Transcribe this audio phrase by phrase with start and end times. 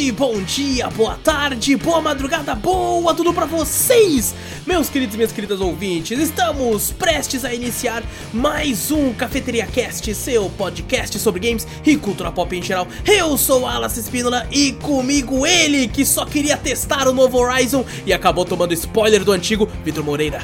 [0.00, 4.34] noite, bom dia, boa tarde, boa madrugada, boa tudo pra vocês,
[4.66, 6.18] meus queridos e minhas queridas ouvintes.
[6.18, 12.56] Estamos prestes a iniciar mais um Cafeteria Cast, seu podcast sobre games e cultura pop
[12.56, 12.88] em geral.
[13.04, 18.12] Eu sou Alas Espínola e comigo ele que só queria testar o novo Horizon e
[18.12, 20.40] acabou tomando spoiler do antigo, Vitor Moreira.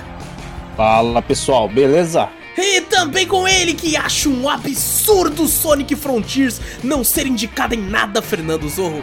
[0.77, 2.29] Fala pessoal, beleza?
[2.59, 8.20] E também com ele que acha um absurdo Sonic Frontiers não ser indicado em nada,
[8.20, 9.02] Fernando Zorro.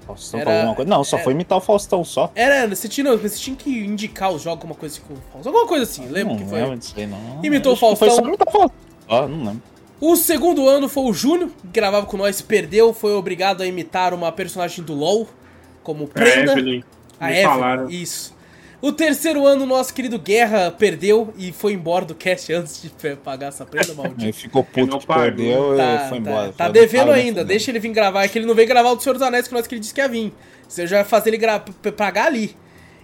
[0.06, 0.90] Faustão Era- com alguma coisa?
[0.92, 1.24] Não, só é.
[1.24, 2.32] foi imitar o Faustão só.
[2.36, 5.52] Era, você tinha, você tinha que indicar os jogos, alguma coisa com o Faustão.
[5.52, 6.62] Alguma coisa assim, lembra não que foi?
[6.62, 7.40] lembro disso aí, não.
[7.44, 8.16] Imitou o que Foi Faustão.
[8.24, 8.78] só imitar o Faustão.
[9.08, 9.62] Ó, não lembro.
[10.02, 14.14] O segundo ano foi o Júnior, que gravava com nós, perdeu, foi obrigado a imitar
[14.14, 15.28] uma personagem do LoL
[15.82, 16.52] como A prenda.
[16.52, 16.84] Evelyn.
[17.20, 17.90] A Evelyn, falaram.
[17.90, 18.36] isso.
[18.86, 23.48] O terceiro ano, nosso querido Guerra perdeu e foi embora do cast antes de pagar
[23.48, 24.22] essa prenda, maldito.
[24.26, 26.48] Ele ficou puto não que perdeu Tá, e foi tá, embora.
[26.50, 28.26] tá Falou, devendo "Fala, né, ainda, fudeu." deixa ele vir gravar.
[28.26, 29.80] É que ele não veio gravar o do Senhor dos Anéis que nós que ele
[29.80, 30.34] disse que ia vir.
[30.68, 32.58] Você já vai fazer ele gra- p- pagar ali.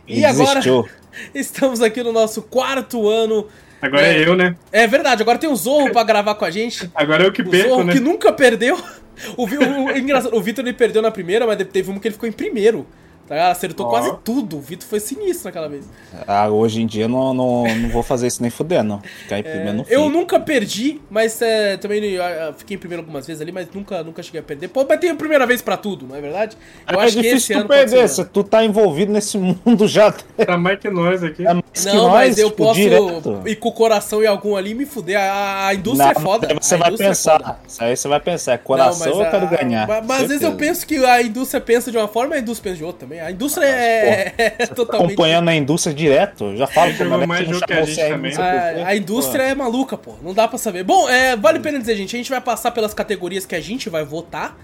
[0.06, 0.85] E Ele agora, desistiu.
[1.34, 3.47] estamos aqui no nosso quarto ano.
[3.81, 4.28] Agora é.
[4.28, 4.57] eu, né?
[4.73, 6.91] É verdade, agora tem o Zorro pra gravar com a gente.
[6.94, 7.94] Agora eu que O perco, Zorro né?
[7.94, 8.78] que nunca perdeu.
[9.35, 12.13] O, o, o- engraçado, o Vitor ele perdeu na primeira, mas teve um que ele
[12.13, 12.88] ficou em primeiro.
[13.29, 13.51] Tá ligado?
[13.51, 13.90] Acertou Ó.
[13.91, 14.57] quase tudo.
[14.57, 15.85] O Vitor foi sinistro naquela vez.
[16.28, 19.00] Ah, hoje em dia não, não, não vou fazer isso nem fudendo.
[19.22, 22.23] Ficar em primeiro no É, Eu nunca perdi, mas é, também eu,
[22.57, 24.69] fiquei em primeiro algumas vezes ali, mas nunca, nunca cheguei a perder.
[24.69, 26.57] Pô, mas tem a primeira vez pra tudo, não é verdade?
[26.91, 28.29] Eu é acho que esse difícil ano tu pode ser perder, se ano.
[28.34, 30.11] tu tá envolvido nesse mundo já.
[30.11, 31.46] Tá mais que nós aqui.
[31.46, 33.43] É mais que Não, nós, mas eu tipo, posso direto.
[33.46, 35.20] ir com o coração em algum ali e me fuder.
[35.20, 36.47] A, a indústria Não, é foda.
[36.49, 37.61] Aí você a vai é pensar.
[37.67, 38.53] Isso aí você vai pensar.
[38.53, 39.87] É Não, coração mas eu quero a- ganhar.
[39.87, 42.41] Mas, mas às vezes eu penso que a indústria pensa de uma forma e a
[42.41, 43.18] indústria pensa de outra também.
[43.21, 45.13] A indústria é, é totalmente.
[45.13, 46.45] acompanhando a indústria direto.
[46.45, 48.31] Eu já falo como é que mais que a gente também.
[48.31, 48.41] por quê.
[48.41, 50.16] A, a indústria é maluca, pô.
[50.21, 50.83] Não dá pra saber.
[50.83, 52.16] Bom, é, vale a pena dizer, gente.
[52.16, 54.57] A gente vai passar pelas categorias que a gente vai votar.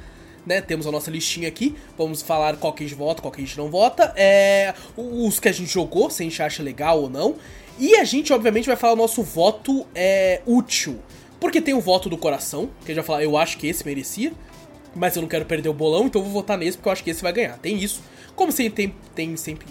[0.45, 1.75] Né, temos a nossa listinha aqui.
[1.97, 4.13] Vamos falar qual que a gente vota, qual que a gente não vota.
[4.15, 7.35] É, os que a gente jogou, se a gente acha legal ou não.
[7.79, 10.99] E a gente, obviamente, vai falar o nosso voto é, útil.
[11.39, 13.85] Porque tem o voto do coração, que a gente vai falar, eu acho que esse
[13.85, 14.31] merecia.
[14.95, 17.03] Mas eu não quero perder o bolão, então eu vou votar nesse porque eu acho
[17.03, 17.57] que esse vai ganhar.
[17.57, 18.01] Tem isso.
[18.35, 19.67] Como sempre tem, tem sempre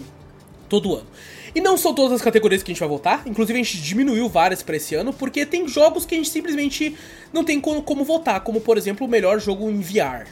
[0.69, 1.07] todo ano.
[1.53, 4.27] E não são todas as categorias que a gente vai votar, inclusive a gente diminuiu
[4.27, 6.95] várias pra esse ano, porque tem jogos que a gente simplesmente
[7.31, 10.27] não tem como, como votar, como por exemplo o melhor jogo em VR.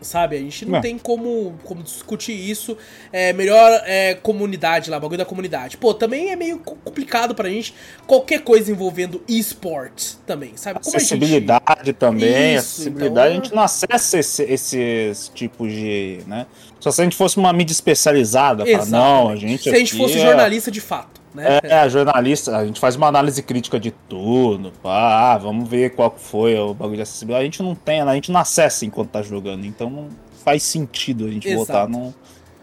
[0.00, 0.36] Sabe?
[0.36, 0.80] A gente não É.
[0.80, 2.76] tem como, como discutir isso.
[3.12, 5.76] É melhor é, comunidade lá, bagulho da comunidade.
[5.78, 7.74] Pô, também é meio co- complicado pra gente
[8.06, 10.80] qualquer coisa envolvendo esportes também, sabe?
[10.80, 15.72] Como a gente- Acessibilidade também, Isso, acessibilidade, então- a gente não acessa esse- esses tipos
[15.72, 16.46] de, né?
[16.78, 19.96] Só se a gente fosse uma mídia especializada, fala, não, a gente Se a gente
[19.96, 21.60] fosse é- jornalista de fato, né?
[21.62, 26.14] É, jornalista, a gente faz uma análise crítica de tudo, pá, ah, vamos ver qual
[26.16, 27.42] foi o bagulho de acessibilidade.
[27.42, 30.08] A gente não tem, a gente não acessa enquanto tá jogando, então não
[30.44, 31.56] faz sentido a gente Exato.
[31.66, 32.12] voltar num,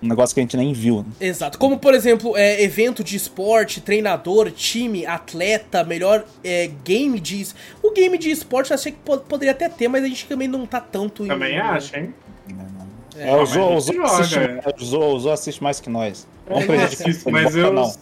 [0.01, 1.05] num negócio que a gente nem viu, né?
[1.21, 1.57] Exato.
[1.57, 7.41] Como, por exemplo, é, evento de esporte, treinador, time, atleta, melhor é, game de...
[7.41, 10.25] es- O game de esporte eu achei que po- poderia até ter, mas a gente
[10.25, 11.27] também não tá tanto em...
[11.27, 12.13] Também acho, hein?
[13.15, 14.39] É, Zo, a o Zo assiste,
[14.81, 16.27] o Zo- o Zo assiste mais que nós.
[16.47, 17.83] Eu Vamos assisto, ele, mas bota eu, não.
[17.83, 17.93] eu-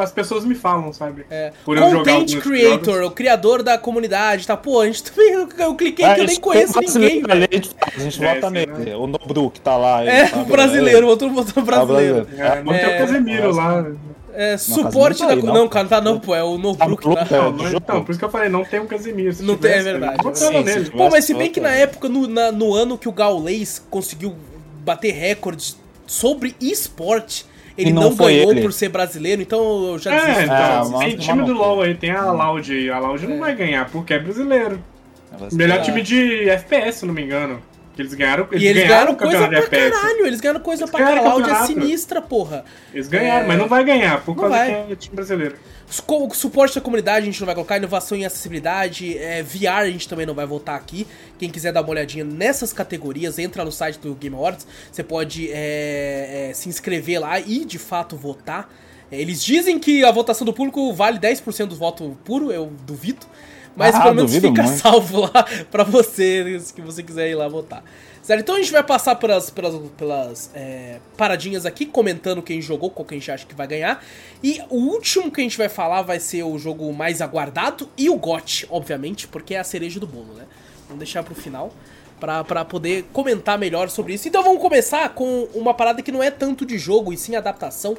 [0.00, 1.26] As pessoas me falam, sabe?
[1.30, 3.08] É, Por Content creator, jogos.
[3.08, 4.56] o criador da comunidade, tá?
[4.56, 5.32] Pô, a gente também.
[5.32, 7.32] Eu, eu cliquei que eu nem gente conheço tem ninguém, velho.
[7.44, 7.48] ali,
[7.96, 8.72] A gente, É, vota nele.
[8.72, 8.96] né?
[8.96, 10.04] O Nobru que tá lá.
[10.04, 12.26] É, sabe, o brasileiro, outro Tá brasileiro.
[12.36, 13.86] É, botei É, o Casemiro lá.
[14.38, 15.28] É, suporte da.
[15.28, 15.68] tá aí, Não, não.
[15.68, 17.14] cara, tá não, pô, é o Nobrook, Tá tá?
[17.14, 17.38] maluco, é.
[17.38, 19.32] Não, não, então, por isso que eu falei, não tem um Casemiro.
[19.32, 20.64] Se Não tem, é tivesse, verdade, botava é verdade.
[20.66, 20.84] nele.
[20.86, 20.96] Sim, sim.
[20.98, 24.34] Pô, mas se bem que na época, no, na- no ano que o Gaules conseguiu
[24.84, 27.46] bater recordes sobre esporte,
[27.76, 28.62] ele não, não foi ganhou ele.
[28.62, 30.42] por ser brasileiro, então eu já É, desisto.
[30.44, 31.52] então, Ah, tem time do.
[31.52, 32.90] LoL aí, tem a Loud aí.
[32.90, 33.28] A Loud É.
[33.28, 34.80] não vai ganhar, porque é brasileiro.
[35.32, 37.60] Ela- Melhor time de FPS, se não me engano.
[37.94, 39.98] Que eles ganharam, eles E eles ganharam ganharam coisa pra FPS.
[40.00, 42.64] caralho, eles ganharam coisa Eles pra ganharam caralho, é sinistra, porra.
[42.92, 43.48] Eles ganharam, É.
[43.48, 44.84] mas não vai ganhar, por Não causa vai.
[44.86, 45.56] que é time brasileiro.
[45.88, 49.90] O suporte da comunidade a gente não vai colocar, inovação e acessibilidade, é, VR a
[49.90, 51.06] gente também não vai voltar aqui.
[51.38, 55.48] Quem quiser dar uma olhadinha nessas categorias, entra no site do Game Awards, você pode
[55.50, 58.68] é, é, se inscrever lá e de fato votar.
[59.12, 63.24] É, eles dizem que a votação do público vale 10% do voto puro, eu duvido.
[63.76, 64.68] Mas Ah, pelo menos fica muito.
[64.80, 67.84] salvo lá pra você, se você quiser ir lá votar.
[68.26, 68.40] Certo?
[68.40, 73.06] Então a gente vai passar pelas, pelas, pelas é, paradinhas aqui, comentando quem jogou, qual
[73.06, 74.04] que a gente acha que vai ganhar.
[74.42, 78.10] E o último que a gente vai falar vai ser o jogo mais aguardado e
[78.10, 80.44] o GOT, obviamente, porque é a cereja do bolo, né?
[80.88, 81.72] Vamos deixar pro final
[82.18, 84.26] pra, pra poder comentar melhor sobre isso.
[84.26, 87.96] Então vamos começar com uma parada que não é tanto de jogo e sim adaptação,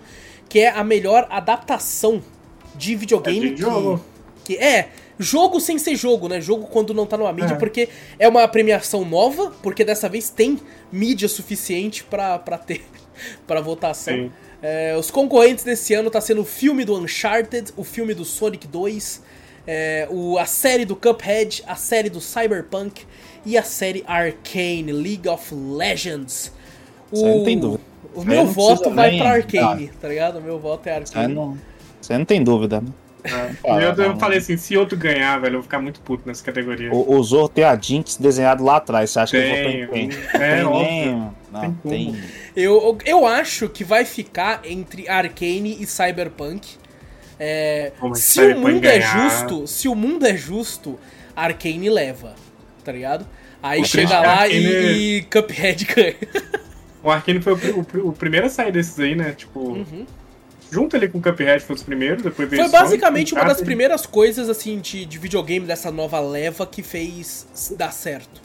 [0.49, 2.21] que é a melhor adaptação
[2.75, 3.97] de videogame É de jogo.
[3.99, 4.16] que
[4.55, 4.89] é
[5.19, 6.39] jogo sem ser jogo, né?
[6.39, 7.57] Jogo quando não tá numa mídia, É.
[7.57, 7.89] porque
[8.19, 10.59] é uma premiação nova, porque dessa vez tem
[10.91, 12.83] mídia suficiente pra, pra ter
[13.45, 14.31] pra votação.
[14.61, 18.67] É, os concorrentes desse ano tá sendo o filme do Uncharted, o filme do Sonic
[18.67, 19.21] 2,
[19.67, 23.03] é, o, a série do Cuphead, a série do Cyberpunk
[23.45, 26.51] e a série Arcane, League of Legends.
[27.11, 27.83] Isso aí não tem dúvida.
[28.15, 30.39] O meu não voto vai nem- pra Arcane, tá ligado?
[30.39, 31.33] O meu voto é Arcane.
[31.33, 31.57] não,
[32.01, 32.87] isso aí não tem dúvida, né?
[33.25, 36.43] E eu, eu falei assim, se outro ganhar, velho, eu vou ficar muito puto nessa
[36.43, 36.91] categoria.
[36.93, 39.09] O, o Zorro tem a Jinx desenhado lá atrás.
[39.11, 40.19] Você acha que ele Tem, votou em quem?
[40.33, 41.35] é tem óbvio.
[41.51, 42.23] Não, Tem tem.
[42.55, 46.75] Eu, eu acho que vai ficar entre Arcane e Cyberpunk.
[47.39, 50.97] É, se o mundo é ganhar- justo, se o mundo é justo,
[51.35, 52.33] Arcane leva,
[52.83, 53.27] tá ligado?
[53.61, 56.15] Aí O chega lá Arcane- e, e Cuphead ganha.
[57.03, 59.33] O Arkane foi o, o, o primeiro a sair desses aí, né?
[59.33, 60.05] Tipo, Uhum.
[60.71, 63.61] Junto ali com o Cuphead foi os primeiros, depois veio Foi Sonic, basicamente uma das
[63.61, 67.47] primeiras coisas assim de, de videogame dessa nova leva que fez
[67.77, 68.41] dar certo.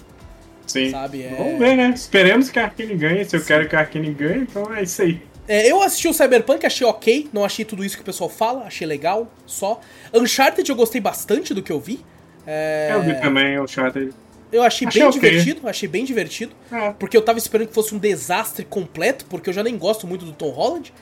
[0.66, 0.90] Sim.
[0.90, 1.92] sabe, é- Vamos ver, né?
[1.94, 3.24] Esperemos que a Arkane ganhe.
[3.24, 5.20] Se eu quero que a Arkane ganhe, então é isso aí.
[5.48, 8.64] É, eu assisti o Cyberpunk, achei ok, não achei tudo isso que o pessoal fala,
[8.64, 9.80] achei legal, só.
[10.14, 12.00] Uncharted eu gostei bastante do que eu vi.
[12.46, 14.12] É, Eu vi também Uncharted.
[14.52, 15.20] eu achei, Achei bem ok.
[15.20, 16.52] divertido, achei bem divertido.
[16.70, 16.90] É.
[16.92, 20.24] Porque eu tava esperando que fosse um desastre completo, porque eu já nem gosto muito
[20.24, 20.92] do Tom Holland.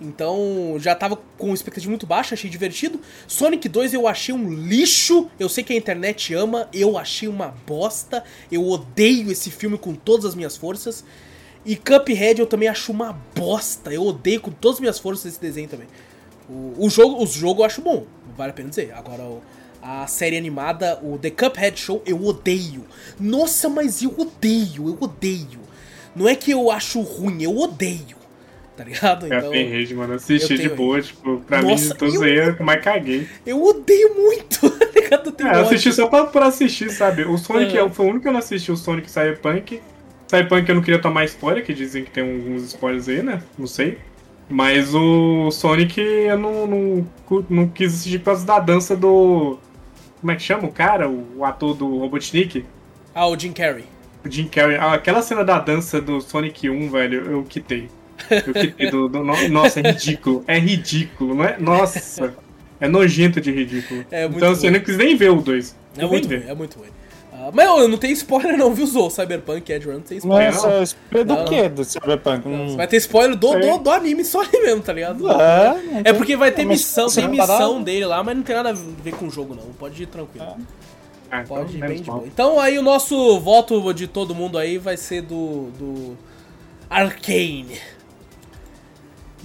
[0.00, 3.00] Então, já tava com expectativa muito baixa, achei divertido.
[3.26, 5.30] Sonic 2 eu achei um lixo.
[5.38, 8.24] Eu sei que a internet ama, eu achei uma bosta.
[8.50, 11.04] Eu odeio esse filme com todas as minhas forças.
[11.64, 13.92] E Cuphead eu também acho uma bosta.
[13.92, 15.86] Eu odeio com todas as minhas forças esse desenho também.
[16.48, 18.04] O, o jogo, os jogo eu acho bom,
[18.36, 18.92] vale a pena dizer.
[18.92, 19.40] Agora,
[19.80, 22.84] a série animada, o The Cuphead Show, eu odeio.
[23.18, 25.60] Nossa, mas eu odeio, eu odeio.
[26.14, 28.23] Não é que eu acho ruim, eu odeio.
[28.76, 29.32] Tá ligado?
[29.32, 30.14] É Então, tem rede, mano.
[30.14, 32.82] Assisti de boa, tipo, pra Nossa, mim, de todos eu- aí, é o que mais
[32.82, 33.28] caguei.
[33.46, 35.26] eu odeio muito, tá ligado?
[35.28, 37.22] Eu tenho É, eu assisti só pra, por assistir, sabe?
[37.24, 39.80] O Sonic é, foi o único que eu não assisti, o Sonic Cyberpunk.
[40.26, 43.40] Cyberpunk eu não queria tomar spoiler, que dizem que tem alguns spoilers aí, né?
[43.56, 43.98] Não sei.
[44.48, 47.06] Mas o Sonic eu não, não,
[47.48, 49.56] não quis assistir por causa da dança do.
[50.20, 51.08] Como é que chama o cara?
[51.08, 52.64] O, o ator do Robotnik?
[53.14, 53.84] Ah, o Jim Carrey.
[54.24, 54.76] O Jim Carrey.
[54.76, 57.88] Ah, Aquela cena da dança do Sonic 1, velho, eu quitei.
[58.90, 59.08] Do.
[59.08, 60.44] do- no- nossa, é ridículo.
[60.46, 61.56] É ridículo, não é?
[61.58, 62.34] Nossa.
[62.80, 64.04] É nojento de ridículo.
[64.10, 64.78] É muito então, assim, ruim.
[64.78, 65.76] não quis nem ver o 2.
[65.96, 66.88] É muito ruim, é muito ruim.
[67.32, 69.10] Ah, mas eu não tem spoiler não, viu, Zou?
[69.10, 70.52] Cyberpunk Edge Run não tem spoiler.
[70.54, 71.44] Nossa, spoiler do Não.
[71.44, 71.68] quê?
[71.68, 72.48] Do Cyberpunk?
[72.48, 72.68] Não, Hum.
[72.68, 75.28] Você vai ter spoiler do, do, do anime só ali mesmo, tá ligado?
[75.30, 78.42] É, não É porque vai ter mas missão, você tem missão dele lá, mas não
[78.42, 79.64] tem nada a ver com o jogo, não.
[79.78, 80.46] Pode ir tranquilo.
[81.30, 82.22] Ah, então, Pode ir bem de boa.
[82.26, 85.70] Então aí o nosso voto de todo mundo aí vai ser do.
[85.78, 86.16] do.
[86.88, 87.78] Arcane.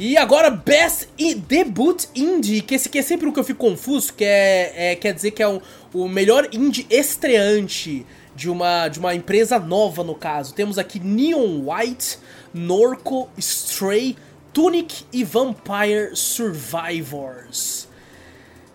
[0.01, 3.59] E agora, Best I- Debut Indie, que esse aqui é sempre o que eu fico
[3.59, 5.61] confuso, que é, é- quer dizer que é o,
[5.93, 10.53] o melhor indie estreante de uma, de uma empresa nova, no caso.
[10.55, 12.17] Temos aqui Neon White,
[12.53, 14.15] Norco, Stray,
[14.53, 17.89] Tunic e Vampire Survivors.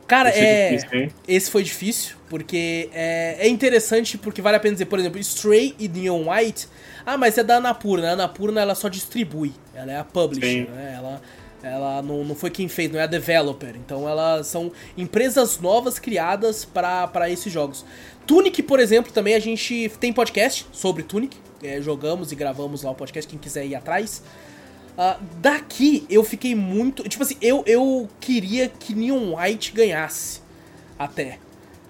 [0.06, 0.76] Cara, Esse é é.
[0.76, 5.18] difícil, esse foi difícil, porque é, é interessante, porque vale a pena dizer, por exemplo,
[5.20, 6.68] Stray e Neon White.
[7.06, 8.11] Ah, mas é da Anapurna.
[8.11, 10.94] A Anapurna ela só distribui, ela é a publisher, né?
[10.96, 11.23] Ela,
[11.62, 13.75] ela não, não foi quem fez, não é a developer.
[13.76, 17.84] Então elas são empresas novas criadas para esses jogos.
[18.26, 21.37] Tunic, por exemplo, também a gente tem podcast sobre Tunic.
[21.62, 24.23] é, jogamos e gravamos lá o podcast, quem quiser ir atrás.
[24.96, 27.02] Ah, daqui eu fiquei muito.
[27.08, 30.40] Tipo assim, eu, eu queria que Neon White ganhasse.
[30.99, 31.38] Até.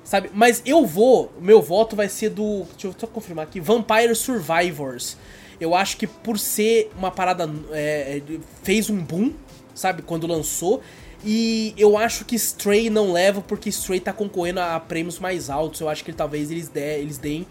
[0.05, 0.31] Sabe?
[0.35, 1.33] Mas eu vou.
[1.41, 2.67] Meu voto vai ser do.
[2.73, 3.59] Deixa eu só confirmar aqui.
[3.59, 5.17] Vampire Survivors.
[5.59, 7.51] Eu acho que por ser uma parada.
[7.73, 9.33] é, é, fez um boom,
[9.75, 10.03] sabe?
[10.03, 10.83] Quando lançou.
[11.25, 15.81] E eu acho que Stray não leva porque Stray tá concorrendo a prêmios mais altos.
[15.81, 17.47] Eu acho que talvez eles, dê, eles deem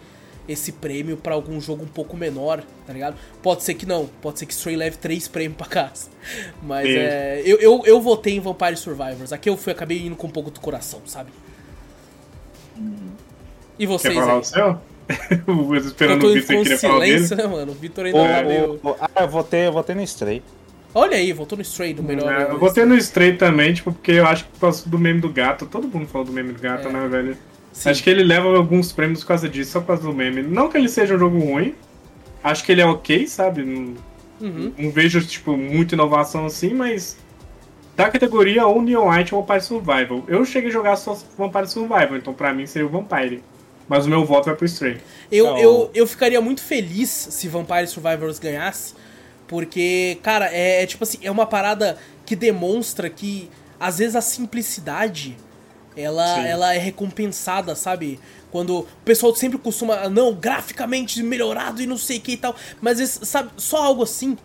[0.47, 3.15] esse prêmio pra algum jogo um pouco menor, tá ligado?
[3.41, 6.09] Pode ser que não, pode ser que Stray leve três prêmios pra casa.
[6.61, 7.41] Mas é.
[7.43, 9.33] Eu, eu, eu votei em Vampire Survivors.
[9.33, 11.31] Aqui eu fui, acabei indo com um pouco do coração, sabe?
[12.77, 14.39] E Quer vocês falar aí?
[14.39, 14.77] o seu?
[15.47, 17.35] Eu Eu esperando tô o Vitor queria falar o dele.
[17.35, 17.71] né, mano?
[17.71, 18.79] O Vitor ainda O- tá meio.
[18.83, 20.41] o- o- ah, eu votei, eu votei no Stray.
[20.95, 22.31] Olha aí, voltou no Stray, do melhor.
[22.31, 25.19] É, eu botei no Stray também, tipo, porque eu acho que por causa do meme
[25.19, 25.65] do gato.
[25.65, 26.91] Todo mundo falou do meme do gato, É.
[26.91, 27.37] né, velho?
[27.73, 27.89] Sim.
[27.89, 30.41] Acho que ele leva alguns prêmios por causa disso, só por causa do meme.
[30.43, 31.73] Não que ele seja um jogo ruim.
[32.43, 33.63] Acho que ele é ok, sabe?
[33.63, 33.95] Não,
[34.39, 34.71] Uhum.
[34.77, 37.17] não vejo, tipo, muita inovação assim, mas.
[37.95, 40.23] Da categoria ou Neon White ou Vampire Survival.
[40.27, 43.43] Eu cheguei a jogar só Vampire Survival, então pra mim seria o Vampire.
[43.87, 44.97] Mas o meu voto vai pro Stray.
[45.31, 45.57] Eu, Não.
[45.59, 48.93] eu, eu ficaria muito feliz se Vampire Survivors ganhasse,
[49.47, 54.21] porque, cara, é, é tipo assim, é uma parada que demonstra que, às vezes, a
[54.21, 55.37] simplicidade,
[55.95, 56.47] ela, Sim.
[56.47, 58.19] ela é recompensada, sabe?
[58.51, 62.37] Quando o pessoal sempre costuma, "Ah, não, graficamente melhorado e não sei o que e
[62.37, 64.37] tal, mas, sabe, só algo assim,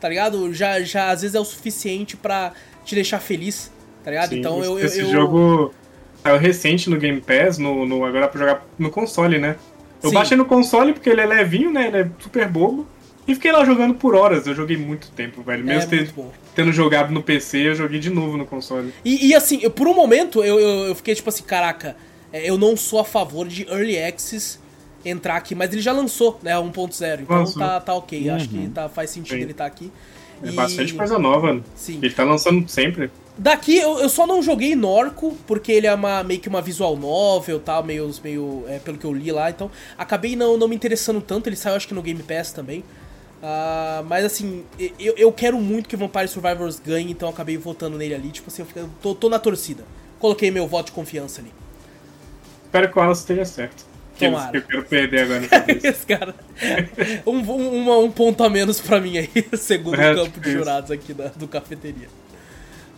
[0.00, 0.52] tá ligado?
[0.54, 2.52] Já, já às vezes é o suficiente pra
[2.86, 3.70] te deixar feliz,
[4.04, 4.30] tá ligado?
[4.30, 5.74] Sim, então eu, esse eu- jogo
[6.22, 9.56] saiu recente no Game Pass, no, no, agora pra jogar no console, né?
[10.02, 10.14] Eu Sim.
[10.14, 11.88] baixei no console porque ele é levinho, né?
[11.88, 12.86] Ele é super bobo.
[13.28, 14.46] E fiquei lá jogando por horas.
[14.46, 15.62] Eu joguei muito tempo, velho.
[15.62, 16.30] é Mesmo ter- muito bom.
[16.54, 18.94] tendo jogado no PC, eu joguei de novo no console.
[19.04, 21.96] E, e, assim, eu- por um momento eu, eu, eu fiquei tipo assim, caraca,
[22.32, 24.58] é, eu não sou a favor de Early Access
[25.04, 28.70] entrar aqui, mas ele já lançou, né, 1.0, então tá, tá ok, acho que Uhum.
[28.70, 29.42] tá, faz sentido Sim.
[29.42, 29.90] ele tá aqui.
[30.42, 31.60] É E bastante coisa nova.
[31.74, 31.98] Sim.
[32.02, 33.10] Ele tá lançando sempre.
[33.38, 36.96] Daqui eu, eu só não joguei Norco, porque ele é uma, meio que uma visual
[36.96, 40.74] novel, tal, meio, meio é, pelo que eu li lá, então acabei não, não me
[40.74, 42.82] interessando tanto, ele saiu acho que no Game Pass também.
[43.42, 44.64] Ah, mas assim,
[44.98, 48.64] eu, eu quero muito que Vampire Survivors ganhe, então acabei votando nele ali, tipo assim,
[48.74, 49.84] eu tô, tô na torcida.
[50.18, 51.52] Coloquei meu voto de confiança ali.
[52.64, 53.84] Espero que o Wallace esteja certo.
[54.16, 54.56] Que Tomara.
[54.56, 55.42] eu quero perder agora.
[55.82, 56.34] Esse cara.
[57.26, 60.40] Um, um, uma- um ponto a menos pra mim aí, segundo É, o campo tipo
[60.40, 60.58] de isso.
[60.58, 62.08] jurados aqui da, do cafeteria.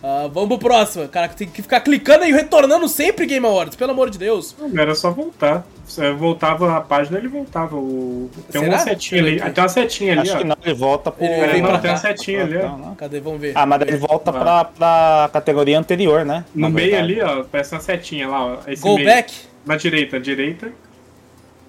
[0.01, 1.05] Ah, vamos pro próximo.
[1.09, 4.55] Cara, tem que ficar clicando e retornando sempre Game Awards, pelo amor de Deus.
[4.57, 5.65] Não, Era só voltar.
[5.85, 7.75] Você voltava a página, ele voltava.
[7.75, 8.29] O...
[8.49, 8.91] Tem uma Será?
[8.91, 9.35] setinha ali.
[9.39, 9.51] Peraí.
[9.51, 10.37] Tem uma setinha ali, Acho ó.
[10.37, 11.25] que não, ele volta pro.
[11.25, 12.07] Ele É, vem não, pra tem uma cá.
[12.07, 12.77] setinha ali, ó.
[12.77, 12.95] Não.
[12.95, 13.19] Cadê?
[13.19, 13.51] Vamos ver.
[13.55, 14.33] Ah, mas ele volta Ah.
[14.33, 16.45] pra, pra categoria anterior, né?
[16.55, 18.57] No meio ali, ó, parece uma setinha lá, ó.
[18.71, 19.05] Esse Go meio.
[19.05, 19.33] back.
[19.65, 20.71] Na direita, direita.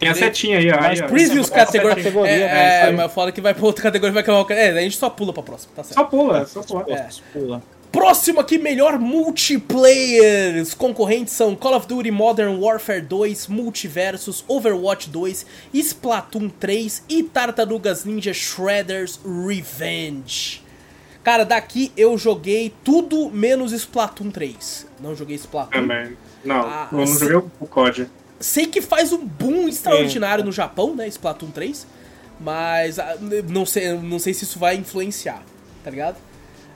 [0.00, 0.80] Tem a setinha aí, ó.
[0.80, 1.08] Mas aí.
[1.08, 1.96] Previews é a categoria.
[1.96, 2.78] categoria, é, né?
[2.80, 2.96] é, aí.
[2.96, 4.50] mas foda que vai pra outra categoria vai acabar.
[4.54, 5.94] É, a gente só pula pra próxima, tá certo.
[5.94, 6.84] Só pula, só pula.
[6.88, 7.08] É.
[7.32, 7.62] Pula.
[7.92, 10.62] Próximo aqui, melhor multiplayer.
[10.62, 17.22] Os concorrentes são Call of Duty Modern Warfare 2, Multiversus, Overwatch 2, Splatoon 3 e
[17.24, 20.62] Tartarugas Ninja Shredder's Revenge.
[21.22, 24.86] Cara, daqui eu joguei tudo menos Splatoon 3.
[25.00, 25.82] Não joguei Splatoon.
[25.82, 26.16] Também.
[26.44, 28.08] Não, Ah, eu não joguei o COD.
[28.40, 31.06] Sei que faz um boom extraordinário no Japão, né?
[31.08, 31.86] Splatoon 3.
[32.40, 33.16] Mas ah,
[33.48, 35.42] não sei, não sei se isso vai influenciar,
[35.84, 36.16] tá ligado?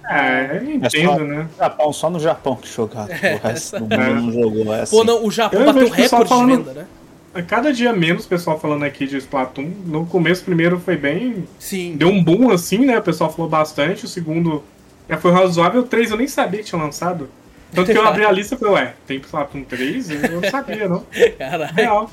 [0.06, 1.49] É, eu É só, entendo, né?
[1.59, 3.09] Japão, só no Japão que jogaram.
[3.23, 4.75] É, o resto do essa- mundo não jogou.
[4.75, 4.97] É assim.
[4.97, 6.87] Pô, não, o Japão Eu bateu recorde de falando- venda, né?
[7.33, 9.68] A cada dia menos o pessoal falando aqui de Splatoon.
[9.87, 11.49] No começo, primeiro foi bem.
[11.59, 11.97] Sim.
[11.97, 12.97] Deu um boom assim, né?
[12.99, 14.04] O pessoal falou bastante.
[14.04, 14.62] O segundo
[15.09, 15.80] já foi razoável.
[15.80, 17.28] O 3 eu nem sabia que tinha lançado.
[17.75, 20.11] Tanto que eu abri a lista e falei, ué, tem Splatoon 3?
[20.11, 21.07] Eu não sabia, não.
[21.38, 21.75] Caralho.
[21.75, 22.11] Real.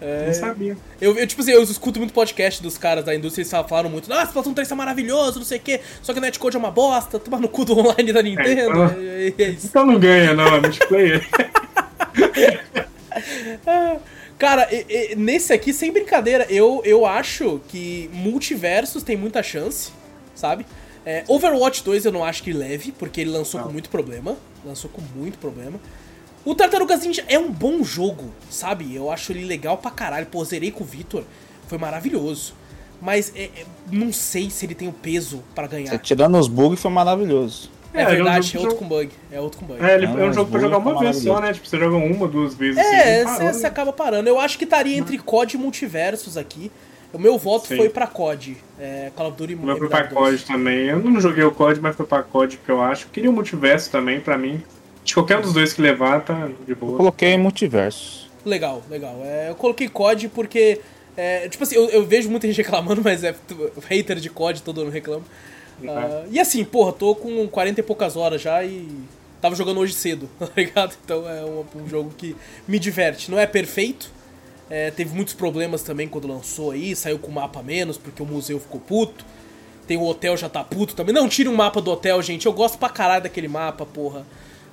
[0.00, 0.26] É...
[0.26, 0.76] Não sabia.
[1.00, 4.08] Eu, eu, tipo assim, eu escuto muito podcast dos caras da indústria, eles falaram muito,
[4.08, 6.70] nossa, Splatoon 3 tá maravilhoso, não sei o quê, só que o netcode é uma
[6.70, 8.60] bosta, toma no cu do online da Nintendo.
[8.60, 11.26] É, então, é, é então não ganha, não, é multiplayer.
[14.38, 19.92] Cara, e, e, nesse aqui, sem brincadeira, eu, eu acho que multiversos tem muita chance,
[20.34, 20.66] sabe?
[21.06, 23.66] É, Overwatch 2 eu não acho que leve, porque ele lançou não.
[23.66, 24.36] com muito problema.
[24.64, 25.78] Lançou com muito problema.
[26.44, 28.94] O Tartarugas Ninja é um bom jogo, sabe?
[28.94, 30.26] Eu acho ele legal pra caralho.
[30.26, 31.24] Pô, zerei com o Victor,
[31.66, 32.54] foi maravilhoso.
[33.00, 35.90] Mas é, é, não sei se ele tem o peso para ganhar.
[35.90, 37.70] Você tirando os bugs, foi maravilhoso.
[37.94, 39.10] É, é verdade, é, um é outro com bug.
[39.30, 39.84] É outro com bug.
[39.84, 41.52] É, ele, é um jogo pra jogar uma vez só, né?
[41.52, 42.76] Tipo, você joga uma, duas vezes.
[42.76, 44.28] É, assim, você, acaba parando.
[44.28, 46.72] Eu acho que estaria entre COD e multiversos aqui.
[47.14, 47.76] O meu voto Sim.
[47.76, 48.56] foi pra COD.
[48.78, 50.88] É, Call of Duty O meu foi pra COD também.
[50.88, 53.06] Eu não joguei o COD, mas foi pra COD porque eu acho.
[53.08, 54.60] Queria o multiverso também, pra mim.
[55.04, 56.94] De qualquer um dos dois que levar, tá de boa.
[56.94, 58.28] Eu coloquei multiverso.
[58.44, 59.20] Legal, legal.
[59.24, 60.80] É, eu coloquei COD porque.
[61.16, 63.32] É, tipo assim, eu, eu, vejo muita gente reclamando, mas é
[63.88, 65.22] hater de COD, todo mundo reclama.
[65.80, 68.88] Uh, e assim, porra, tô com 40 e poucas horas já e
[69.40, 70.96] tava jogando hoje cedo, tá ligado?
[71.04, 72.34] Então é um, um jogo que
[72.66, 73.30] me diverte.
[73.30, 74.10] Não é perfeito,
[74.74, 78.26] é, teve muitos problemas também quando lançou aí, saiu com o mapa menos porque o
[78.26, 79.24] museu ficou puto.
[79.86, 81.14] Tem o hotel já tá puto também.
[81.14, 82.46] Não tire um mapa do hotel, gente.
[82.46, 84.26] Eu gosto pra caralho daquele mapa, porra.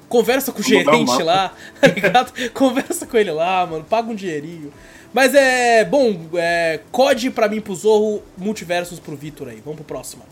[0.10, 2.34] Conversa com o gerente um lá, tá ligado?
[2.51, 3.84] Conversa com ele lá, mano.
[3.84, 4.74] Paga um dinheirinho.
[5.13, 5.86] Mas é.
[5.86, 9.62] Bom, é, COD pra mim pro Zorro, Multiversos pro Vitor aí.
[9.63, 10.24] Vamos pro próximo.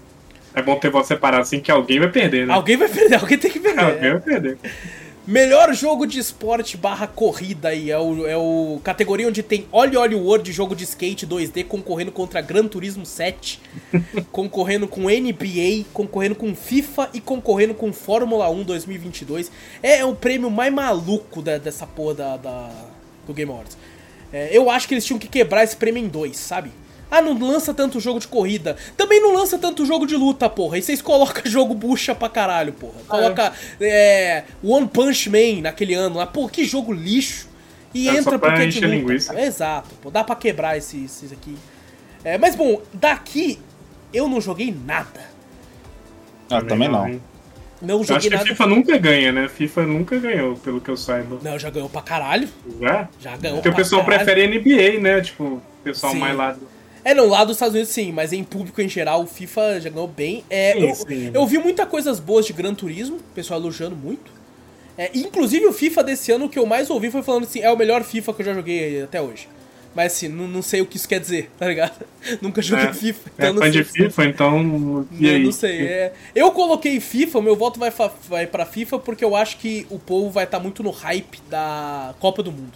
[0.55, 2.55] É bom ter você separado assim que alguém vai perder, né?
[2.55, 3.83] Alguém vai perder, alguém tem que perder.
[3.83, 4.57] alguém vai perder.
[5.29, 7.91] Melhor jogo de esporte barra corrida aí.
[7.91, 12.11] É o, é o categoria onde tem Olhe Olhe World, jogo de skate 2D, concorrendo
[12.11, 13.61] contra Gran Turismo 7,
[14.33, 19.51] concorrendo com NBA, concorrendo com FIFA e concorrendo com Fórmula 1 2022.
[19.83, 22.71] É, é o prêmio mais maluco da, dessa porra da, da
[23.27, 23.77] do Game Awards.
[24.33, 26.71] É, eu acho que eles tinham que quebrar esse prêmio em dois, sabe?
[27.11, 28.75] Ah, não lança tanto jogo de corrida.
[28.95, 30.77] Também não lança tanto jogo de luta, porra.
[30.77, 33.01] E vocês colocam jogo bucha pra caralho, porra.
[33.07, 36.27] Coloca é, One Punch Man naquele ano lá.
[36.27, 37.47] Pô, que jogo lixo.
[37.93, 38.95] E é entra porque é de luta.
[38.95, 39.41] Linguiça.
[39.41, 40.11] Exato, pô.
[40.11, 41.57] Dá pra quebrar esses, esses aqui.
[42.23, 43.59] É, mas bom, daqui
[44.13, 45.21] eu não joguei nada.
[46.49, 47.19] Ah, também não.
[47.81, 48.45] Não joguei acho que nada.
[48.45, 49.47] FIFA nunca ganha, né?
[49.47, 51.39] FIFA nunca ganhou, pelo que eu saiba.
[51.41, 52.49] Não, já ganhou pra caralho.
[52.79, 53.07] Já?
[53.19, 54.25] Já ganhou Porque o pessoal caralho.
[54.25, 55.21] prefere NBA, né?
[55.21, 56.19] Tipo, o pessoal Sim.
[56.19, 56.67] mais lá do
[57.03, 59.89] é, não, lá dos Estados Unidos sim, mas em público em geral o FIFA já
[59.89, 60.43] ganhou bem.
[60.49, 61.31] É, sim, eu, sim.
[61.33, 64.31] eu vi muitas coisas boas de Gran Turismo, o pessoal elogiando muito.
[64.97, 67.71] É, inclusive o FIFA desse ano, o que eu mais ouvi foi falando assim, é
[67.71, 69.47] o melhor FIFA que eu já joguei até hoje.
[69.95, 72.05] Mas assim, não, não sei o que isso quer dizer, tá ligado?
[72.41, 73.31] Nunca joguei é, FIFA.
[73.33, 75.07] Então é fã de FIFA, então.
[75.17, 75.43] E aí?
[75.43, 75.87] Não sei.
[75.87, 77.91] É, eu coloquei FIFA, meu voto vai,
[78.27, 81.39] vai pra FIFA porque eu acho que o povo vai estar tá muito no hype
[81.49, 82.73] da Copa do Mundo.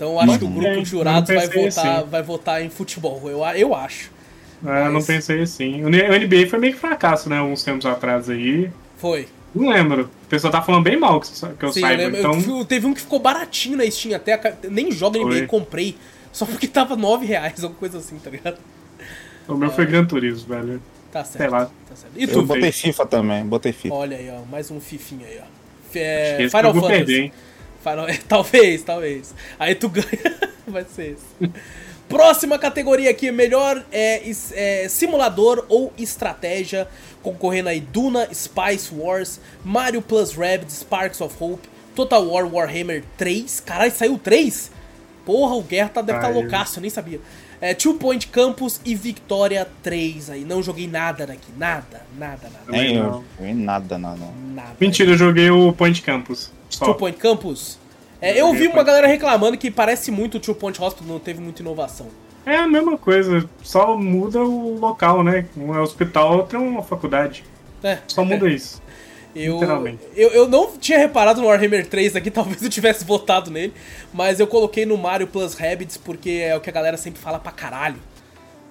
[0.00, 2.08] Então eu acho que o grupo de jurados vai votar, assim.
[2.08, 3.20] vai votar em futebol.
[3.26, 4.10] Eu, eu acho.
[4.64, 4.92] Ah, Mas...
[4.94, 5.84] não pensei assim.
[5.84, 7.42] O NBA foi meio que fracasso, né?
[7.42, 8.70] Uns tempos atrás aí.
[8.96, 9.28] Foi.
[9.54, 10.04] Não lembro.
[10.04, 11.28] O pessoal tá falando bem mal que
[11.62, 12.04] eu Sim, saiba.
[12.04, 12.58] Eu então...
[12.58, 14.56] Eu, teve um que ficou baratinho na Steam até.
[14.70, 15.46] Nem joga NBA, foi.
[15.46, 15.98] comprei.
[16.32, 18.56] Só porque tava 9 reais, alguma coisa assim, tá ligado?
[19.46, 19.72] O meu é...
[19.72, 20.80] foi Gran Turismo, velho.
[21.12, 21.42] Tá certo.
[21.42, 21.66] Sei lá.
[21.66, 22.12] Tá certo.
[22.16, 23.94] E tu, eu botei FIFA também, botei FIFA.
[23.94, 24.46] Olha aí, ó.
[24.50, 25.44] Mais um fifinha aí, ó.
[25.94, 26.88] É, Final Fantasy.
[26.88, 27.32] Perder, hein?
[27.82, 28.06] Final...
[28.28, 29.34] talvez, talvez.
[29.58, 30.08] Aí tu ganha.
[30.66, 31.52] Vai ser esse.
[32.08, 36.88] Próxima categoria aqui, melhor é, é, simulador ou estratégia,
[37.22, 43.60] concorrendo aí Duna, Spice Wars, Mario Plus Rabbids, Sparks of Hope, Total War Warhammer 3.
[43.60, 44.72] Caralho, saiu 3?
[45.24, 47.20] Porra, o Guerra tá, deve estar tá loucaço, eu nem sabia.
[47.60, 50.44] É, Two Point Campus e Victoria 3 aí.
[50.44, 51.52] Não joguei nada daqui.
[51.56, 52.64] Nada, nada, nada.
[52.68, 53.22] Nem eu.
[53.54, 54.18] Nada, nada.
[54.52, 56.50] nada Mentira, eu joguei o Point Campus.
[56.78, 57.78] Two Point Campus?
[58.20, 61.40] É, eu vi uma galera reclamando que parece muito o Two Point Hospital, não teve
[61.40, 62.08] muita inovação.
[62.44, 65.46] É a mesma coisa, só muda o local, né?
[65.56, 67.44] Um é hospital, outro é uma faculdade.
[67.82, 67.98] É.
[68.06, 68.82] Só muda isso.
[69.34, 69.60] Eu,
[70.16, 73.72] eu, eu não tinha reparado no Warhammer 3 aqui, talvez eu tivesse votado nele,
[74.12, 77.38] mas eu coloquei no Mario Plus Rabbids porque é o que a galera sempre fala
[77.38, 77.96] pra caralho.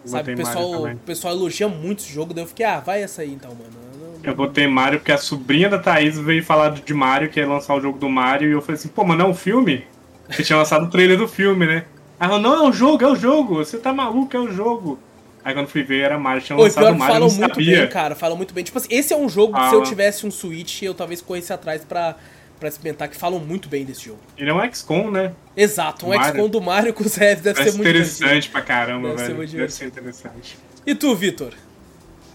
[0.06, 3.22] Sabe, o pessoal, o pessoal elogia muito esse jogo, daí eu fiquei, ah, vai essa
[3.22, 3.90] aí então, mano.
[4.24, 7.76] Eu botei Mario porque a sobrinha da Thaís veio falar de Mario, que ia lançar
[7.76, 9.86] o jogo do Mario, e eu falei assim, pô, mas não é um filme?
[10.30, 11.86] Que tinha lançado o trailer do filme, né?
[12.20, 14.44] Aí ela, não, é um jogo, é o um jogo, você tá maluco, é o
[14.44, 15.00] um jogo.
[15.44, 17.80] Aí quando fui ver, era Mario, tinha lançado o Mario, falam muito sabia.
[17.80, 18.64] bem, cara, falam muito bem.
[18.64, 21.54] Tipo assim, esse é um jogo que se eu tivesse um Switch, eu talvez corresse
[21.54, 22.18] atrás pra,
[22.60, 24.20] pra experimentar, que falam muito bem desse jogo.
[24.38, 25.34] Ele é um XCOM, né?
[25.56, 29.34] Exato, um XCOM do Mario com os Revs deve ser muito interessante pra caramba, deve
[29.34, 29.48] velho.
[29.48, 30.58] Ser deve ser interessante.
[30.86, 31.54] E tu, Vitor?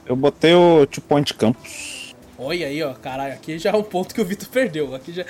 [0.06, 2.14] Eu botei o Two Point Campus.
[2.37, 4.94] Olha aí, ó, caralho, aqui já é um ponto que o Vitor perdeu.
[4.94, 5.24] Aqui já...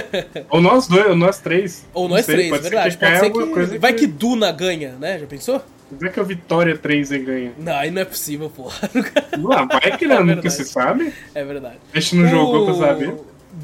[0.50, 1.86] ou nós dois, ou nós três.
[1.94, 2.92] Ou nós sei, três, pode verdade.
[2.92, 3.78] Ser pode ser que...
[3.78, 4.00] Vai que...
[4.00, 5.18] que Duna ganha, né?
[5.18, 5.62] Já pensou?
[5.90, 7.52] Vai que a Vitória 3 ganha.
[7.58, 8.90] Não, aí não é possível, porra.
[9.38, 11.12] Não, vai que não, é nunca se sabe.
[11.34, 11.78] É verdade.
[11.94, 12.28] A gente não o...
[12.28, 13.14] jogou pra saber.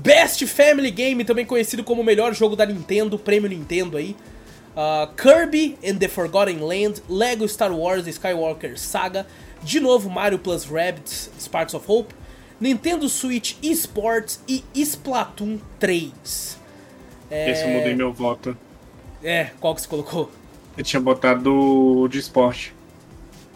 [0.03, 4.17] Best Family Game, também conhecido como o melhor jogo da Nintendo, prêmio Nintendo aí.
[4.75, 9.25] Uh, Kirby and the Forgotten Land, Lego Star Wars Skywalker Saga,
[9.63, 12.13] de novo Mario Plus Rabbids Sparks of Hope,
[12.61, 16.59] Nintendo Switch Esports e Splatoon 3.
[17.31, 17.51] É...
[17.51, 18.57] Esse eu mudei meu voto.
[19.23, 20.31] É, qual que você colocou?
[20.77, 22.75] Eu tinha botado de esporte.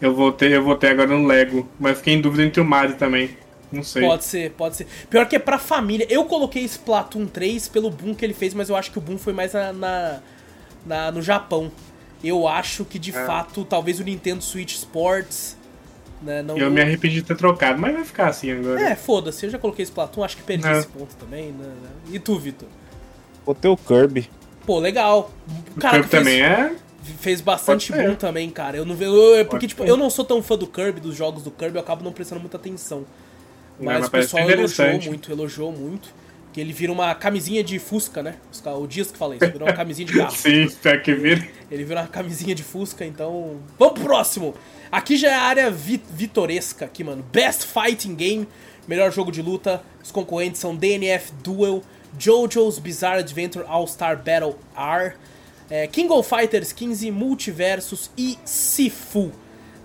[0.01, 3.37] Eu votei, eu votei agora no Lego, mas fiquei em dúvida entre o Mario também.
[3.71, 4.01] Não sei.
[4.01, 4.87] Pode ser, pode ser.
[5.09, 6.07] Pior que é pra família.
[6.09, 9.17] Eu coloquei Splatoon 3 pelo boom que ele fez, mas eu acho que o boom
[9.17, 10.19] foi mais na, na,
[10.85, 11.71] na no Japão.
[12.23, 13.25] Eu acho que de é.
[13.25, 15.57] fato, talvez o Nintendo Switch Sports.
[16.21, 16.57] Né, não...
[16.57, 18.81] Eu me arrependi de ter trocado, mas vai ficar assim agora.
[18.81, 20.79] É, foda-se, eu já coloquei Splatoon, acho que perdi é.
[20.79, 21.51] esse ponto também.
[21.51, 21.89] Né, né?
[22.11, 22.67] E tu, Vitor?
[23.45, 24.29] Botei o Kirby.
[24.65, 25.31] Pô, legal.
[25.75, 26.23] O cara Kirby fez...
[26.23, 26.75] também é
[27.17, 28.77] fez bastante bom também, cara.
[28.77, 29.13] Eu não vejo.
[29.49, 32.03] Porque, tipo, eu não sou tão fã do Kirby, dos jogos do Kirby, eu acabo
[32.03, 33.05] não prestando muita atenção.
[33.79, 36.19] Mas, o pessoal elogiou muito, elogiou muito.
[36.51, 38.35] Que ele vira uma camisinha de Fusca, né?
[38.65, 40.31] O Dias que fala isso, virou uma camisinha de carro.
[40.35, 41.47] Sim, tá que vira.
[41.69, 43.59] Ele vira uma camisinha de Fusca, então.
[43.77, 44.55] Vamos pro próximo!
[44.91, 47.23] Aqui já é a área vi vitoresca aqui, mano.
[47.31, 48.47] Best Fighting Game,
[48.87, 49.83] melhor jogo de luta.
[50.03, 51.83] Os concorrentes são DNF Duel,
[52.17, 55.13] JoJo's Bizarre Adventure All-Star Battle R,
[55.69, 59.31] é, King of Fighters 15, Multiversus e Sifu.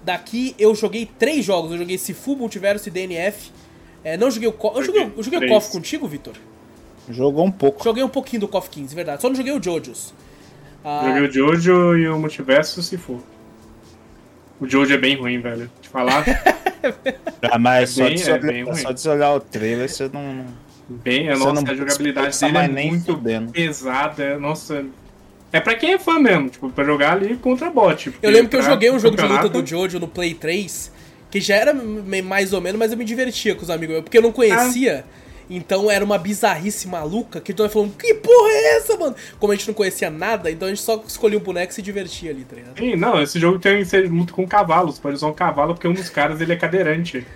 [0.03, 1.73] Daqui eu joguei três jogos.
[1.73, 3.51] Eu joguei Sifu, Multiverso e DNF.
[4.05, 4.77] É, não joguei o KOF.
[4.77, 6.35] Eu joguei, eu joguei o KOF contigo, Vitor?
[7.09, 7.83] Jogou um pouco.
[7.83, 9.23] Joguei um pouquinho do KOF 15, verdade.
[9.23, 10.15] Só não joguei o JoJo's.
[10.85, 13.19] Ah, joguei o Jojo e o Multiverso Sifu.
[14.61, 15.71] O Jojo é bem ruim, velho.
[15.81, 16.23] Te falar.
[17.51, 20.45] ah, mas é só, bem, de é olhar, só de olhar o trailer você não.
[20.87, 23.19] Bem, a nossa, a jogabilidade dele é muito
[23.51, 24.39] pesada.
[24.39, 24.85] Nossa,
[25.51, 28.13] é pra quem é fã mesmo, tipo, pra jogar ali contra bot.
[28.21, 29.49] Eu lembro que eu joguei um jogo campeonato...
[29.49, 30.93] de luta do Jojo no Play 3,
[31.35, 34.23] que já era mais ou menos, mas eu me divertia com os amigos porque eu
[34.23, 35.05] não conhecia.
[35.05, 35.25] Ah.
[35.51, 39.17] Então era uma bizarrice maluca que todo mundo falando, que porra é essa, mano?
[39.41, 41.83] Como a gente não conhecia nada, então a gente só escolhia um boneco e se
[41.83, 42.79] divertia ali, tá ligado?
[42.79, 45.01] Sim, não, esse jogo tem que ser muito com cavalos.
[45.01, 47.27] Pode usar um cavalo porque um dos caras ele é cadeirante.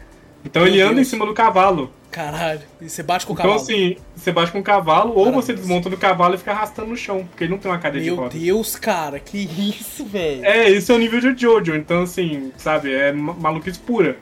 [0.49, 1.07] Então Meu ele anda Deus.
[1.07, 1.93] em cima do cavalo.
[2.11, 3.63] Caralho, e você bate com o então, cavalo.
[3.63, 6.89] Então assim, você bate com o cavalo ou você desmonta do cavalo e fica arrastando
[6.89, 8.35] no chão, porque ele não tem uma cadeira Meu de rodas.
[8.35, 10.45] Meu Deus, cara, que isso, velho.
[10.45, 14.17] É, esse é o nível de Jojo, então assim, sabe, é maluquice pura.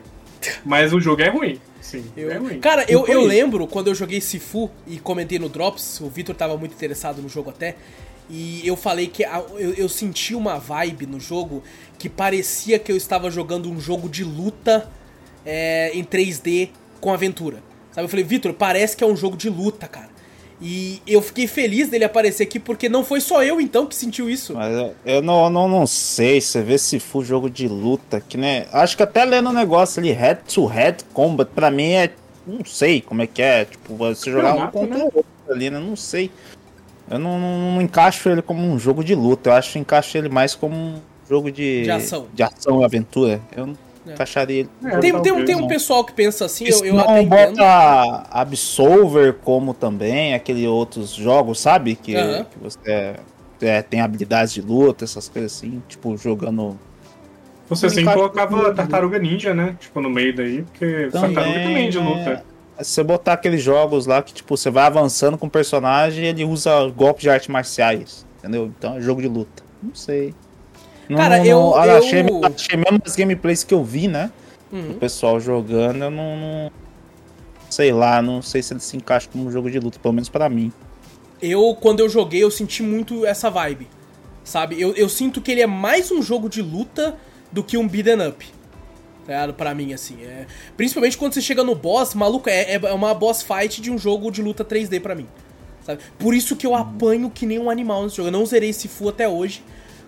[0.65, 1.59] Mas o jogo é ruim.
[1.79, 2.59] Sim, eu, é ruim.
[2.59, 6.57] Cara, eu, eu lembro quando eu joguei Sifu e comentei no Drops, o Victor tava
[6.57, 7.77] muito interessado no jogo até,
[8.29, 11.63] e eu falei que eu, eu senti uma vibe no jogo
[11.97, 14.89] que parecia que eu estava jogando um jogo de luta
[15.47, 17.63] é, em 3D com aventura.
[17.93, 18.05] Sabe?
[18.05, 20.09] Eu falei, Vitor, parece que é um jogo de luta, cara.
[20.59, 24.29] E eu fiquei feliz dele aparecer aqui, porque não foi só eu então que sentiu
[24.29, 24.55] isso.
[24.55, 28.65] Mas eu, não, não, não sei, você vê se for jogo de luta, que né.
[28.73, 32.11] Acho que até lendo o um negócio ali, head to head combat, pra mim é.
[32.45, 33.65] Não sei como é que é.
[33.65, 35.79] Tipo, você jogar um contra o outro ali, né?
[35.79, 36.31] Não sei.
[37.09, 40.17] Eu não, não, não, encaixo ele como um jogo de luta, eu acho que encaixo
[40.17, 41.83] ele mais como um jogo de.
[41.83, 42.27] De ação.
[42.33, 43.39] De ação e aventura.
[43.55, 44.13] Eu não é.
[44.13, 44.69] encaixaria ele.
[44.83, 49.33] É, tem, tem, tem, um pessoal que pensa assim, eu, eu não até bota Absolver
[49.43, 51.95] como também, aqueles outros jogos, sabe?
[51.95, 53.15] Que, que você
[53.61, 56.77] é, tem habilidades de luta, essas coisas assim, tipo, jogando.
[57.69, 59.75] Você sempre colocava Tartaruga Ninja, né?
[59.79, 62.43] Tipo, no meio daí, porque também, Tartaruga também é de luta.
[62.77, 66.25] É, se você botar aqueles jogos lá que, tipo, você vai avançando com o personagem
[66.25, 68.71] e ele usa golpes de artes marciais, entendeu?
[68.77, 69.63] Então é jogo de luta.
[69.81, 70.33] Não sei.
[71.15, 71.97] Cara, não, eu, não, eu...
[71.97, 74.31] Achei, achei mesmo as gameplays que eu vi, né?
[74.71, 74.91] Uhum.
[74.91, 76.71] O pessoal jogando, eu não, não,
[77.69, 80.29] Sei lá, não sei se ele se encaixa como um jogo de luta, pelo menos
[80.29, 80.71] para mim.
[81.41, 83.87] Eu, quando eu joguei, eu senti muito essa vibe.
[84.43, 84.79] Sabe?
[84.81, 87.17] Eu, eu sinto que ele é mais um jogo de luta
[87.51, 88.45] do que um beat'em up.
[89.25, 90.23] Tá pra mim, assim.
[90.23, 90.47] É...
[90.77, 94.31] Principalmente quando você chega no boss, maluco, é, é uma boss fight de um jogo
[94.31, 95.27] de luta 3D para mim.
[95.85, 96.01] Sabe?
[96.17, 98.29] Por isso que eu apanho que nem um animal nesse jogo.
[98.29, 99.61] Eu não zerei esse full até hoje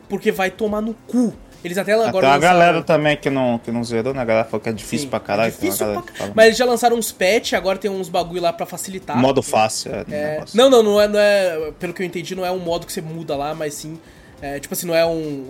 [0.10, 1.34] porque vai tomar no cu.
[1.63, 2.26] Eles até agora.
[2.26, 4.22] Tem a galera também que não, que não zerou, né?
[4.22, 5.50] A galera falou que é difícil Sim, pra caralho.
[5.50, 6.32] É difícil pra...
[6.34, 9.17] Mas eles já lançaram uns patch, agora tem uns bagulho lá pra facilitar.
[9.17, 10.06] Modo fácil, é.
[10.10, 10.43] é...
[10.54, 11.72] Não, não, não é, não é.
[11.78, 14.00] Pelo que eu entendi, não é um modo que você muda lá, mas sim.
[14.41, 15.48] É, tipo assim, não é um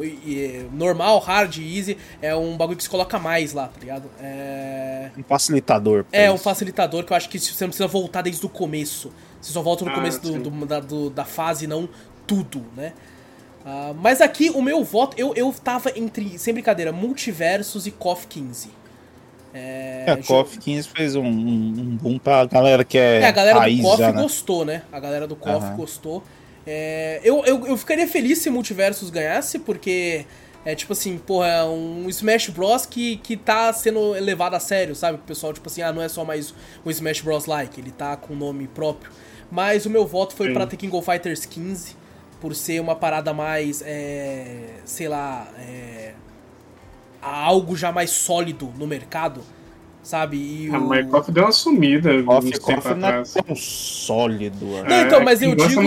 [0.73, 4.09] normal, hard, easy, é um bagulho que se coloca mais lá, tá ligado?
[4.19, 5.11] É...
[5.15, 6.05] Um facilitador.
[6.11, 6.33] É, isso.
[6.33, 9.11] um facilitador que eu acho que você não precisa voltar desde o começo.
[9.39, 11.87] Você só volta no ah, começo do, do, da, do, da fase, não
[12.25, 12.93] tudo, né?
[13.69, 18.25] Uh, mas aqui o meu voto, eu, eu tava entre, sem brincadeira, Multiversos e KOF
[18.25, 18.71] 15.
[19.53, 23.21] É, é Call of 15 fez um, um, boom pra galera que é.
[23.21, 24.11] É, a galera do KOF né?
[24.11, 24.81] gostou, né?
[24.91, 25.75] A galera do KOF uhum.
[25.75, 26.23] gostou.
[26.65, 30.25] É, eu, eu, eu ficaria feliz se Multiversus ganhasse, porque
[30.65, 34.95] é tipo assim, porra, é um Smash Bros que, que tá sendo levado a sério,
[34.95, 35.17] sabe?
[35.17, 36.53] O pessoal, tipo assim, ah, não é só mais
[36.83, 39.11] um Smash Bros like, ele tá com nome próprio.
[39.51, 40.53] Mas o meu voto foi Sim.
[40.53, 41.95] pra The King of Fighters 15,
[42.39, 46.13] por ser uma parada mais, é, sei lá, é,
[47.21, 49.41] algo já mais sólido no mercado,
[50.01, 50.37] sabe?
[50.37, 50.75] E o...
[50.75, 54.65] A Microsoft deu uma sumida Kof, Kof não é tão sólido.
[54.65, 54.83] Né?
[54.87, 55.81] Não, então, mas eu digo...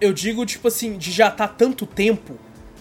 [0.00, 2.34] Eu digo, tipo assim, de já tá tanto tempo,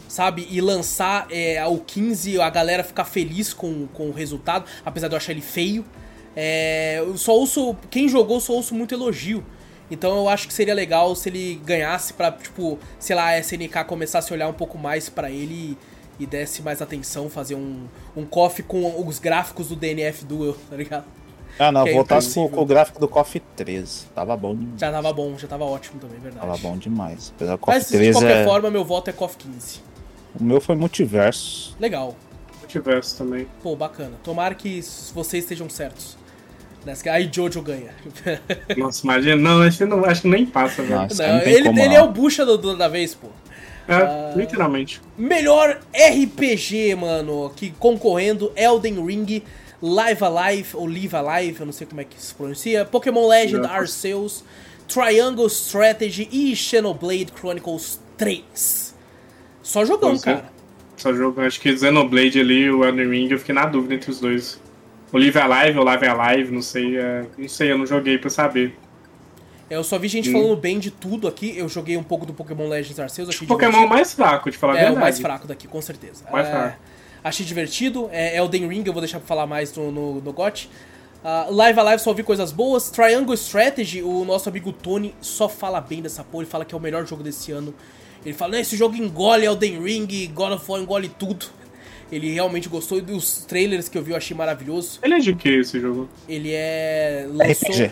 [0.08, 0.47] sabe?
[0.51, 5.15] E lançar é, o 15, a galera ficar feliz com, com o resultado, apesar de
[5.15, 5.84] eu achar ele feio.
[6.36, 7.75] É, eu só ouço...
[7.89, 9.43] Quem jogou, só ouço muito elogio.
[9.89, 13.86] Então eu acho que seria legal se ele ganhasse pra, tipo, sei lá, a SNK
[13.88, 15.78] começasse a olhar um pouco mais para ele
[16.19, 20.56] e, e, desse mais atenção, fazer um, um KOF com os gráficos do DNF Duel,
[20.69, 21.06] tá ligado?
[21.60, 24.06] Ah, não, é voltasse com, com, o gráfico do KOF 13.
[24.13, 24.80] Tava bom demais.
[24.80, 26.45] Já tava bom, já tava ótimo também, verdade.
[26.45, 27.34] Tava bom demais.
[27.36, 28.45] Apesar KOF Mas, 13 de qualquer é...
[28.45, 29.82] forma, meu voto é KOF 15.
[30.39, 31.76] O meu foi Multiverso.
[31.80, 32.15] Legal.
[32.60, 33.47] Multiverso também.
[33.63, 34.17] Pô, bacana.
[34.23, 34.82] Tomara que
[35.13, 36.17] vocês estejam certos.
[37.12, 37.91] Aí Jojo ganha.
[38.78, 39.36] Nossa, imagina.
[39.36, 40.95] Não, acho que, não, acho que nem passa, velho.
[40.95, 43.28] Não, não ele, como, ele é o bucha do, do, da vez, pô.
[43.88, 45.02] É, uh, literalmente.
[45.17, 49.41] Melhor RPG, mano, que concorrendo Elden Ring,
[49.82, 53.65] Live Alive, ou Live Alive, eu não sei como é que se pronuncia, Pokémon Legend
[53.65, 54.43] Arceus,
[54.88, 58.95] Triangle Strategy e Xenoblade Chronicles 3.
[59.63, 60.45] Só jogão, cara.
[60.97, 61.45] Só jogão.
[61.45, 64.60] Acho que Xenoblade ali e o Elden Ring, eu fiquei na dúvida entre os dois.
[65.12, 66.98] O Live Alive ou Live Alive, não sei.
[66.98, 68.78] É, não sei, eu não joguei pra saber.
[69.70, 70.34] É, eu só vi gente hum.
[70.34, 71.58] falando bem de tudo aqui.
[71.58, 73.30] Eu joguei um pouco do Pokémon Legends Arceus.
[73.30, 73.93] Achei Pokémon divertido.
[73.93, 74.96] mais fraco, de falar é, a verdade.
[74.96, 76.26] É, o mais fraco daqui, com certeza.
[76.32, 76.78] Mais é, fraco.
[77.24, 78.10] Achei divertido.
[78.12, 80.70] É, Elden Ring, eu vou deixar pra falar mais no, no, no GOT.
[81.24, 82.89] Uh, Live Alive só ouvi coisas boas.
[82.89, 86.43] Triangle Strategy, o nosso amigo Tony só fala bem dessa porra.
[86.43, 87.74] Ele fala que é o melhor jogo desse ano.
[88.26, 91.46] Ele fala, esse jogo engole Elden Ring, God of War engole tudo.
[92.12, 95.00] Ele realmente gostou dos trailers que eu vi, eu achei maravilhoso.
[95.04, 96.10] Ele é de que esse jogo?
[96.28, 97.28] Ele é.
[97.30, 97.70] Lançou...
[97.70, 97.91] RPG.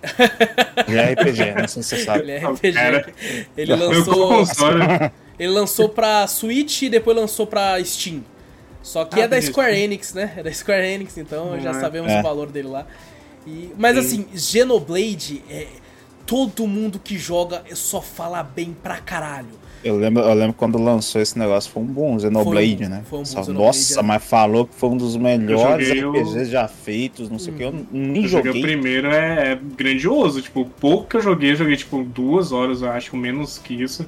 [0.86, 2.20] Ele é RPG, não sei se você sabe.
[2.20, 3.14] Ele é RPG.
[3.56, 4.44] Ele lançou.
[5.38, 8.22] Ele lançou pra Switch e depois lançou pra Steam.
[8.82, 10.34] Só que ah, é da Square Enix, né?
[10.36, 12.20] É da Square Enix, então já sabemos é.
[12.20, 12.86] o valor dele lá.
[13.46, 14.26] E, mas Sim.
[14.26, 15.66] assim, Xenoblade, é,
[16.26, 19.67] todo mundo que joga só fala bem pra caralho.
[19.82, 23.02] Eu lembro, eu lembro quando lançou esse negócio, foi um bom Xenoblade, foi um, né?
[23.08, 24.02] Foi um bom Só, Xenoblade, Nossa, é.
[24.02, 26.44] mas falou que foi um dos melhores RPGs o...
[26.44, 27.58] já feitos, não sei o hum.
[27.58, 27.86] que, eu uhum.
[27.92, 28.58] nem eu joguei.
[28.58, 32.50] O primeiro é, é, grandioso, tipo, o pouco que eu joguei, eu joguei tipo duas
[32.50, 34.06] horas, eu acho, menos que isso.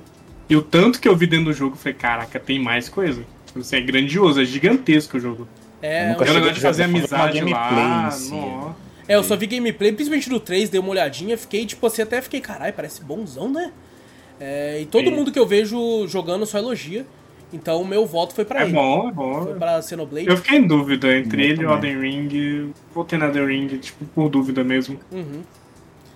[0.49, 3.23] E o tanto que eu vi dentro do jogo, eu falei, caraca, tem mais coisa.
[3.57, 5.49] Assim, é grandioso, é gigantesco o jogo.
[5.81, 8.35] É, eu nunca negócio de fazer amizade lá, si,
[9.09, 12.21] É, eu só vi gameplay, principalmente do 3, dei uma olhadinha, fiquei, tipo assim, até
[12.21, 13.73] fiquei, caralho, parece bonzão, né?
[14.41, 15.15] É, e todo Sim.
[15.15, 17.05] mundo que eu vejo jogando só elogia.
[17.53, 18.73] Então o meu voto foi pra é ele.
[18.73, 19.43] É bom, é bom.
[19.43, 20.29] Foi pra Xenoblade.
[20.29, 22.73] Eu fiquei em dúvida entre ele e o Elden Ring.
[22.95, 24.99] Votei na Elden Ring, tipo, por dúvida mesmo.
[25.13, 25.43] Uhum.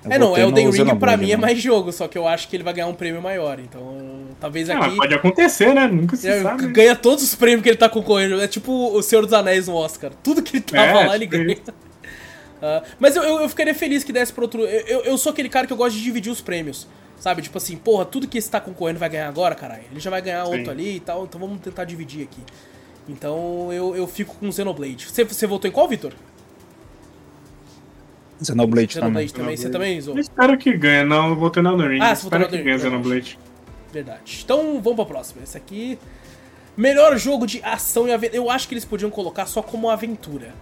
[0.08, 2.62] É, não, Elden Ring pra mim é mais jogo, só que eu acho que ele
[2.62, 3.58] vai ganhar um prêmio maior.
[3.58, 3.96] Então,
[4.38, 4.96] talvez é, aqui.
[4.96, 5.86] pode acontecer, né?
[5.86, 6.66] Nunca se é, sabe.
[6.68, 8.40] Ganha todos os prêmios que ele tá concorrendo.
[8.40, 10.12] É tipo o Senhor dos Anéis no Oscar.
[10.22, 11.56] Tudo que ele tava é, lá, ele tipo ganha.
[11.56, 14.62] Uh, mas eu, eu, eu, ficaria feliz que desse pro outro.
[14.62, 16.86] Eu, eu, eu sou aquele cara que eu gosto de dividir os prêmios.
[17.18, 17.42] Sabe?
[17.42, 19.84] Tipo assim, porra, tudo que esse tá concorrendo vai ganhar agora, caralho.
[19.90, 20.52] Ele já vai ganhar Sim.
[20.52, 22.40] outro ali e tal, então vamos tentar dividir aqui.
[23.08, 25.06] Então eu, eu fico com Xenoblade.
[25.06, 26.12] Você, você votou em qual, Vitor?
[28.42, 29.56] Xenoblade, Xenoblade também.
[29.56, 30.18] Você também, Zou?
[30.18, 31.04] Espero que ganhe.
[31.04, 32.00] Não, eu votei na Elden Ring.
[32.02, 33.38] Ah, você Espero que ganhe Xenoblade.
[33.92, 34.40] Verdade.
[34.44, 35.42] Então vamos pra próxima.
[35.42, 35.98] Esse aqui...
[36.76, 38.36] Melhor jogo de ação e aventura.
[38.36, 40.52] Eu acho que eles podiam colocar só como aventura.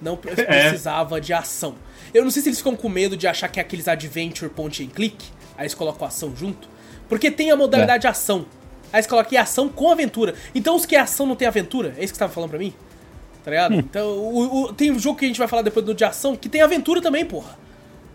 [0.00, 1.20] Não precisava é.
[1.20, 1.76] de ação.
[2.12, 4.82] Eu não sei se eles ficam com medo de achar que é aqueles adventure point
[4.82, 5.24] and click.
[5.56, 6.68] Aí eles colocam ação junto.
[7.08, 8.10] Porque tem a modalidade é.
[8.10, 8.46] ação.
[8.92, 10.34] Aí eles colocam ação com aventura.
[10.54, 11.94] Então os que é ação não tem aventura?
[11.96, 12.72] É isso que você tava falando pra mim?
[13.44, 13.74] Tá ligado?
[13.74, 13.78] Hum.
[13.78, 16.36] Então, o, o, tem um jogo que a gente vai falar depois do de ação
[16.36, 17.58] que tem aventura também, porra.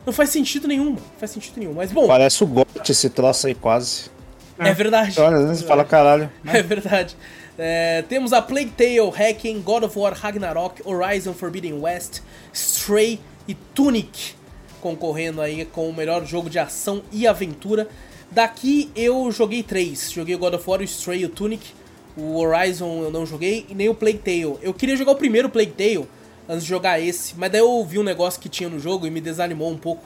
[0.05, 1.73] Não faz sentido nenhum, não faz sentido nenhum.
[1.73, 2.07] Mas bom.
[2.07, 4.09] Parece o GOT esse troço aí quase.
[4.57, 5.19] É, é verdade.
[5.19, 6.31] Olha, é fala caralho.
[6.47, 7.15] É verdade.
[7.57, 12.21] É, temos a Plague Tale, Hacking, God of War, Ragnarok, Horizon Forbidden West,
[12.53, 14.35] Stray e Tunic
[14.81, 17.87] concorrendo aí com o melhor jogo de ação e aventura.
[18.31, 20.11] Daqui eu joguei três.
[20.11, 21.71] Joguei o God of War, o Stray, o Tunic.
[22.15, 24.57] O Horizon eu não joguei e nem o Plague Tale.
[24.61, 26.07] Eu queria jogar o primeiro Plague Tale
[26.49, 29.09] antes de jogar esse, mas daí eu vi um negócio que tinha no jogo e
[29.11, 30.03] me desanimou um pouco.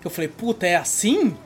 [0.00, 1.36] Que eu falei, puta, é assim?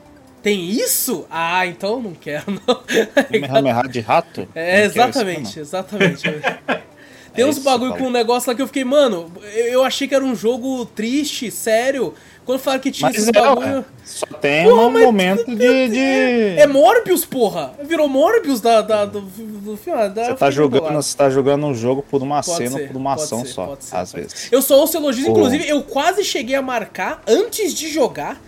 [0.41, 1.25] Tem isso?
[1.29, 2.81] Ah, então não quero, não.
[3.25, 4.47] Kamehameha de rato?
[4.55, 6.23] É, exatamente, exatamente.
[7.33, 8.03] Tem É uns isso, bagulho Paulo.
[8.05, 11.51] com um negócio lá que eu fiquei, mano, eu achei que era um jogo triste,
[11.51, 12.13] sério.
[12.49, 13.67] Quando falaram que tinha Mas esse é, bagulho.
[13.77, 15.87] ué, só tem Porra, um momento de.
[15.89, 17.73] de- É Morbius, porra!
[17.83, 20.09] Virou Morbius da, da- do, do filme.
[20.09, 22.87] da- Você eu tá jogando, você tá jogando um jogo por uma Pode cena, ser,
[22.87, 24.49] por uma ação ser, só, ser, às vezes.
[24.51, 25.33] Eu só ouço elogios, Pô.
[25.33, 28.41] inclusive eu quase cheguei a marcar, antes de jogar,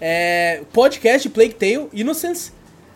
[0.00, 2.50] é, podcast de Plague Tale Innocence,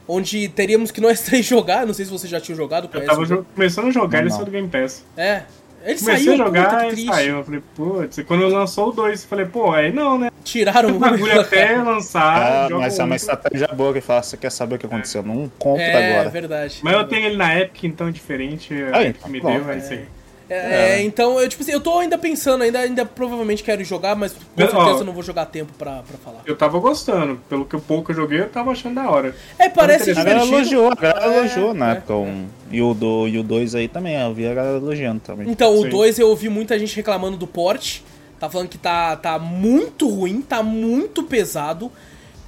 [0.09, 1.87] onde teríamos que nós três jogar.
[1.87, 4.29] Não sei se você já tinha jogado, Eu tava o começando a jogar, Não, ele
[4.31, 4.37] não.
[4.37, 5.05] saiu do Game Pass.
[5.17, 5.43] É.
[5.85, 7.07] Ele Comecei saiu, a jogar puta, que e triste.
[7.09, 7.37] saiu.
[7.39, 10.31] Eu falei, putz, e quando lançou o 2, eu falei, pô, aí não, né?
[10.45, 12.67] Tiraram O bagulho até lançar.
[12.73, 15.23] Ah, mas é uma estratégia boa que fala, você quer saber o que aconteceu?
[15.23, 16.31] Não compra É, agora.
[16.31, 16.81] verdade.
[16.83, 18.73] Mas eu tenho ele na Epic, então é diferente.
[18.93, 19.53] A Aí, Epic me bom.
[19.53, 20.05] deu, é isso aí.
[20.51, 24.15] É, é, então, eu, tipo assim, eu tô ainda pensando, ainda, ainda provavelmente quero jogar,
[24.15, 24.67] mas com Ó.
[24.69, 26.41] certeza eu não vou jogar tempo pra, pra falar.
[26.45, 27.41] Eu tava gostando.
[27.49, 29.35] Pelo que pouco eu joguei, eu tava achando da hora.
[29.59, 30.57] É, parece A galera divertido.
[30.59, 31.93] elogiou, a galera É, elogiou na é.
[31.93, 32.15] época.
[32.17, 35.49] Um, e o 2 o dois aí também, eu vi a galera elogiando também.
[35.51, 35.89] Então, o Sim.
[35.91, 38.05] 2 eu ouvi muita gente reclamando do porte.
[38.41, 41.93] Tá falando que tá, tá muito ruim, tá muito pesado.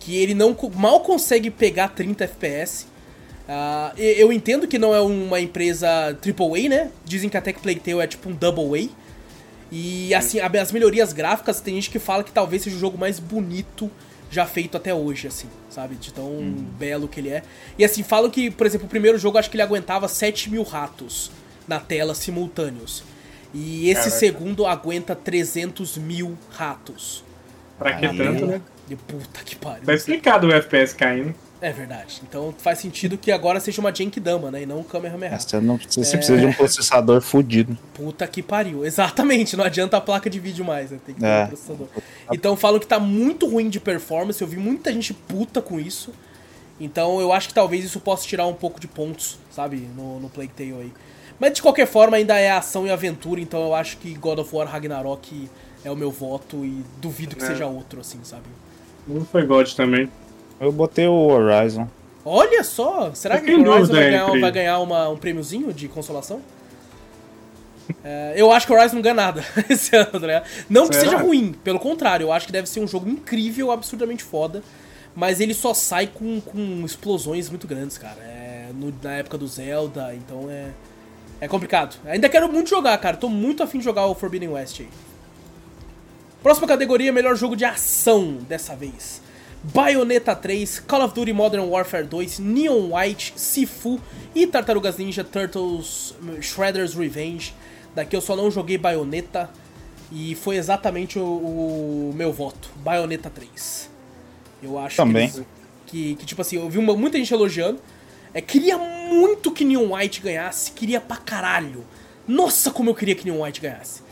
[0.00, 2.86] Que ele não mal consegue pegar 30 FPS.
[3.96, 5.88] E- eu entendo que não é uma empresa
[6.20, 6.90] AAA, né?
[7.04, 8.88] Dizem que a Tech Plague Tale é tipo um Double A.
[9.70, 13.18] E assim, as melhorias gráficas, tem gente que fala que talvez seja o jogo mais
[13.18, 13.90] bonito
[14.34, 15.94] já feito até hoje, assim, sabe?
[15.94, 16.40] De tão
[16.78, 17.42] belo que ele é.
[17.78, 20.62] E assim, falam que, por exemplo, o primeiro jogo acho que ele aguentava 7 mil
[20.62, 21.30] ratos
[21.68, 23.04] na tela simultâneos.
[23.54, 24.18] E esse Caraca.
[24.18, 27.24] segundo aguenta 300 mil ratos.
[27.78, 28.16] Pra que Aí.
[28.16, 28.60] tanto, né?
[28.90, 29.84] E puta que pariu.
[29.84, 31.34] Tá explicado o FPS caindo.
[31.66, 32.20] É verdade.
[32.28, 34.62] Então faz sentido que agora seja uma Genkidama, né?
[34.62, 35.38] E não um Kamehameha.
[35.38, 36.18] Você, não, você É.
[36.18, 37.78] precisa de um processador fudido.
[37.94, 38.84] Puta que pariu.
[38.84, 40.98] Exatamente, não adianta a placa de vídeo mais, né?
[41.06, 41.44] Tem que ter É.
[41.44, 41.86] um processador.
[42.32, 46.12] Então falam que tá muito ruim de performance, eu vi muita gente puta com isso.
[46.78, 50.28] Então eu acho que talvez isso possa tirar um pouco de pontos, sabe, no, no
[50.28, 50.92] Plague Tale aí.
[51.40, 54.54] Mas de qualquer forma ainda é ação e aventura, então eu acho que God of
[54.54, 55.48] War Ragnarok
[55.82, 57.46] é o meu voto e duvido que É.
[57.46, 58.44] seja outro, assim, sabe?
[59.08, 60.10] Não foi God também.
[60.60, 61.88] Eu botei o Horizon.
[62.24, 66.40] Olha só, será que o Horizon vai ganhar, vai ganhar uma, um prêmiozinho de consolação?
[68.02, 70.46] É, eu acho que o Horizon não ganha nada esse ano, ligado?
[70.70, 71.10] Não que Será?
[71.10, 74.62] seja ruim, pelo contrário, eu acho que deve ser um jogo incrível, absurdamente foda,
[75.14, 78.16] mas ele só sai com, com explosões muito grandes, cara.
[78.22, 80.68] É, no- na época do Zelda, então é,
[81.42, 81.96] é complicado.
[82.06, 84.88] Ainda quero muito jogar, cara, tô muito afim de jogar o Forbidden West aí.
[86.42, 89.20] Próxima categoria, melhor jogo de ação dessa vez.
[89.72, 93.98] Bayonetta 3, Call of Duty Modern Warfare 2, Neon White, Sifu
[94.34, 97.54] e Tartarugas Ninja Turtles Shredder's Revenge.
[97.94, 99.48] Daqui eu só não joguei Bayonetta
[100.12, 103.88] e foi exatamente o, o meu voto, Bayonetta 3.
[104.62, 105.30] Eu acho Também.
[105.30, 105.44] que,
[105.86, 107.80] que, que, tipo assim, eu vi uma- muita gente elogiando.
[108.34, 111.84] É, queria muito que Neon White ganhasse, queria pra caralho.
[112.26, 114.02] Nossa, como eu queria que Neon White ganhasse.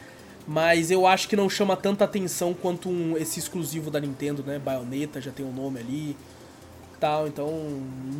[0.46, 4.58] Mas eu acho que não chama tanta atenção quanto um, esse exclusivo da Nintendo, né?
[4.58, 6.16] Bayonetta já tem o um nome ali.
[6.98, 7.50] Tal, então.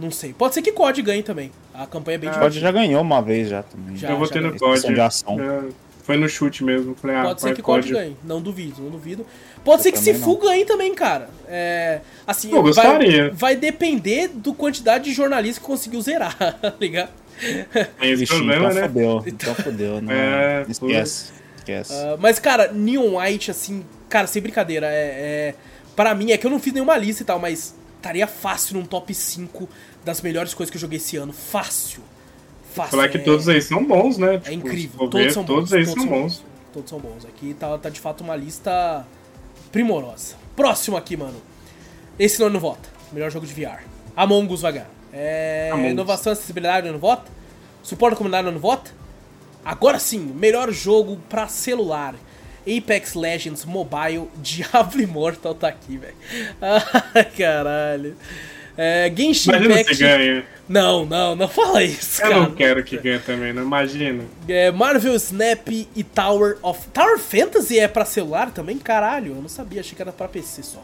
[0.00, 0.32] Não sei.
[0.32, 1.50] Pode ser que COD ganhe também.
[1.74, 2.50] A campanha é bem Ah, O divertida.
[2.50, 3.96] COD já ganhou uma vez já também.
[3.96, 4.50] Já, eu votei no.
[4.58, 4.72] COD.
[4.72, 5.40] Questão de ação.
[5.40, 5.62] É,
[6.02, 6.94] foi no chute mesmo.
[6.96, 7.92] Falei, ah, Pode ser que COD COD.
[7.92, 8.16] ganhe.
[8.24, 9.24] Não duvido, não duvido.
[9.64, 11.28] Pode Eu ser que também Sifu ganhe também, cara.
[11.46, 13.30] É, assim, Pô, vai, gostaria.
[13.32, 17.11] vai depender do quantidade de jornalistas que conseguiu zerar, tá ligado?
[18.00, 18.82] Tem esse Ixi, problema, então né?
[18.88, 19.22] fodeu.
[19.26, 20.02] Então fodeu.
[20.02, 21.32] Não, É, esquece.
[21.62, 21.92] Esquece.
[21.94, 25.55] Ah, mas, cara, Neon White, assim, cara, sem brincadeira, é, é.
[25.94, 28.85] Pra mim, é que eu não fiz nenhuma lista e tal, mas estaria fácil num
[28.85, 29.68] top 5
[30.05, 31.33] das melhores coisas que eu joguei esse ano.
[31.33, 32.03] Fácil.
[32.75, 32.90] Fácil.
[32.92, 34.35] Falar que é- todos aí são bons, né?
[34.37, 34.98] É Tipo, incrível.
[34.98, 35.55] Todos ver, são bons.
[35.55, 36.44] Todos aí todos são bons.
[36.72, 37.25] Todos são bons.
[37.27, 39.07] Aqui tá, tá de fato uma lista
[39.70, 40.35] primorosa.
[40.57, 41.37] Próximo aqui, mano.
[42.18, 42.88] Esse não, não vota.
[43.12, 43.83] Melhor jogo de VR.
[44.16, 44.90] Among Us vai ganhar.
[45.12, 45.92] É, Among Us.
[45.92, 47.31] inovação e acessibilidade não vota.
[47.83, 48.90] Suporte à comunidade não vota.
[49.64, 52.14] Agora sim, melhor jogo pra celular.
[52.66, 56.14] Apex Legends Mobile Diablo Immortal tá aqui, velho.
[57.14, 58.16] Ai, caralho.
[58.77, 59.96] É, Genshin Imagina Impact.
[59.96, 60.46] se ganha.
[60.68, 62.40] Não, não, não fala isso, Eu cara.
[62.40, 64.24] não quero que ganhe também, não imagina.
[64.49, 66.89] É, Marvel Snap e Tower of.
[66.89, 68.78] Tower Fantasy é pra celular também?
[68.78, 70.82] Caralho, eu não sabia, achei que era pra PC só.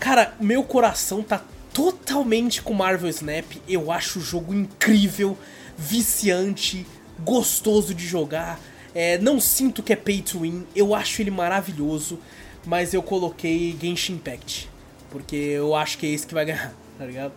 [0.00, 1.40] Cara, meu coração tá
[1.72, 3.44] totalmente com Marvel Snap.
[3.68, 5.38] Eu acho o jogo incrível,
[5.76, 6.84] viciante,
[7.20, 8.60] gostoso de jogar.
[8.94, 12.18] É, não sinto que é pay to win, eu acho ele maravilhoso,
[12.66, 14.68] mas eu coloquei Genshin Impact.
[15.10, 17.32] Porque eu acho que é esse que vai ganhar, tá ligado?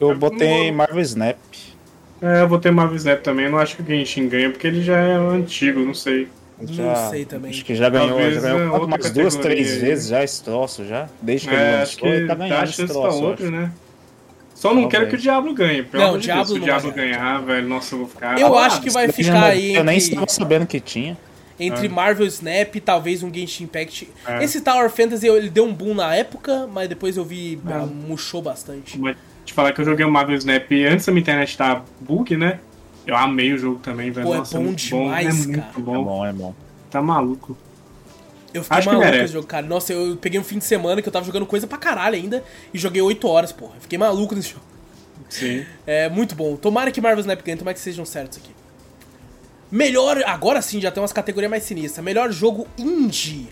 [0.00, 1.36] Eu botei Marvel Snap.
[2.22, 3.46] É, eu vou ter Marvel Snap também.
[3.46, 6.28] Eu não acho que o Genshin ganha, porque ele já é antigo, não sei.
[6.62, 7.50] Já, sei também.
[7.50, 9.78] Acho que já ganhou, Talvez, já ganhou é, umas duas, três aí.
[9.78, 11.08] vezes já esse troço já.
[11.22, 13.22] Desde que ele É, acho lançou, ele que tá dá ganhando esse pra troço.
[13.22, 13.72] outro, né?
[14.60, 15.82] Só não quero que o Diablo ganhe.
[15.82, 18.38] Pelo Não, amor de Diablo Deus, se o Diablo ganhar, velho, nossa, eu vou ficar.
[18.38, 21.16] Eu Ah, acho que vai ficar aí Eu nem estava sabendo que tinha.
[21.58, 21.88] Entre É.
[21.88, 24.10] Marvel Snap e talvez um Genshin Impact.
[24.26, 24.44] É.
[24.44, 27.72] Esse Tower Fantasy ele deu um boom na época, mas depois eu vi, É.
[27.72, 28.98] ah, murchou bastante.
[28.98, 32.36] Mas te falar que eu joguei o Marvel Snap antes da minha internet dar bug,
[32.36, 32.60] né?
[33.06, 34.26] Eu amei o jogo também, velho.
[34.26, 35.72] Pô, é Nossa, bom muito demais, é muito cara.
[35.74, 36.04] É bom.
[36.04, 36.54] bom, é bom.
[36.90, 37.56] Tá maluco.
[38.52, 39.24] Eu fiquei Acho maluco com merece.
[39.24, 39.66] esse jogo, cara.
[39.66, 42.42] Nossa, eu peguei um fim de semana que eu tava jogando coisa pra caralho ainda
[42.74, 43.74] e joguei 8 horas, porra.
[43.76, 44.64] Eu Fiquei maluco nesse jogo.
[45.28, 45.64] Sim.
[45.86, 46.56] É muito bom.
[46.56, 48.50] Tomara que Marvel Snap ganhe, tomara que sejam certos aqui.
[49.70, 52.04] Melhor, agora sim, já tem umas categorias mais sinistras.
[52.04, 53.48] Melhor jogo indie.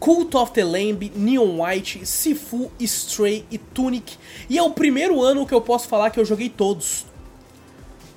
[0.00, 4.16] Cult of the Lamb, Neon White, Sifu, Stray e Tunic.
[4.50, 7.06] E é o primeiro ano que eu posso falar que eu joguei todos.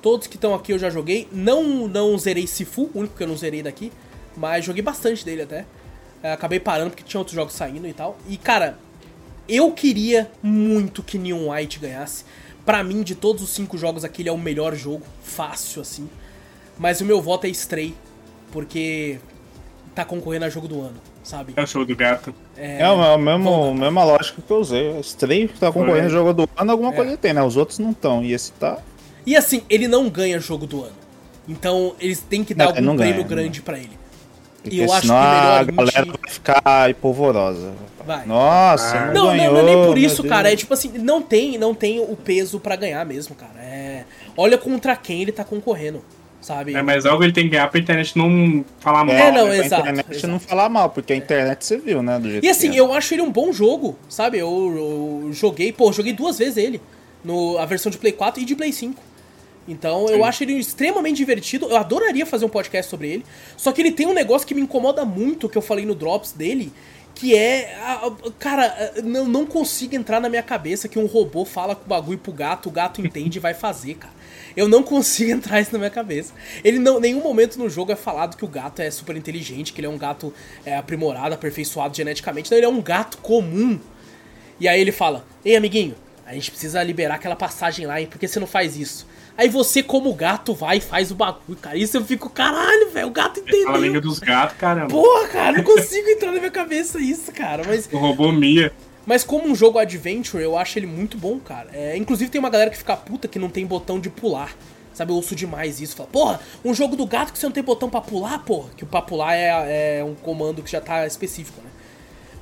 [0.02, 1.28] Todos que estão aqui eu já joguei.
[1.30, 3.92] Não, não zerei Sifu, o único que eu não zerei daqui.
[4.36, 5.64] Mas joguei bastante dele até.
[6.22, 8.16] É, acabei parando porque tinha outros jogos saindo e tal.
[8.28, 8.78] E cara,
[9.48, 12.24] eu queria muito que Neon White ganhasse.
[12.64, 15.02] Pra mim, de todos os cinco jogos aqui, ele é o melhor jogo.
[15.22, 16.08] Fácil, assim.
[16.78, 17.94] Mas o meu voto é Stray.
[18.50, 19.18] Porque
[19.94, 21.52] tá concorrendo a jogo do ano, sabe?
[21.56, 22.34] É o show do gato.
[22.56, 24.98] É, a mesma, mesma lógica que eu usei.
[25.00, 26.10] Stray tá concorrendo Foi.
[26.10, 26.96] jogo do ano, alguma É.
[26.96, 27.42] coisa tem, né?
[27.42, 28.22] Os outros não estão.
[28.24, 28.78] E esse tá.
[29.24, 30.94] E assim, ele não ganha jogo do ano.
[31.48, 33.98] Então, eles têm que dar Não, algum não ganha, prêmio não grande pra ele.
[34.70, 37.72] Porque eu acho que a melhor galera vai ficar polvorosa.
[38.06, 38.24] Vai.
[38.26, 39.06] Nossa, Ah.
[39.06, 40.32] não, Não, não, ganhou, não é nem por isso, Deus.
[40.34, 40.52] cara.
[40.52, 43.58] É tipo assim, não tem, não tem o peso pra ganhar mesmo, cara.
[43.60, 44.04] É...
[44.36, 46.04] Olha contra quem ele tá concorrendo,
[46.40, 46.74] sabe?
[46.74, 49.16] É, mas algo ele tem que ganhar pra internet não falar mal.
[49.16, 49.56] É, não, né?
[49.56, 50.26] pra exato, internet exato.
[50.28, 52.18] não falar mal, porque a internet você viu, né?
[52.18, 52.80] Do jeito E assim, que é.
[52.80, 54.38] eu acho ele um bom jogo, sabe?
[54.38, 56.80] Eu, eu joguei, pô, joguei duas vezes ele.
[57.24, 59.02] No, a versão de Play 4 e de Play 5.
[59.68, 60.22] Então eu Sim.
[60.22, 61.66] acho ele extremamente divertido.
[61.66, 63.26] Eu adoraria fazer um podcast sobre ele.
[63.56, 66.32] Só que ele tem um negócio que me incomoda muito, que eu falei no Drops
[66.32, 66.72] dele.
[67.14, 67.74] Que é.
[67.80, 71.84] a- a- Cara, não, não consigo entrar na minha cabeça que um robô fala com
[71.84, 74.12] o bagulho pro gato, o gato entende e vai fazer, cara.
[74.54, 76.32] Eu não consigo entrar isso na minha cabeça.
[76.62, 79.80] Ele não, nenhum momento no jogo é falado que o gato é super inteligente, que
[79.80, 80.32] ele é um gato
[80.64, 82.50] é, aprimorado, aperfeiçoado geneticamente.
[82.50, 83.80] Não, ele é um gato comum.
[84.60, 85.94] E aí ele fala: Ei, amiguinho,
[86.26, 88.06] a gente precisa liberar aquela passagem lá, hein?
[88.06, 89.06] Por que você não faz isso?
[89.38, 91.76] Aí você, como gato, vai e faz o bagulho, cara.
[91.76, 94.00] Isso eu fico, caralho, velho, o gato Fala a língua entendeu.
[94.00, 94.88] dos gatos, caramba.
[94.88, 97.62] Porra, cara, não consigo entrar na minha cabeça isso, cara.
[97.66, 98.72] Mas, O robô Mia.
[99.04, 101.68] mas como um jogo adventure, eu acho ele muito bom, cara.
[101.72, 104.56] É, inclusive tem uma galera que fica puta que não tem botão de pular.
[104.94, 105.94] Sabe, eu ouço demais isso.
[105.94, 108.70] Fala, porra, um jogo do gato que você não tem botão pra pular, porra.
[108.74, 111.68] Que o pra pular é, é um comando que já tá específico, né?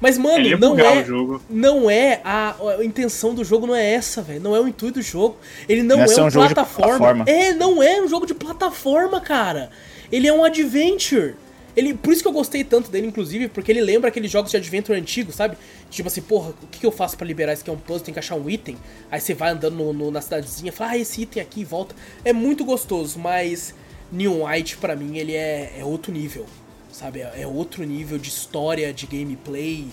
[0.04, 1.00] Mas, mano, ia não é.
[1.02, 1.42] o jogo.
[1.48, 4.40] Não é a, a intenção do jogo, não é essa, velho.
[4.40, 5.36] Não é o intuito do jogo.
[5.68, 6.98] Ele não Não é é um, um jogo de plataforma.
[6.98, 7.24] plataforma.
[7.26, 9.70] É, não é um jogo de plataforma, cara.
[10.12, 11.34] Ele é um adventure.
[11.76, 14.56] Ele, por isso que eu gostei tanto dele, inclusive, porque ele lembra aqueles jogos de
[14.56, 15.56] adventure antigos, sabe?
[15.90, 17.70] Tipo assim, porra, o que, eu faço pra liberar isso aqui?
[17.70, 18.76] É um puzzle, tem que achar um item.
[19.10, 21.94] Aí você vai andando no- no- na cidadezinha, fala, ah, esse item aqui e volta.
[22.24, 23.74] É muito gostoso, mas
[24.12, 26.46] Neon White, pra mim, ele é, é outro nível,
[26.94, 27.20] sabe?
[27.20, 29.86] É, é outro nível de história, de gameplay,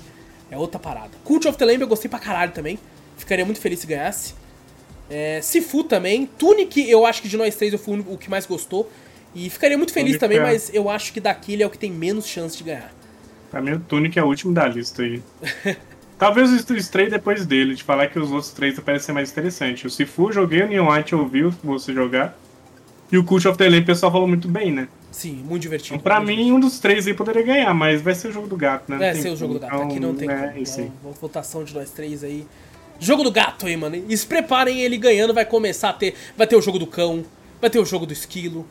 [0.49, 1.12] é outra parada.
[1.24, 2.80] Cult of the Lamb eu gostei pra caralho também.
[3.18, 4.34] Ficaria muito feliz se ganhasse.
[5.10, 6.26] É, Sifu também.
[6.26, 8.89] Tunic, eu acho que de nós três eu fui o que mais gostou.
[9.36, 11.70] E ficaria muito feliz Tunic também, é- mas eu acho que daqui ele é o
[11.70, 12.93] que tem menos chance de ganhar.
[13.49, 15.22] Pra mim, o Tunic é o último da lista aí.
[16.18, 19.84] Talvez o Stray depois dele, de falar que os outros três parecem ser mais interessantes.
[19.86, 22.38] O Sifu joguei, o Neon White eu ouvi você jogar.
[23.12, 24.88] E o Cult of the Lamb o pessoal falou muito bem, né?
[25.12, 25.95] Sim, muito divertido.
[25.95, 28.47] Então, pra muito mim, um dos três aí poderia ganhar, mas vai ser o jogo
[28.47, 28.97] do gato, né?
[28.97, 29.82] Não É, ser o jogo do gato.
[29.82, 30.57] Aqui não tem é, como.
[30.59, 30.86] isso aí.
[30.86, 32.47] Então, Uma votação de nós três aí.
[32.99, 33.95] Jogo do gato aí, mano.
[34.07, 36.14] E se preparem, ele ganhando vai começar a ter.
[36.38, 37.26] Vai ter o jogo do cão,
[37.59, 38.66] vai ter o jogo do esquilo.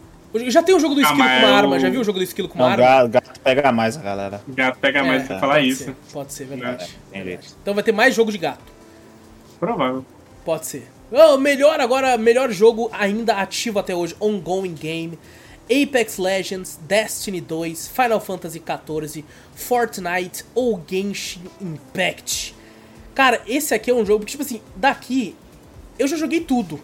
[0.47, 2.01] Já tem o jogo do Ah, esquilo com mas uma é arma, o- já viu
[2.01, 3.09] o jogo do esquilo com uma Não, arma?
[3.09, 4.41] gato, gato pega mais a galera.
[4.49, 5.85] O gato pega mais É, pra falar pode isso.
[5.85, 6.97] ser, pode ser, verdade.
[7.11, 7.49] Tem jeito.
[7.61, 8.61] Então vai ter mais jogo de gato.
[9.59, 10.05] Provável.
[10.45, 10.87] Pode ser.
[11.13, 15.19] Oh, melhor agora, melhor jogo ainda ativo até hoje, ongoing game.
[15.71, 22.55] Apex Legends, Destiny 2, Final Fantasy XIV, Fortnite ou Genshin Impact.
[23.15, 25.37] Cara, esse aqui é um jogo que, tipo assim, daqui
[25.99, 26.81] eu já joguei tudo,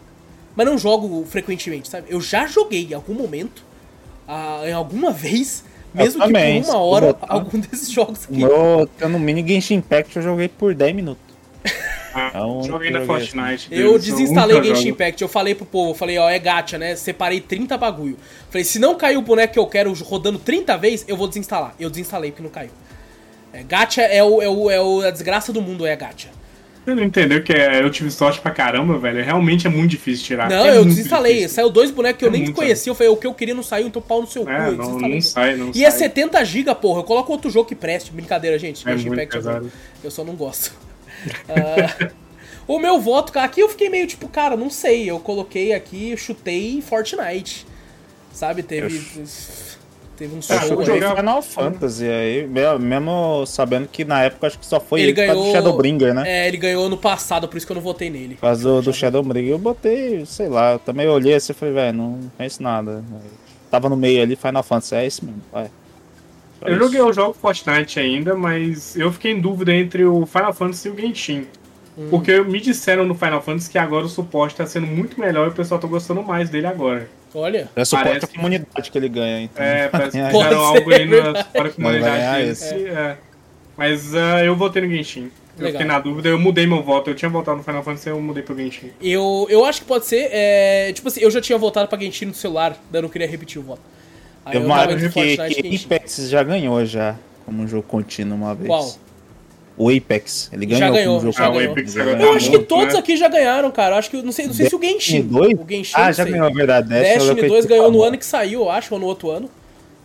[0.54, 2.06] mas não jogo frequentemente, sabe?
[2.10, 3.64] Eu já joguei em algum momento,
[4.28, 7.32] ah, em alguma vez, mesmo que também, por uma hora, botar.
[7.32, 8.38] algum desses jogos aqui.
[8.38, 11.24] No, no mini Genshin Impact eu joguei por 10 minutos.
[12.16, 13.68] Ah, É um joguei na Fortnite.
[13.70, 14.94] Eu desinstalei eu nunca Genshin jogo.
[15.02, 15.22] Impact.
[15.22, 16.96] Eu falei pro povo, eu falei, ó, é gacha, né?
[16.96, 18.16] Separei 30 bagulho.
[18.50, 21.74] Falei, se não cair o boneco que eu quero rodando 30 vezes, eu vou desinstalar.
[21.78, 22.70] Eu desinstalei porque não caiu.
[23.52, 26.28] É, gacha é, o, é, o, é o- a desgraça do mundo, é a gacha.
[26.84, 29.24] Você não entendeu que é, eu tive sorte pra caramba, velho.
[29.24, 30.48] Realmente é muito difícil tirar.
[30.48, 31.32] não, é eu desinstalei.
[31.34, 31.54] difícil.
[31.56, 32.90] Saiu dois bonecos que eu É nem conhecia.
[32.90, 34.50] Eu falei, o que eu queria não saiu, então pau no seu cu.
[34.50, 35.14] É, eu não, desinstalei.
[35.14, 35.98] não sai, não E é sai.
[36.00, 37.00] 70 GB, porra.
[37.00, 38.12] Eu coloco outro jogo que preste.
[38.12, 38.86] Brincadeira, gente.
[38.88, 39.72] É Genshin muito Impact
[40.04, 40.72] eu só não gosto.
[41.48, 42.08] Ah,
[42.68, 45.08] O meu voto, cara, aqui eu fiquei meio tipo, cara, não sei.
[45.08, 47.64] Eu coloquei aqui, chutei Fortnite.
[48.32, 48.60] Sabe?
[48.64, 48.98] Teve.
[50.16, 50.68] Teve um Eu show.
[50.70, 55.00] joguei jogar- Final Fantasy aí, me- mesmo sabendo que na época acho que só foi
[55.00, 55.44] Ele ele, ganhou.
[55.44, 56.24] do Shadowbringer, né?
[56.26, 58.36] É, ele ganhou ano passado, por isso que eu não votei nele.
[58.40, 59.50] Causa do, do Shadowbringer.
[59.52, 63.04] Eu botei, sei lá, eu também olhei assim e falei, velho, não conheço nada.
[63.70, 65.70] Tava no meio ali, Final Fantasy, é esse mesmo, vai.
[66.62, 66.78] Eu isso.
[66.78, 70.90] joguei o jogo Fortnite ainda, mas eu fiquei em dúvida entre o Final Fantasy e
[70.90, 71.46] o Genshin.
[71.98, 72.08] Hum.
[72.10, 75.50] Porque me disseram no Final Fantasy que agora o suporte tá sendo muito melhor e
[75.50, 77.08] o pessoal tá gostando mais dele agora.
[77.34, 77.68] Olha.
[77.76, 79.64] É suporte Parece a comunidade que ele ganha, então.
[79.64, 82.74] É, parece que fizeram algo ali na para a comunidade esse.
[82.86, 83.16] é.
[83.76, 85.30] Mas ah, eu votei no Genshin.
[85.58, 85.80] Eu Legal.
[85.80, 87.10] fiquei na dúvida, eu mudei meu voto.
[87.10, 88.90] Eu tinha votado no Final Fantasy, eu mudei pro Genshin.
[89.02, 90.28] Eu, eu acho que pode ser.
[90.30, 93.26] É, tipo assim, eu já tinha votado pra Genshin no celular, daí eu não queria
[93.26, 93.80] repetir o voto.
[94.46, 95.84] Aí eu época entre que, que.
[95.84, 98.68] Apex já ganhou já, como um jogo contínuo uma vez.
[98.68, 98.94] Qual?
[99.78, 101.72] O Apex, ele Já ganhou ganhou, como jogo já o ganhou.
[101.72, 102.20] Apex Já ganhou.
[102.20, 103.00] Eu acho que todos né?
[103.00, 103.94] aqui já ganharam, cara.
[103.94, 105.20] Eu Acho que não sei, não sei se o Genshin.
[105.20, 105.58] Destiny 2?
[105.60, 106.32] O Genshin Ah, já sei.
[106.32, 106.88] ganhou, é verdade.
[106.88, 108.06] Destiny, eu Destiny lembro 2 que ganhou no falou.
[108.08, 109.50] ano que saiu, eu acho, ou no outro ano.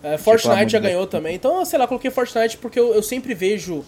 [0.04, 0.90] É, Fortnite já bem.
[0.92, 1.36] ganhou também.
[1.36, 3.86] Então, sei lá, coloquei Fortnite porque eu, eu sempre vejo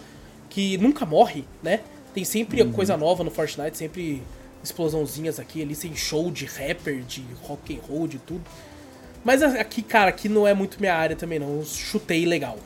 [0.50, 1.82] que nunca morre, né?
[2.14, 2.72] Tem sempre Uhum.
[2.72, 4.22] coisa nova no Fortnite, sempre
[4.64, 8.42] explosãozinhas aqui, ali tem show de rapper, de rock and roll, de tudo.
[9.24, 11.58] Mas aqui, cara, aqui não é muito minha área também não.
[11.58, 12.58] Eu chutei legal.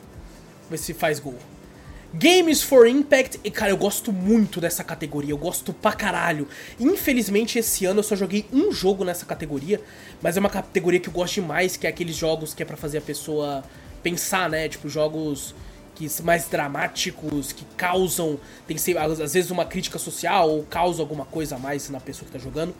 [0.70, 1.38] Ver se faz gol.
[2.12, 6.48] Games for Impact, e cara, eu gosto muito dessa categoria, eu gosto pra caralho.
[6.80, 9.78] Infelizmente, esse ano eu só joguei um jogo nessa categoria,
[10.22, 12.78] mas é uma categoria que eu gosto demais, que é aqueles jogos que é pra
[12.78, 13.62] fazer a pessoa
[14.02, 14.70] pensar, né?
[14.70, 15.54] Tipo, jogos
[15.94, 20.62] que são mais dramáticos, que causam, tem que ser às vezes uma crítica social ou
[20.62, 22.74] causa alguma coisa a mais na pessoa que tá jogando.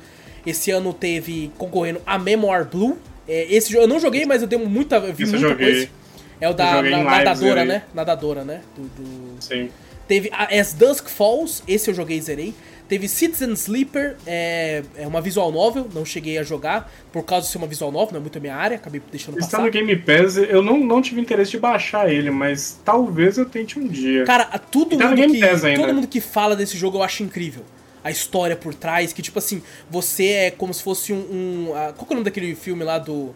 [0.46, 2.96] Esse ano teve concorrendo a Memoir Blue.
[3.28, 5.88] É, esse jogo eu não joguei, mas eu dei muita, vi Esse eu muita coisa.
[6.40, 7.82] É o da, nadadora, né?
[7.92, 8.60] Nadadora, né?
[8.76, 9.68] Do, do- Sim.
[10.06, 12.54] Teve a As Dusk Falls, esse eu joguei e zerei.
[12.88, 17.52] Teve Citizen Sleeper, é, é uma visual novel, não cheguei a jogar, por causa de
[17.52, 19.62] ser uma visual novel, não é muito a minha área, acabei deixando Está passar.
[19.62, 23.78] no Game Pass, eu não, não tive interesse de baixar ele, mas talvez eu tente
[23.78, 24.24] um dia.
[24.24, 25.82] Cara, todo E tá no mundo, Game que, Pass ainda.
[25.82, 27.62] todo mundo que fala desse jogo eu acho incrível.
[28.02, 31.16] A história por trás, que tipo assim, você é como se fosse um.
[31.18, 33.34] um qual que é o nome daquele filme lá do.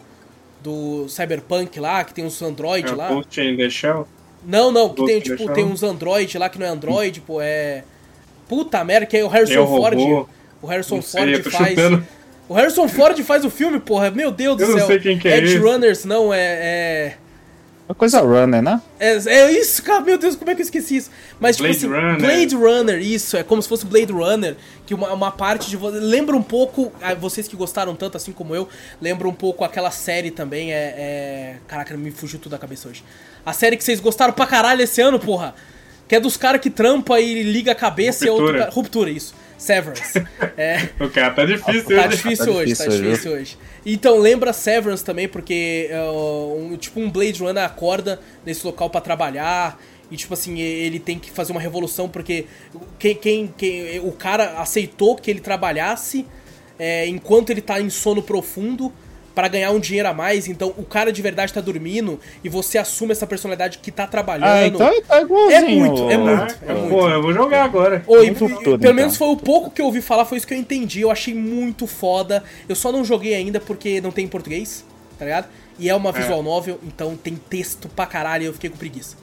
[0.61, 3.09] Do Cyberpunk lá, que tem uns android é, lá?
[3.09, 4.07] Ghost in the Shell.
[4.45, 7.41] Não, não, que Ghost tem, tipo, tem uns android lá que não é android, pô,
[7.41, 7.83] é.
[8.47, 9.97] Puta merda, que é o Harrison Eu, Ford.
[9.97, 10.29] robô.
[10.61, 11.69] O Harrison sei, Ford eu faz.
[11.69, 12.07] chutando.
[12.47, 14.09] O Harrison Ford faz o filme, porra.
[14.11, 14.87] Meu Deus do Eu não céu.
[14.87, 15.57] sei quem que é Edge.
[15.57, 16.39] Runners, não, é.
[16.39, 17.17] é...
[17.87, 18.81] Uma coisa runner, né?
[18.97, 21.11] É, é isso, cara, meu Deus, como é que eu esqueci isso?
[21.37, 22.19] Mas, Blade tipo assim, Runner.
[22.21, 24.55] Blade Runner, isso, é como se fosse Blade Runner,
[24.85, 25.99] que uma, uma parte de você.
[25.99, 28.69] Lembra um pouco, ah, vocês que gostaram tanto assim como eu,
[29.01, 30.75] lembra um pouco aquela série também, é.
[30.75, 31.55] é...
[31.67, 33.03] Caraca, me fugiu tudo da cabeça hoje.
[33.45, 35.53] A série que vocês gostaram pra caralho esse ano, porra.
[36.07, 38.63] Que é dos caras que trampa e liga a cabeça e é outro Ruptura.
[38.63, 38.75] cara.
[38.75, 39.33] Ruptura, isso.
[39.57, 40.23] Severance.
[40.57, 40.89] é.
[40.99, 42.07] O cara tá difícil, Tá né?
[42.07, 43.57] difícil Tá hoje, tá difícil difícil hoje.
[43.85, 49.01] Então, lembra Severance também, porque é, um, tipo um Blade Runner acorda nesse local pra
[49.01, 49.79] trabalhar
[50.11, 52.45] e tipo assim, ele tem que fazer uma revolução porque
[52.99, 56.25] quem, quem, quem- o cara aceitou que ele trabalhasse
[56.77, 58.91] é, enquanto ele tá em sono profundo
[59.35, 60.47] pra ganhar um dinheiro a mais.
[60.47, 64.45] Então, o cara de verdade tá dormindo e você assume essa personalidade que tá trabalhando.
[64.47, 65.57] Ah, então tá igualzinho.
[65.57, 66.19] É muito, é ó.
[66.19, 66.55] muito.
[66.67, 68.03] Ah, Pô, eu vou jogar agora.
[68.07, 68.93] Oi, Muito e- tudo, pelo então.
[68.93, 71.01] menos foi o pouco que eu ouvi falar, foi isso que eu entendi.
[71.01, 72.43] Eu achei muito foda.
[72.69, 74.85] Eu só não joguei ainda porque não tem em português,
[75.17, 75.47] tá ligado?
[75.79, 79.17] E é uma visual novel, então tem texto pra caralho e eu fiquei com preguiça.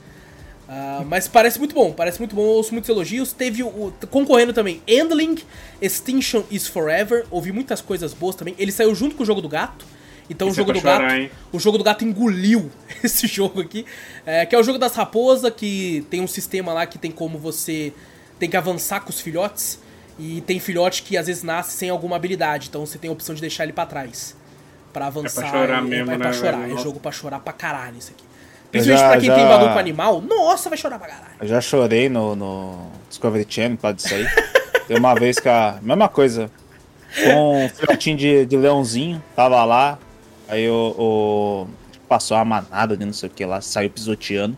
[0.67, 3.31] Ah, mas parece muito bom, parece muito bom, eu ouço muitos elogios.
[3.33, 5.37] Teve o, o- concorrendo também Endling,
[5.81, 8.53] Extinction is Forever, ouvi muitas coisas boas também.
[8.57, 9.85] Ele saiu junto com o jogo do gato.
[10.31, 11.01] Então o jogo é do pra gato.
[11.03, 11.31] chorar, hein?
[11.51, 12.71] O jogo do gato engoliu
[13.03, 13.85] esse jogo aqui.
[14.25, 17.37] é, que é o jogo das raposas, que tem um sistema lá que tem como
[17.37, 17.93] você
[18.39, 19.79] tem que avançar com os filhotes.
[20.19, 22.67] E tem filhote que às vezes nasce sem alguma habilidade.
[22.69, 24.35] Então você tem a opção de deixar ele pra trás.
[24.93, 25.49] Pra avançar.
[25.49, 26.57] chorar e- mesmo, é pra né, chorar.
[26.59, 26.77] velho?
[26.77, 28.23] É jogo pra chorar pra caralho isso aqui.
[28.71, 30.21] Principalmente já- pra quem já- tem bagulho com animal.
[30.21, 31.33] Nossa, vai chorar pra caralho.
[31.41, 34.25] Eu já chorei no, no Discovery Channel por causa disso aí.
[34.87, 36.51] Tem uma vez que a mesma coisa.
[37.23, 39.97] Com um filhotinho de, de leãozinho, tava lá.
[40.51, 41.67] Aí o, o-
[42.09, 44.57] passou a manada de não sei o que lá, saiu pisoteando.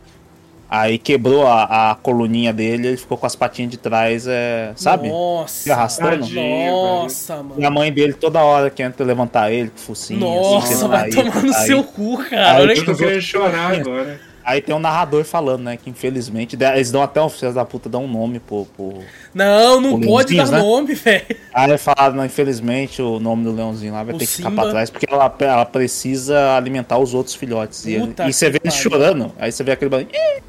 [0.69, 5.07] Aí quebrou a, a coluninha dele, ele ficou com as patinhas de trás, é, sabe?
[5.07, 5.71] Nossa.
[5.71, 6.09] Arrastando.
[6.21, 6.71] Tadinho.
[6.71, 7.67] Nossa, E mano.
[7.67, 10.19] a mãe dele toda hora quer levantar ele com focinho.
[10.21, 12.61] Nossa, assim, vai aí, tomar no aí- seu cu, cara.
[12.61, 14.19] Olha Eu que tô os querendo chorar agora.
[14.45, 15.77] Aí tem um narrador falando, né?
[15.77, 16.57] Que infelizmente.
[16.59, 18.65] Eles dão até um filho da puta, dão um nome pro.
[18.75, 18.99] pro...
[19.33, 20.59] Não, não Os pode dar né?
[20.59, 21.25] nome, velho.
[21.53, 24.61] Aí falaram, não, infelizmente, o nome do leãozinho lá vai O ter que ficar Simba.
[24.63, 27.85] pra trás, porque ela, ela precisa alimentar os outros filhotes.
[27.85, 30.09] E, ele- e você vê ele chorando, aí você vê aquele barulho.
[30.13, 30.41] "Ih",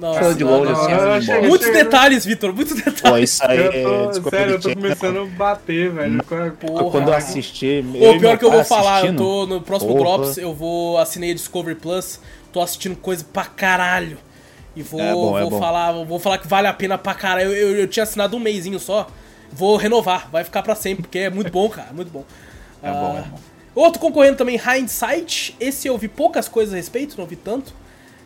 [0.00, 1.46] Nossa, de longe, não, assim, não, assim.
[1.48, 3.00] Muitos detalhes, Vitor, muitos detalhes.
[3.02, 4.96] Pô, isso aí Eu é tô, desculpa sério, eu tô pequena.
[4.96, 6.24] começando a bater, velho.
[6.58, 6.90] Porra.
[6.90, 7.84] Quando eu assisti.
[8.00, 9.94] Ou pior que eu vou falar, eu tô no próximo.
[9.94, 12.18] Drops, eu vou assinei a Discovery Plus,
[12.52, 14.18] tô assistindo coisa pra caralho.
[14.74, 15.58] E vou, É bom, é vou bom.
[15.58, 17.50] falar, vou falar que vale a pena pra caralho.
[17.50, 19.06] Eu, eu, eu tinha assinado um mêsinho só.
[19.52, 22.24] Vou renovar, vai ficar pra sempre, porque é muito bom, cara, muito bom.
[22.82, 23.38] É bom, é Ah, bom.
[23.74, 25.54] Outro concorrendo também, Hindsight.
[25.60, 27.74] Esse eu vi poucas coisas a respeito, não vi tanto.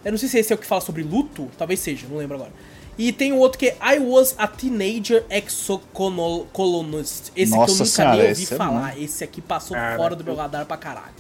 [0.05, 2.37] Eu não sei se esse é o que fala sobre luto, talvez seja, não lembro
[2.37, 2.53] agora.
[2.97, 7.33] E tem o outro que é I Was a Teenager Exocolonist.
[7.37, 8.99] Esse Nossa que eu nunca senhora, nem ouvi esse é falar.
[9.01, 11.15] Esse aqui passou Cara, fora do meu radar pra caralho.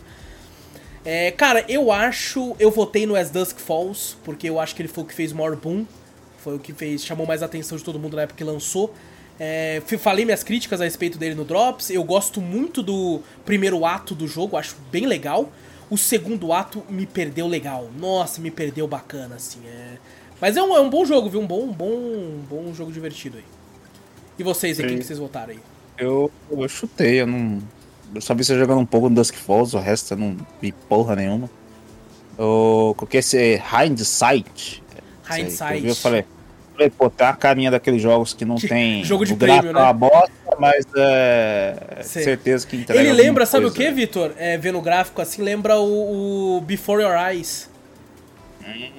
[1.06, 2.56] É, cara, eu acho.
[2.58, 5.30] Eu votei no As Dusk Falls, porque eu acho que ele foi o que fez
[5.30, 5.86] o maior boom.
[6.38, 8.92] Foi o que fez, chamou mais a atenção de todo mundo na época que lançou.
[9.38, 11.90] É, falei minhas críticas a respeito dele no Drops.
[11.90, 15.52] Eu gosto muito do primeiro ato do jogo, acho bem legal.
[15.88, 17.88] O segundo ato me perdeu legal.
[17.96, 19.60] Nossa, me perdeu bacana, assim.
[19.64, 19.98] É...
[20.40, 21.40] Mas é um, é um bom jogo, viu?
[21.40, 23.44] Um bom, um bom, um bom jogo divertido aí.
[24.38, 25.60] E vocês, aí, quem que vocês votaram aí?
[25.96, 27.62] Eu, eu chutei, eu não.
[28.14, 30.72] Eu só vi você jogando um pouco no Dusk Falls, o resto eu não vi
[30.72, 31.50] porra nenhuma.
[32.38, 34.82] Eu coloquei esse Hindsight.
[35.28, 35.74] Aí, que Hindsight.
[35.76, 36.24] Eu, vi, eu falei,
[36.72, 39.04] falei, pô, tem a carinha daqueles jogos que não Que- tem.
[39.04, 39.92] jogo de prêmio, é né?
[39.92, 41.98] bosta, mas é.
[42.02, 42.22] Sei.
[42.24, 43.00] Certeza que entrega.
[43.00, 44.32] Ele lembra, sabe o que, Vitor?
[44.38, 47.68] É, vendo o gráfico assim, lembra o, o Before Your Eyes.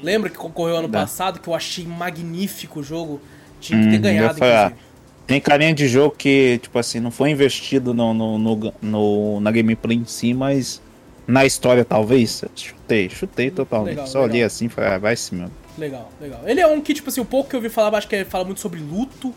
[0.02, 3.20] Lembra que concorreu ano passado, que eu achei magnífico o jogo?
[3.60, 4.87] Tinha que ter Hum, ganhado, ah, inclusive.
[5.28, 9.52] Tem carinha de jogo que, tipo assim, não foi investido no, no, no, no- na
[9.52, 10.82] gameplay em si, mas
[11.28, 12.42] na história talvez.
[12.56, 13.90] Chutei, chutei totalmente.
[13.96, 14.30] Legal, Só legal.
[14.32, 15.52] olhei assim e falei, ah, vai sim mesmo.
[15.78, 16.42] Legal, legal.
[16.46, 18.24] Ele é um que, tipo assim, o pouco que eu ouvi falar, acho que ele
[18.26, 19.34] fala muito sobre luto,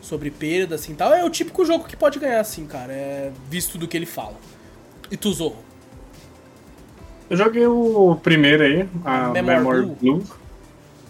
[0.00, 1.12] sobre perda, assim, tal.
[1.12, 2.92] É o típico jogo que pode ganhar, assim, cara.
[2.92, 4.34] É visto do que ele fala.
[5.10, 5.56] E tu, Zorro?
[7.28, 9.96] Eu joguei o primeiro aí, a Memory Blue.
[10.00, 10.22] Blue.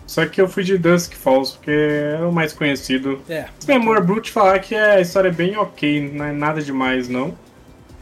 [0.06, 3.20] Só que eu fui de Dusk Falls, porque é o mais conhecido.
[3.28, 3.46] É.
[3.58, 7.08] Esse Memoir Blue te falar que a história é bem ok, não é nada demais
[7.08, 7.36] não.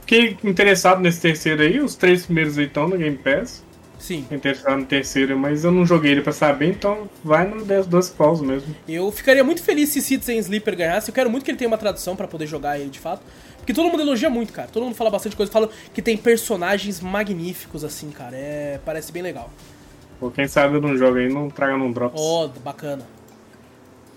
[0.00, 3.62] Fiquei interessado nesse terceiro aí, os três primeiros estão no Game Pass.
[3.98, 4.22] Sim.
[4.22, 8.16] Fiquei interessado no terceiro, mas eu não joguei ele pra saber, então vai no Dusk
[8.16, 8.74] Falls mesmo.
[8.88, 11.08] Eu ficaria muito feliz se Citizen Sleeper ganhasse.
[11.08, 13.22] Eu quero muito que ele tenha uma tradução pra poder jogar ele de fato.
[13.58, 14.66] Porque todo mundo elogia muito, cara.
[14.72, 15.52] Todo mundo fala bastante coisa.
[15.52, 18.36] Fala que tem personagens magníficos, assim, cara.
[18.36, 18.80] É...
[18.84, 19.48] Parece bem legal.
[20.30, 22.20] Quem sabe eu não jogo aí, não traga num Drops.
[22.20, 23.04] Ó, bacana.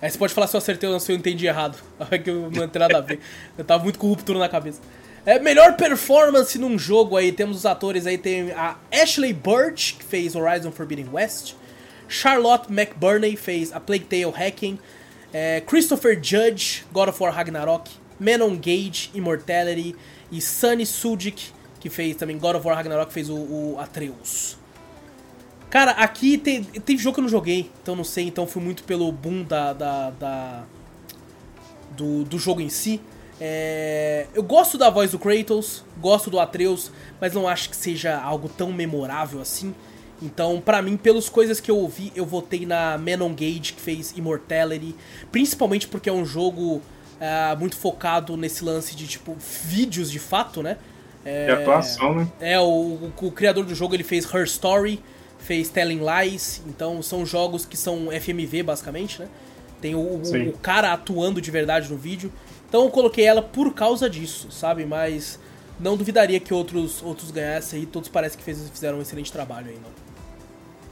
[0.01, 1.77] Aí você pode falar se eu acertei ou se eu entendi errado.
[2.11, 3.19] É que eu não tenho nada a ver.
[3.57, 4.81] Eu tava muito com ruptura na cabeça.
[5.25, 10.03] É, melhor performance num jogo aí, temos os atores aí, tem a Ashley Birch, que
[10.03, 11.55] fez Horizon Forbidden West.
[12.07, 14.77] Charlotte McBurney fez A Plague Tale Hacking.
[15.33, 17.89] É, Christopher Judge, God of War Ragnarok.
[18.19, 19.95] Menon Gage, Immortality.
[20.31, 24.57] E Sunny Sudik, que fez também God of War Ragnarok, fez o, o Atreus.
[25.69, 28.83] Cara, aqui tem, tem jogo que eu não joguei, então não sei, então fui muito
[28.83, 29.73] pelo boom da.
[29.73, 30.63] da, da-
[31.97, 32.99] do, do jogo em si.
[33.39, 38.17] É, eu gosto da voz do Kratos, gosto do Atreus, mas não acho que seja
[38.19, 39.73] algo tão memorável assim.
[40.21, 44.13] Então, pra mim, pelas coisas que eu ouvi, eu votei na Menon Gage, que fez
[44.17, 44.95] Immortality.
[45.31, 46.81] Principalmente porque é um jogo
[47.19, 49.35] ah, muito focado nesse lance de, tipo,
[49.65, 50.77] vídeos de fato, né?
[51.25, 52.27] É, atuação, né?
[52.39, 55.01] é, o, o, o criador do jogo ele fez Her Story,
[55.45, 59.27] fez Telling Lies, então são jogos que são FMV basicamente, né?
[59.81, 62.31] Tem o, o- o cara atuando de verdade no vídeo.
[62.67, 64.85] Então eu coloquei ela por causa disso, sabe?
[64.85, 65.39] Mas
[65.79, 69.67] não duvidaria que outros, outros ganhassem aí, todos parece que fez- fizeram um excelente trabalho
[69.69, 69.93] aí, mano.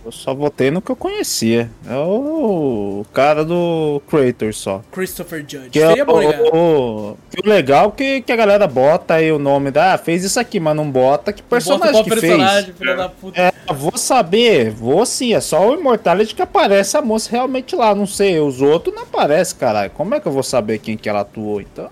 [0.05, 1.69] Eu só votei no que eu conhecia.
[1.87, 4.81] É o cara do Creator só.
[4.91, 5.69] Christopher Judge.
[5.69, 6.53] Que é Seria bom ele ganhar.
[6.53, 7.17] o, o, o
[7.49, 9.93] legal é que, que a galera bota aí o nome da.
[9.93, 12.33] Ah, fez isso aqui, mas não bota que personagem Bota que fez.
[12.33, 13.39] personagem, filha da puta.
[13.41, 17.95] É, vou saber, vou sim, é só o Immortality que aparece a moça realmente lá,
[17.95, 19.91] não sei, os outros não aparecem, caralho.
[19.91, 21.89] Como é que eu vou saber quem que ela atuou, então?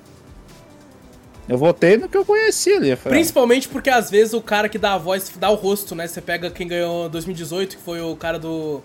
[1.51, 2.89] Eu votei no que eu conhecia ali.
[2.91, 5.93] eu falei, Principalmente porque às vezes o cara que dá a voz dá o rosto,
[5.93, 6.07] né?
[6.07, 8.81] Você pega quem ganhou 2018, que foi o cara do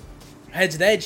[0.51, 1.05] Red Dead.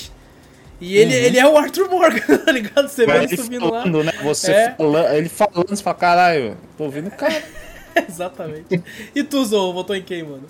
[0.81, 2.89] E ele, ele é o Arthur Morgan, tá ligado?
[2.89, 3.83] Você vê Mas ele ele subindo lá.
[3.83, 4.13] falando, né?
[4.23, 4.71] Você É.
[4.75, 7.43] falando, ele falando, você fala, caralho, tô ouvindo o cara.
[8.09, 8.83] Exatamente.
[9.15, 10.45] E tu, Zou, votou em quem, mano?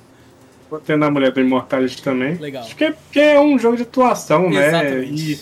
[0.71, 2.35] Botei na mulher do Immortality também.
[2.37, 2.63] Legal.
[2.63, 4.69] Acho que é porque é um jogo de atuação, né?
[4.69, 5.33] Exatamente.
[5.33, 5.41] E,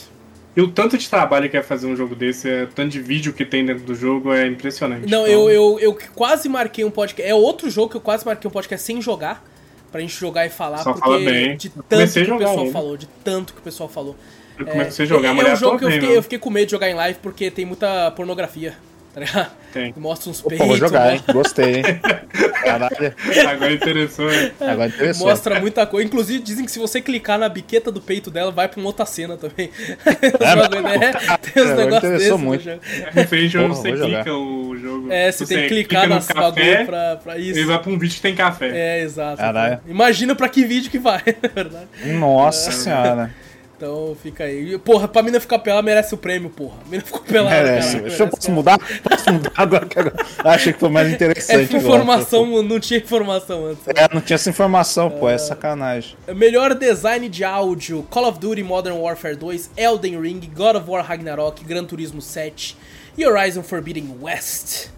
[0.59, 3.01] e o tanto de trabalho que é fazer um jogo desse, é, o tanto de
[3.01, 5.09] vídeo que tem dentro do jogo é impressionante.
[5.09, 7.31] Não, Então, eu, eu, eu quase marquei um podcast.
[7.31, 9.45] É outro jogo que eu quase marquei um podcast sem jogar.
[9.93, 11.57] Pra gente jogar e falar, Só porque fala bem.
[11.57, 12.73] de Eu tanto que a o pessoal ele.
[12.73, 14.17] falou, de tanto que o pessoal falou.
[14.59, 16.67] Eu comecei a jogar, é, é um jogo que eu fiquei, eu fiquei com medo
[16.67, 18.75] de jogar em live porque tem muita pornografia,
[19.19, 19.51] tá ligado?
[19.73, 19.93] Tem.
[19.99, 20.67] Mostra uns Opa, peitos.
[20.67, 21.23] vou jogar, mo- hein?
[21.33, 21.83] Gostei, hein?
[22.65, 23.15] Caralho,
[23.51, 24.51] Agora interessou, né?
[24.61, 25.27] agora interessou.
[25.29, 26.07] Mostra muita coisa.
[26.07, 29.05] Inclusive, dizem que se você clicar na biqueta do peito dela, vai pra uma outra
[29.05, 29.71] cena também.
[30.07, 31.13] É, bagulho, né?
[31.53, 32.65] Tem uns negócios interessou desses no muito.
[32.65, 32.81] jogo.
[32.81, 35.13] Porra, onde você clica o jogo.
[35.13, 37.59] É, você tem que clicar nas bagulho pra, pra isso.
[37.59, 38.71] Ele vai pra um vídeo que tem café.
[38.73, 39.37] É, exato.
[39.39, 39.81] Caralho.
[39.87, 41.87] Imagina pra que vídeo que vai, na verdade.
[42.07, 43.31] Nossa senhora.
[43.79, 44.77] Então fica aí.
[44.77, 46.75] Porra, pra mina ficar pelada merece o prêmio, porra.
[46.85, 47.93] A mina ficou pelada, Merece.
[47.93, 48.09] cara.
[48.09, 48.77] Deixa eu posso mudar?
[49.09, 49.87] Posso mudar agora?
[49.87, 51.77] que agora- Achei que foi mais É interessante.
[51.77, 51.99] agora.
[52.01, 53.83] informação, não tinha informação antes.
[53.87, 56.17] É, não tinha essa informação, pô, é sacanagem.
[56.35, 61.05] Melhor design de áudio: Call of Duty Modern Warfare 2, Elden Ring, God of War
[61.07, 62.77] Ragnarok, Gran Turismo 7
[63.17, 64.89] e Horizon Forbidden West.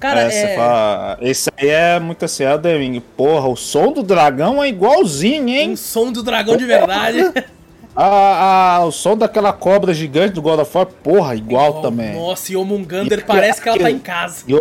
[0.00, 0.56] Cara, é, é.
[0.56, 3.00] fala, esse aí é muito assim, Elden Ring.
[3.16, 5.70] Porra, o som do dragão é igualzinho, hein?
[5.70, 7.18] Um som do dragão de verdade.
[7.96, 12.14] Ah, ah, o som daquela cobra gigante do God of War, porra, igual, também.
[12.14, 14.44] Nossa, e o Mungander parece que ela tá em casa.
[14.46, 14.60] E o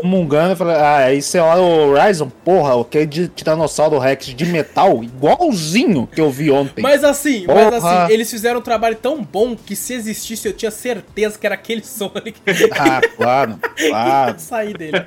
[0.56, 6.08] falei, ah, aí você olha o Horizon, porra, aquele de Tiranossauro Rex de metal, igualzinho
[6.08, 6.82] que eu vi ontem.
[6.82, 8.06] Mas assim, mas Porra.
[8.06, 11.56] assim, eles fizeram um trabalho tão bom que se existisse eu tinha certeza que era
[11.56, 12.36] aquele Sonic.
[12.72, 13.60] Ah, claro,
[13.90, 14.40] claro.
[14.40, 15.06] sair dele.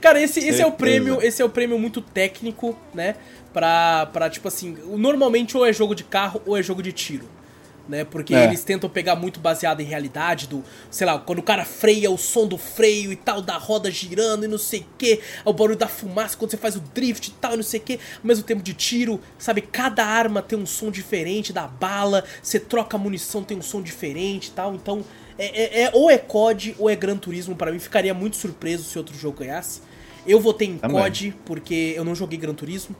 [0.00, 3.14] Cara, esse, esse é o prêmio, esse é o prêmio muito técnico, né?
[3.52, 7.26] Pra, pra, tipo assim, normalmente ou é jogo de carro ou é jogo de tiro.
[7.92, 8.04] Né?
[8.04, 8.44] Porque É.
[8.44, 12.16] eles tentam pegar muito baseado em realidade do, sei lá, quando o cara freia, o
[12.16, 15.76] som do freio e tal, da roda girando e não sei o que, o barulho
[15.76, 17.98] da fumaça quando você faz o drift e tal, e não sei o que, ao
[18.24, 19.60] mesmo tempo de tiro, sabe?
[19.60, 23.82] Cada arma tem um som diferente da bala, você troca a munição, tem um som
[23.82, 25.04] diferente e tal, então
[25.38, 28.84] é, é- é- ou é COD ou é Gran Turismo, pra mim ficaria muito surpreso
[28.84, 29.82] se outro jogo ganhasse.
[30.26, 30.96] Eu votei em Também.
[30.96, 32.96] COD porque eu não joguei Gran Turismo.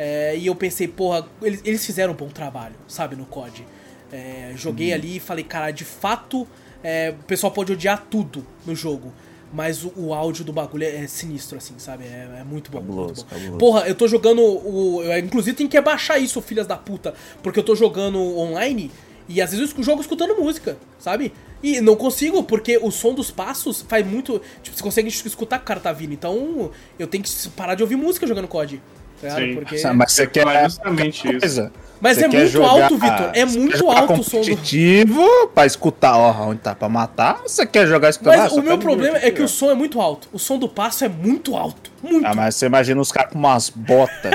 [0.00, 3.66] é, e eu pensei, porra, eles, eles fizeram um bom trabalho, sabe, no COD.
[4.12, 6.46] É, joguei ali e falei, cara, de fato,
[6.82, 9.12] é, o pessoal pode odiar tudo no jogo.
[9.52, 12.04] Mas o, o áudio do bagulho é, é sinistro, assim, sabe?
[12.04, 12.78] É, é muito bom.
[12.80, 13.30] Cabuloso, muito bom.
[13.30, 13.58] cabuloso.
[13.58, 15.02] Porra, eu tô jogando o.
[15.02, 17.14] eu, inclusive tem que abaixar isso, filhas da puta.
[17.42, 18.90] Porque eu tô jogando online
[19.28, 21.32] e às vezes eu jogo escutando música, sabe?
[21.62, 24.40] E não consigo, porque o som dos passos faz muito.
[24.62, 26.12] Tipo, você consegue escutar que o cara tá vindo.
[26.12, 28.80] Então eu tenho que parar de ouvir música jogando COD.
[29.20, 29.54] Sim.
[29.54, 29.82] Porque...
[29.94, 31.38] Mas você quer falar justamente quer isso.
[31.40, 31.72] coisa.
[32.00, 33.30] Mas Você é quer muito jogar- alto, Vitor.
[33.34, 35.48] É você quer muito alto o som do.
[35.52, 38.36] pra escutar, ó, onde tá pra matar, ou você quer jogar escutando?
[38.38, 40.28] Mas Ah, o meu problema é que o som é muito alto.
[40.32, 41.90] O som do passo é muito alto.
[42.00, 42.24] Muito.
[42.24, 44.32] Ah, mas você imagina os caras com umas botas,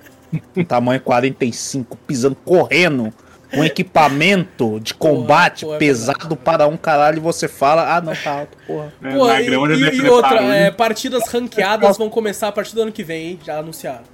[0.56, 3.12] um tamanho 45, pisando, correndo,
[3.52, 8.14] um equipamento de combate porra, é pesado para um caralho e você fala, ah, não,
[8.16, 8.90] tá alto, porra.
[9.02, 12.80] É, na e, e- e fazer outra, é, partidas ranqueadas vão começar a partir do
[12.80, 13.38] ano que vem, hein?
[13.44, 14.10] Já anunciaram.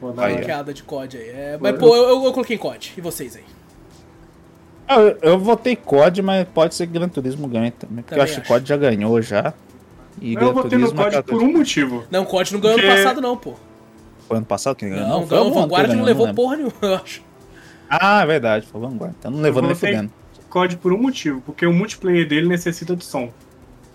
[0.00, 1.28] Vou dar Aí, uma- de COD aí.
[1.28, 2.94] É, mas, pô, eu, eu coloquei em COD.
[2.96, 3.44] E vocês aí?
[4.86, 8.18] Ah, Eu, eu votei COD, mas pode ser que Gran Turismo ganhe também, porque Também
[8.26, 8.48] eu acho que.
[8.48, 9.52] COD já ganhou já.
[10.20, 12.04] E Eu votei no Turismo COD acabou- por um motivo.
[12.10, 13.54] Não, COD não ganhou ano Porque- passado, não, pô.
[14.26, 15.06] Foi ano passado que ganhou?
[15.08, 16.42] Não, não, ano Vanguard não levou lembro.
[16.42, 17.22] porra nenhuma, eu acho.
[17.90, 19.14] Ah, é verdade, foi Vanguard.
[19.18, 20.12] Então não levou Eu nem votei fudendo.
[20.48, 23.30] COD por um motivo, porque o multiplayer dele necessita de som.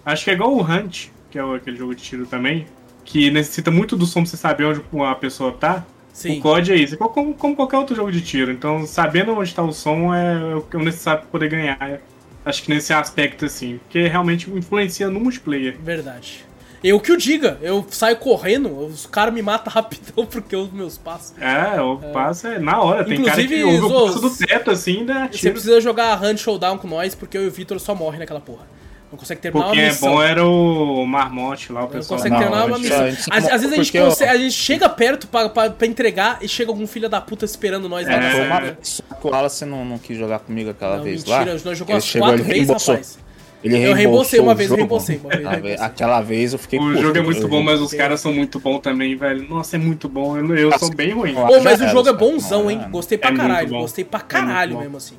[0.05, 2.65] Acho que é igual o Hunt, que é aquele jogo de tiro também,
[3.05, 5.83] que necessita muito do som pra você saber onde a pessoa tá.
[6.13, 6.37] Sim.
[6.37, 8.51] O COD é isso, é como, como qualquer outro jogo de tiro.
[8.51, 11.99] Então, sabendo onde tá o som é o que é o necessário pra poder ganhar.
[12.45, 15.75] Acho que nesse aspecto, assim, porque realmente influencia no multiplayer.
[15.81, 16.45] Verdade.
[16.83, 20.73] Eu que o diga, eu saio correndo, os caras me matam rapidão porque eu uso
[20.73, 21.33] meus passos.
[21.41, 23.05] É, o passo é na hora.
[23.05, 26.37] Tem cara Inclusive, que ouve o passo do teto, assim, dá Você precisa jogar Hunt
[26.37, 28.67] Showdown com nós, porque eu e o Vitor só morre naquela porra.
[29.13, 30.09] Não consegue terminar Porque uma é missão.
[30.11, 32.17] bom era o Marmote lá, o Não pessoal.
[32.17, 33.05] consegue Não, terminar a uma gente- missão.
[33.29, 36.39] Às, às vezes a gente, porque, consegue- a gente chega perto pra, pra, pra entregar
[36.41, 39.85] e chega algum filho da puta esperando nós lá É, na que o Wallace não,
[39.85, 41.59] não quis jogar comigo aquela Não, vez mentira, lá.
[41.63, 42.95] nós jogamos quatro vezes, reembolsou.
[42.95, 43.19] rapaz.
[43.63, 45.85] Ele Eu reembolsei uma vez, reembolsei uma vez, reembolsei.
[45.85, 48.33] Aquela vez eu fiquei O puto, jogo é muito eu- bom, mas os caras são
[48.33, 49.47] muito bons também, velho.
[49.47, 50.35] Nossa, é muito bom.
[50.35, 51.35] Eu, eu sou bem ruim.
[51.35, 52.81] Pô, mas o jogo é bonzão, hein?
[52.83, 52.89] é.
[52.89, 53.81] Gostei pra É caralho, bom.
[53.81, 54.79] gostei pra É caralho bom.
[54.81, 55.15] mesmo, assim.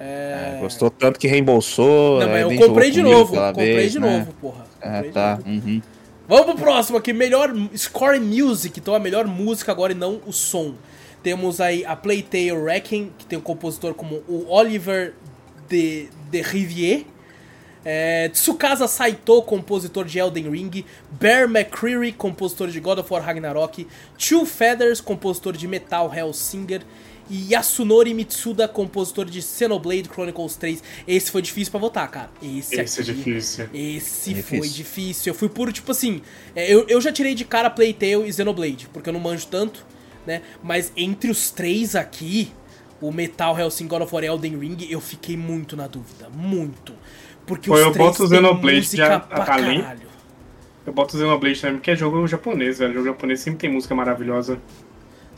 [0.00, 2.20] É, gostou tanto que reembolsou.
[2.20, 4.18] Não, mas é, eu comprei de novo, comprei vez, de né?
[4.18, 4.66] novo, porra.
[4.80, 5.38] É, Comprei de tá.
[5.44, 5.82] uhum.
[6.28, 10.32] Vamos pro próximo aqui, melhor score music, então a melhor música agora e não o
[10.32, 10.74] som.
[11.22, 15.14] Temos aí a Playtale Wrecking, que tem um compositor como o Oliver
[15.68, 17.04] de, de Rivier.
[17.84, 20.84] É, Tsukasa Saito, compositor de Elden Ring.
[21.10, 23.86] Bear McCreary, compositor de God of War Ragnarok.
[24.18, 26.82] Two Feathers, compositor de Metal Hellsinger.
[27.30, 30.82] E Yasunori Mitsuda, compositor de Xenoblade Chronicles 3.
[31.06, 32.30] Esse foi difícil pra votar, cara.
[32.42, 33.68] Esse, Esse é aqui, difícil.
[33.74, 34.58] esse Difícil.
[34.60, 35.30] foi difícil.
[35.32, 36.22] Eu fui puro, tipo assim.
[36.56, 39.84] é, eu, eu já tirei de cara Playtale e Xenoblade, porque eu não manjo tanto,
[40.26, 40.42] né?
[40.62, 42.50] Mas entre os três aqui,
[43.00, 46.28] o Metal Hellsing God of War e Elden Ring, eu fiquei muito na dúvida.
[46.34, 46.94] Muito.
[47.46, 49.82] Porque Pô, os eu três boto o Xenoblade música a- pra talento.
[49.82, 50.08] caralho.
[50.86, 52.94] eu boto o Xenoblade também, porque é jogo japonês, velho.
[52.94, 54.58] Jogo japonês sempre tem música maravilhosa.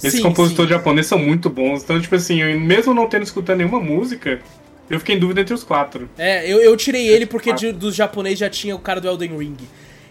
[0.02, 0.76] Esses Sim, compositores sim.
[0.76, 1.82] japoneses são muito bons.
[1.82, 4.40] Então, tipo assim, eu, mesmo não tendo escutado nenhuma música,
[4.88, 6.08] eu fiquei em dúvida entre os quatro.
[6.16, 9.36] É, eu, eu tirei ele porque de- dos japoneses já tinha o cara do Elden
[9.36, 9.56] Ring.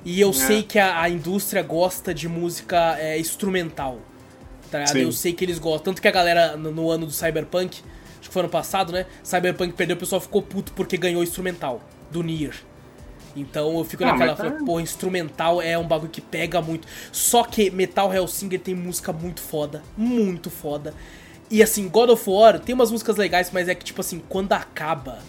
[0.06, 0.34] E eu É.
[0.34, 4.00] sei que a, a indústria gosta de música é, instrumental.
[4.72, 4.84] Tá.
[4.96, 5.86] Eu sei que eles gostam.
[5.94, 7.80] Tanto que a galera, no, no ano do Cyberpunk,
[8.20, 9.08] acho que foi ano passado, né?
[9.24, 11.82] Cyberpunk perdeu, o pessoal ficou puto porque ganhou instrumental
[12.12, 12.54] do Nier.
[13.36, 16.88] Então eu fico Ah, naquela, tá- instrumental é um bagulho que pega muito.
[17.12, 20.94] Só que Metal Hellsinger tem música muito foda, muito foda.
[21.50, 24.54] E assim, God of War tem umas músicas legais, mas é que tipo assim, quando
[24.54, 25.20] acaba,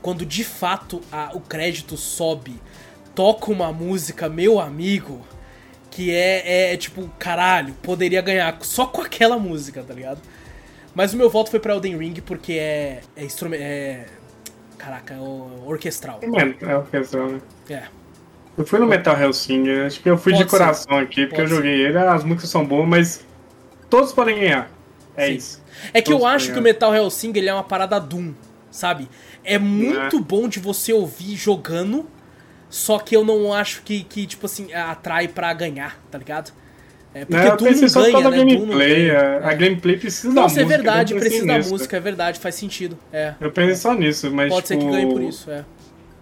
[0.00, 2.60] quando de fato a- o crédito sobe,
[3.14, 5.20] toca uma música, meu amigo,
[5.90, 10.20] que é, é, tipo, caralho, poderia ganhar só com aquela música, tá ligado?
[10.94, 13.00] Mas o meu voto foi pra Elden Ring porque é.
[13.16, 13.60] É instrumento.
[13.62, 14.06] É.
[14.80, 15.18] Caraca, é
[15.66, 16.20] orquestral.
[16.26, 17.40] Mano, é orquestral, né?
[17.68, 17.82] É.
[18.56, 21.50] Eu fui no Metal Hellsinger, acho que eu fui Pode de coração aqui, porque Pode
[21.50, 23.26] eu joguei ele, as músicas são boas, mas
[23.90, 24.70] todos podem ganhar.
[25.16, 25.34] É Sim.
[25.34, 25.62] isso.
[25.92, 26.62] É que eu Todos acho que o.
[26.62, 28.32] Metal Hellsinger ele é uma parada Doom,
[28.70, 29.08] sabe?
[29.44, 30.20] É muito É.
[30.20, 32.06] bom de você ouvir jogando,
[32.70, 36.52] só que eu não acho que, que tipo assim, atrai pra ganhar, tá ligado?
[37.12, 38.22] É, porque Não, Doom não só ganha, né?
[38.22, 39.06] da Doom não gameplay.
[39.08, 39.18] ganha.
[39.20, 39.56] A, a É.
[39.56, 40.62] gameplay precisa da Nossa, música.
[40.62, 41.70] é verdade, precisa da nisso.
[41.70, 42.96] música, é verdade, faz sentido.
[43.12, 43.34] É.
[43.40, 45.64] Eu pensei só nisso, mas Pode ser tipo, que ganhe por isso, é.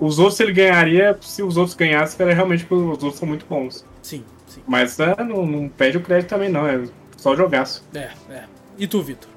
[0.00, 3.44] Os outros ele ganharia se os outros ganhassem, era realmente porque os outros são muito
[3.46, 3.84] bons.
[4.00, 4.62] Sim, sim.
[4.66, 6.66] Mas é, não, não pede o crédito também, não.
[6.66, 6.82] É
[7.16, 7.84] só jogaço.
[7.94, 8.44] É, é.
[8.78, 9.28] E tu, Vitor?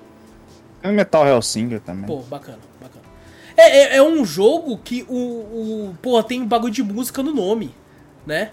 [0.84, 2.06] É Metal Hellsinger também.
[2.06, 3.04] Pô, bacana, bacana.
[3.58, 5.96] É, é, é um jogo que o, o.
[6.02, 7.74] Porra, tem um bagulho de música no nome,
[8.26, 8.52] né?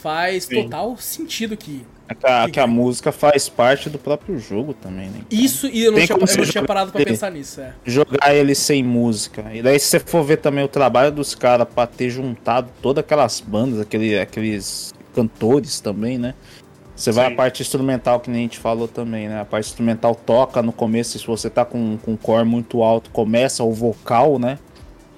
[0.00, 0.62] Faz Sim.
[0.64, 1.84] total sentido que.
[2.08, 2.66] É que a, Que a ganha.
[2.66, 5.20] música faz parte do próprio jogo também, né?
[5.28, 7.10] Então, Isso, e eu não tinha, eu não tinha parado pra ele.
[7.10, 7.72] pensar nisso, é.
[7.84, 9.44] Jogar ele sem música.
[9.52, 13.04] E daí, se você for ver também o trabalho dos caras pra ter juntado todas
[13.04, 16.34] aquelas bandas, aquele, aqueles cantores também, né?
[16.96, 17.32] Você vai Sim.
[17.32, 19.40] a parte instrumental, que nem a gente falou também, né?
[19.40, 23.10] A parte instrumental toca no começo, se você tá com, com um core muito alto,
[23.10, 24.58] começa o vocal, né?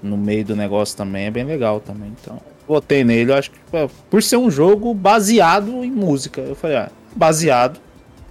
[0.02, 2.12] No meio do negócio também, é bem legal também.
[2.20, 2.38] Então,
[2.70, 6.40] botei nele, eu acho que pô, por ser um jogo baseado em música.
[6.40, 7.80] Eu falei, ah, baseado na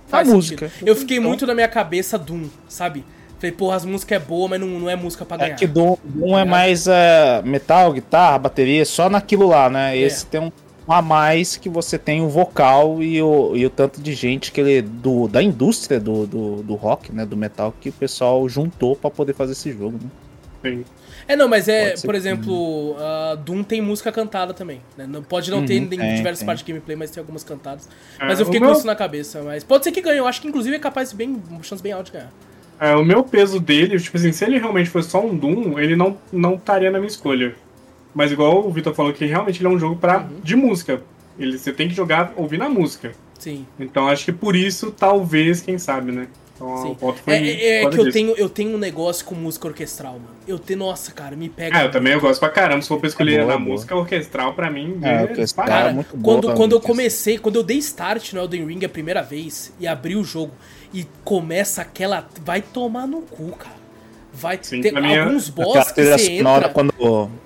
[0.08, 0.70] Faz música.
[0.70, 0.88] sentido.
[0.88, 3.04] Eu fiquei Então, muito na minha cabeça Doom, sabe?
[3.38, 5.56] Falei, porra, as músicas é boa, mas não, não é música pra É ganhar.
[5.56, 6.46] que Doom, Doom é É.
[6.46, 9.96] mais é, metal, guitarra, bateria, só naquilo lá, né?
[9.98, 10.02] É.
[10.02, 10.52] Esse tem um
[10.92, 14.60] a mais que você tem o vocal e o, e o tanto de gente que
[14.60, 17.26] ele do, da indústria do, do, do rock, né?
[17.28, 20.10] Do metal que o pessoal juntou pra poder fazer esse jogo, né?
[20.64, 20.84] Sim.
[21.30, 24.82] É, não, mas é, por exemplo, a Doom tem música cantada também.
[24.98, 25.06] Né?
[25.08, 26.46] Não, pode não ter Uhum, em tem, diversas tem.
[26.48, 27.88] partes de gameplay, mas tem algumas cantadas.
[28.20, 29.42] É, Mas eu fiquei meu- com isso na cabeça.
[29.44, 30.18] Mas pode ser que ganhe.
[30.18, 31.40] Eu acho que inclusive é capaz de bem.
[31.50, 32.32] Uma chance bem alta de ganhar.
[32.80, 35.96] É, o meu peso dele, tipo assim, se ele realmente fosse só um Doom, ele
[35.96, 37.54] não não estaria na minha escolha.
[38.14, 40.40] Mas igual o Vitor falou que realmente ele é um jogo pra, Uhum.
[40.44, 41.02] de música.
[41.38, 43.12] Ele, você tem que jogar ouvindo a música.
[43.38, 43.66] Sim.
[43.80, 46.28] Então acho que por isso, talvez, quem sabe, né?
[46.62, 46.92] Então Sim.
[46.92, 48.12] o voto foi É, é- é que eu disso.
[48.12, 50.26] tenho, eu tenho um negócio com música orquestral, mano.
[50.46, 50.80] Eu tenho.
[50.80, 51.78] Nossa, cara, me pega.
[51.78, 52.82] Ah, eu também eu gosto pra caramba.
[52.82, 53.72] Se for pra escolher É boa, na boa.
[53.72, 55.66] música orquestral, pra mim, É, é, orquestral.
[55.68, 58.90] Cara, muito boa quando, quando eu comecei, quando eu dei start no Elden Ring a
[58.90, 60.52] primeira vez e abri o jogo
[60.94, 62.28] e começa aquela.
[62.44, 63.79] Vai tomar no cu, cara.
[64.32, 66.70] Vai Sim, ter é- alguns Aquela boss que você entra.
[66.70, 66.94] quando,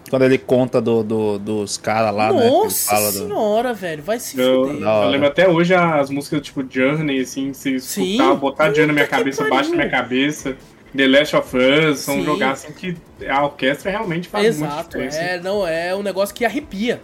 [0.09, 2.49] quando ele conta do, do- dos caras lá, né?
[2.49, 4.03] Nossa do- senhora, velho.
[4.03, 4.83] Vai se Eu, fuder.
[4.87, 8.03] Eu lembro até hoje as músicas tipo Journey, assim, se Sim.
[8.15, 10.55] escutar, botar Journey na minha cabeça, baixo na minha cabeça.
[10.95, 12.23] The Last of Us, são Sim.
[12.25, 12.95] jogar assim que
[13.27, 15.17] a orquestra realmente faz muito Exato, diferença.
[15.17, 17.01] é, não, é um negócio que arrepia,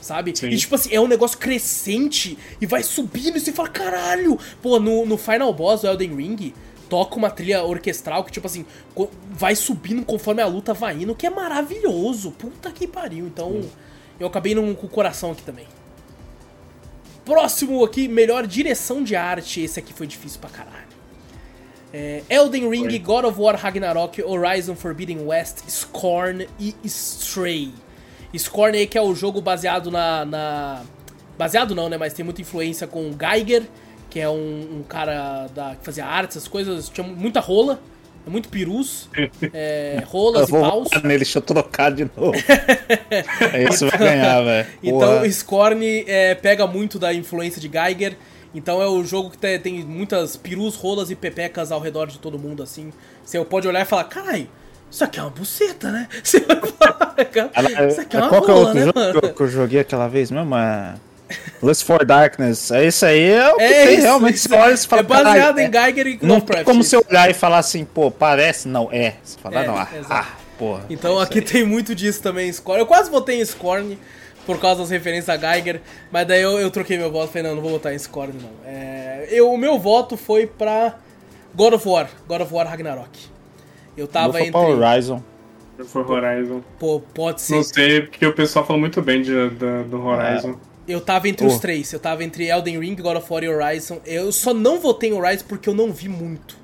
[0.00, 0.32] sabe?
[0.36, 0.48] Sim.
[0.48, 4.36] E tipo assim, é um negócio crescente e vai subindo e você fala, caralho!
[4.60, 6.52] Pô, no, no Final Boss do Elden Ring,
[6.88, 8.64] toca uma trilha orquestral que, tipo assim,
[9.30, 12.30] vai subindo conforme a luta vai indo, que é maravilhoso.
[12.32, 13.26] Puta que pariu.
[13.26, 13.62] Então,
[14.18, 15.66] eu acabei num, com o coração aqui também.
[17.24, 19.60] Próximo aqui, melhor direção de arte.
[19.60, 20.88] Esse aqui foi difícil pra caralho.
[21.92, 22.98] É, Elden Ring, Foi.
[22.98, 27.72] God of War Ragnarok, Horizon Forbidden West, Scorn e Stray.
[28.36, 30.82] Scorn aí que é o jogo baseado na, na-
[31.38, 31.96] Baseado não, né?
[31.96, 33.62] Mas tem muita influência com o Geiger,
[34.18, 36.88] que é um, um cara da, que fazia artes, essas coisas.
[36.88, 37.80] Tinha muita rola,
[38.26, 39.08] muito perus,
[39.54, 40.88] é, Eu rolas e vou paus.
[41.04, 42.32] nele, deixa eu trocar de novo.
[43.70, 44.68] Esse vai ganhar, velho.
[44.82, 45.30] Então Porra.
[45.30, 48.16] Scorn é, pega muito da influência de Geiger.
[48.52, 52.18] Então é o jogo que tem, tem muitas perus, rolas e pepecas ao redor de
[52.18, 52.92] todo mundo, assim.
[53.24, 54.48] Você pode olhar e falar, carai,
[54.90, 56.08] isso aqui é uma buceta, né?
[56.24, 58.86] Você vai falar, cara, isso aqui é uma Qual que é o rola, outro né,
[58.86, 59.20] jogo mano?
[59.20, 60.56] que eu, que eu joguei aquela vez mesmo?
[60.56, 60.94] É...
[61.62, 62.70] Lust for Darkness.
[62.70, 64.34] É isso aí, é o que É tem isso, realmente.
[64.36, 67.30] isso você fala, é baseado "Caralho, em é." Geiger e Não tem como você olhar
[67.30, 68.68] e falar assim, pô, parece.
[68.68, 69.14] Não, é.
[69.22, 70.26] Você fala, É, não, ah, ah,
[70.58, 70.84] porra.
[70.88, 71.44] Então É aqui aí.
[71.44, 72.80] tem muito disso também, Scorn.
[72.80, 73.98] Eu quase votei em Scorn,
[74.46, 75.80] por causa das referências a Geiger.
[76.10, 78.50] Mas daí eu, eu troquei meu voto, falei, não, não vou votar em Scorn, não.
[78.64, 80.96] É, eu, o meu voto foi pra
[81.54, 83.10] God of War, God of War Ragnarok.
[83.96, 84.56] Eu tava entre.
[84.58, 85.22] Horizon.
[85.86, 86.60] For Horizon.
[86.78, 87.54] Pô, pode ser.
[87.54, 90.56] Não sei, porque o pessoal falou muito bem de, de do Horizon.
[90.88, 91.48] Eu tava entre oh.
[91.48, 91.92] os três.
[91.92, 94.00] Eu tava entre Elden Ring, God of War e Horizon.
[94.06, 96.56] Eu só não votei em Horizon porque eu não vi muito.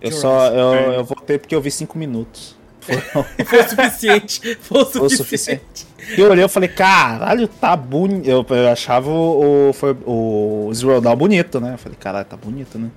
[0.00, 0.48] Eu só.
[0.48, 0.96] Eu, é.
[0.98, 2.56] eu votei porque eu vi 5 minutos.
[2.80, 2.96] Foi,
[3.46, 4.56] foi o suficiente.
[4.56, 5.16] Foi o suficiente.
[5.16, 5.86] Suficiente.
[6.18, 8.28] Eu olhei e falei, caralho, tá bonito.
[8.28, 11.74] Eu, eu, achava o, o, foi, o Zero Dawn bonito, né?
[11.74, 12.90] Eu falei, caralho, tá bonito, né?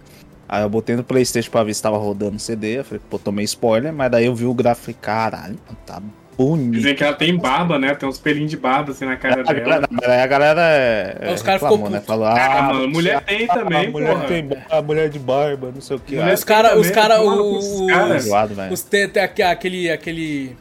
[0.49, 2.79] Aí eu botei no Playstation pra ver se tava rodando CD.
[2.79, 6.01] Eu falei, pô, tomei spoiler, mas daí eu vi o gráfico e falei, caralho, tá
[6.37, 6.73] bonito.
[6.73, 7.93] Dizem que ela tem barba, né?
[7.95, 9.87] Tem uns pelinhos de barba assim na cara é, dela.
[9.89, 11.33] Mas aí a galera é.
[11.33, 12.01] Os caras ficou né?
[12.01, 14.27] Falou, ah, ah mano, mulher tem também, a mulher porra.
[14.27, 16.17] tem a mulher de barba, não sei o que.
[16.17, 20.55] Os caras, os caras, os caras, os tem aquele, aquele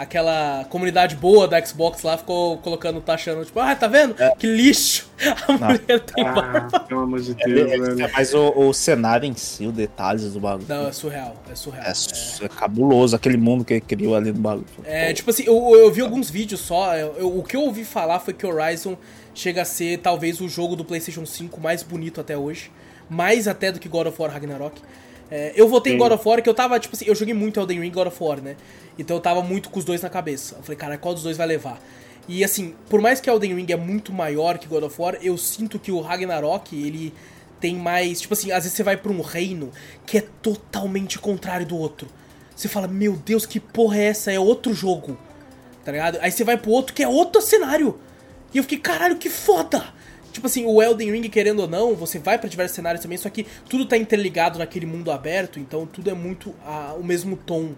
[0.00, 4.14] aquela comunidade boa da Xbox lá ficou colocando, taxando, tipo, ah, tá vendo?
[4.18, 4.34] É.
[4.34, 5.10] Que lixo!
[5.46, 5.58] A não.
[5.58, 6.80] mulher tem ah, barba.
[6.80, 8.02] Pelo amor de Deus, é, velho.
[8.02, 10.64] É, mas o, o, cenário em si, os detalhes do bagulho.
[10.66, 11.84] Não, é surreal, é surreal.
[11.84, 12.46] É, é.
[12.46, 14.66] é cabuloso aquele mundo que ele criou ali no bagulho.
[14.84, 17.84] É, tipo assim, eu, eu vi alguns vídeos só, eu, eu, o que eu ouvi
[17.84, 18.96] falar foi que Horizon
[19.34, 22.70] chega a ser talvez o jogo do PlayStation 5 mais bonito até hoje.
[23.10, 24.80] Mais até do que God of War Ragnarok.
[25.30, 25.96] É, eu votei Sim.
[25.96, 28.08] em God of War, que eu tava, tipo assim, eu joguei muito Elden Ring God
[28.08, 28.56] of War, né?
[28.98, 30.56] Então eu tava muito com os dois na cabeça.
[30.56, 31.80] Eu falei, cara, qual dos dois vai levar?
[32.28, 35.36] E assim, por mais que Elden Ring é muito maior que God of War, eu
[35.36, 37.12] sinto que o Ragnarok, ele
[37.60, 38.20] tem mais.
[38.20, 39.70] Tipo assim, às vezes você vai pra um reino
[40.06, 42.08] que é totalmente contrário do outro.
[42.54, 44.32] Você fala, meu Deus, que porra é essa?
[44.32, 45.18] É outro jogo.
[45.84, 46.18] Tá ligado?
[46.20, 47.98] Aí você vai pro outro que é outro cenário.
[48.52, 49.92] E eu fiquei, caralho, que foda!
[50.32, 53.28] Tipo assim, o Elden Ring, querendo ou não, você vai para diversos cenários também, só
[53.28, 57.72] que tudo tá interligado naquele mundo aberto, então tudo é muito a, o mesmo tom,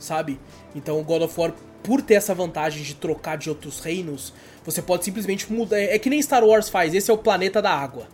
[0.00, 0.40] sabe?
[0.74, 4.32] Então o God of War, por ter essa vantagem de trocar de outros reinos,
[4.64, 5.78] você pode simplesmente mudar.
[5.78, 8.08] É, é que nem Star Wars faz, esse é o planeta da água.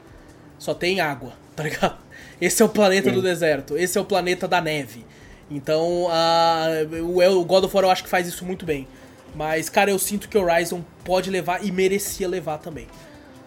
[0.59, 1.97] Só tem água, tá ligado?
[2.39, 3.15] Esse é o planeta Sim.
[3.15, 5.07] do deserto, esse é o planeta da neve.
[5.51, 6.67] Então, a,
[7.01, 8.87] o God of War eu acho que faz isso muito bem.
[9.35, 12.89] Mas, cara, eu sinto que Horizon pode levar e merecia levar também.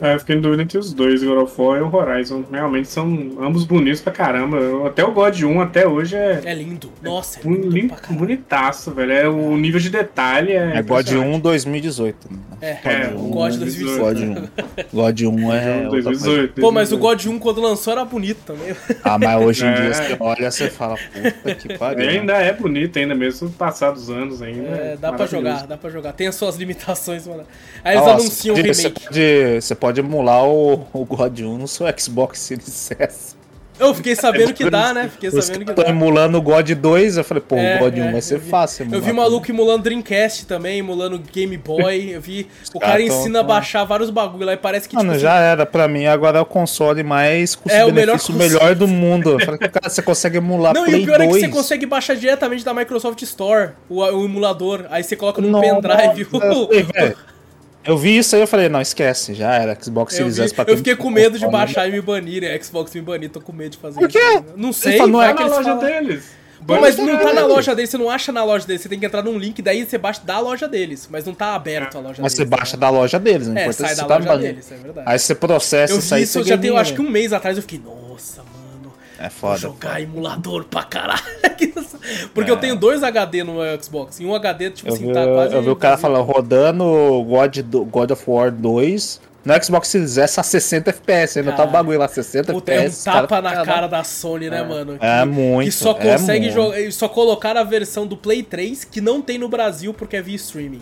[0.02, 2.44] É, eu fiquei em dúvida entre os dois, God of War e o Horizon.
[2.50, 3.06] Realmente são
[3.42, 4.88] ambos bonitos pra caramba.
[4.88, 6.42] Até o God 1 até hoje é.
[6.46, 6.90] É lindo.
[7.02, 7.94] Nossa, é, é lindo.
[8.12, 9.12] bonitaço, velho.
[9.12, 10.78] É, o nível de detalhe é.
[10.78, 12.28] É God 1 2018.
[12.32, 12.40] Né?
[12.62, 14.00] É, é, o God 2018.
[14.00, 14.50] God 1.
[14.94, 15.88] God 1 é.
[15.90, 18.76] 2018, Pô, mas o God 1 quando lançou era bonito também.
[19.04, 22.10] Ah, mas hoje em dia você olha você fala, puta que pariu.
[22.10, 24.68] É, ainda é bonito, ainda mesmo passados anos ainda.
[24.68, 26.14] É, dá pra jogar, dá pra jogar.
[26.14, 27.46] Tem as suas limitações, mano.
[27.84, 28.76] Aí eles Nossa, anunciam o remake.
[28.76, 33.40] Você pode, você pode emular o, o God 1 no seu Xbox Series S.
[33.80, 35.10] Eu fiquei sabendo que dá, né?
[35.10, 35.84] Fiquei sabendo que dá.
[35.84, 38.38] Tô emulando o God 2, eu falei, pô, é, o God 1 é, vai ser
[38.38, 38.88] vi, fácil.
[38.92, 42.12] Eu vi maluco emulando Dreamcast também, emulando Game Boy.
[42.12, 42.48] Eu vi.
[42.76, 44.96] o cara ensina a baixar vários bagulho lá e parece que.
[44.96, 45.66] Mano, tipo, já assim, era.
[45.66, 49.32] Pra mim, agora é o console mais custo-benefício é, melhor, melhor, do mundo.
[49.32, 51.30] Eu falei, cara, você consegue emular Não, Play e o pior 2.
[51.30, 54.86] é que você consegue baixar diretamente da Microsoft Store o, o emulador.
[54.92, 56.28] Aí você coloca no pendrive.
[56.36, 56.68] o,
[57.84, 59.78] eu vi isso aí eu falei, não, esquece, já era.
[59.82, 62.62] Xbox Series S pra Eu fiquei com medo de baixar e me banirem.
[62.62, 64.20] Xbox me banir, tô com medo de fazer Por quê?
[64.20, 64.46] isso.
[64.56, 65.80] Não sei, não é na loja falam...
[65.80, 66.40] deles.
[66.66, 69.00] Pô, mas não tá na loja deles, você não acha na loja deles, você tem
[69.00, 72.02] que entrar num link, daí você baixa da loja deles, mas não tá aberto a
[72.02, 72.50] loja mas deles.
[72.50, 72.82] Mas você baixa né?
[72.82, 75.10] da loja deles, não é, sai da loja tá deles, é verdade.
[75.10, 77.80] Aí você processa eu vi isso, já tem, acho que um mês atrás, eu fiquei,
[77.80, 78.59] nossa, mano.
[79.20, 79.60] É foda.
[79.60, 80.02] Vou jogar foda.
[80.02, 81.22] emulador pra caralho.
[82.34, 82.54] Porque é.
[82.54, 84.20] eu tenho dois HD no meu Xbox.
[84.20, 85.54] E um HD, tipo eu assim, vi, tá quase.
[85.54, 86.84] Eu vi o cara falando, rodando
[87.28, 87.58] God,
[87.92, 91.98] God of War 2 no Xbox Series S a 60 FPS, ainda tá o bagulho
[91.98, 93.08] lá, 60 Puta, FPS.
[93.08, 94.98] É um tapa na cara da Sony, né, é, mano?
[94.98, 95.66] Que, é muito.
[95.66, 96.92] Que só é consegue é jogar.
[96.92, 100.36] Só colocar a versão do Play 3 que não tem no Brasil porque é via
[100.36, 100.82] streaming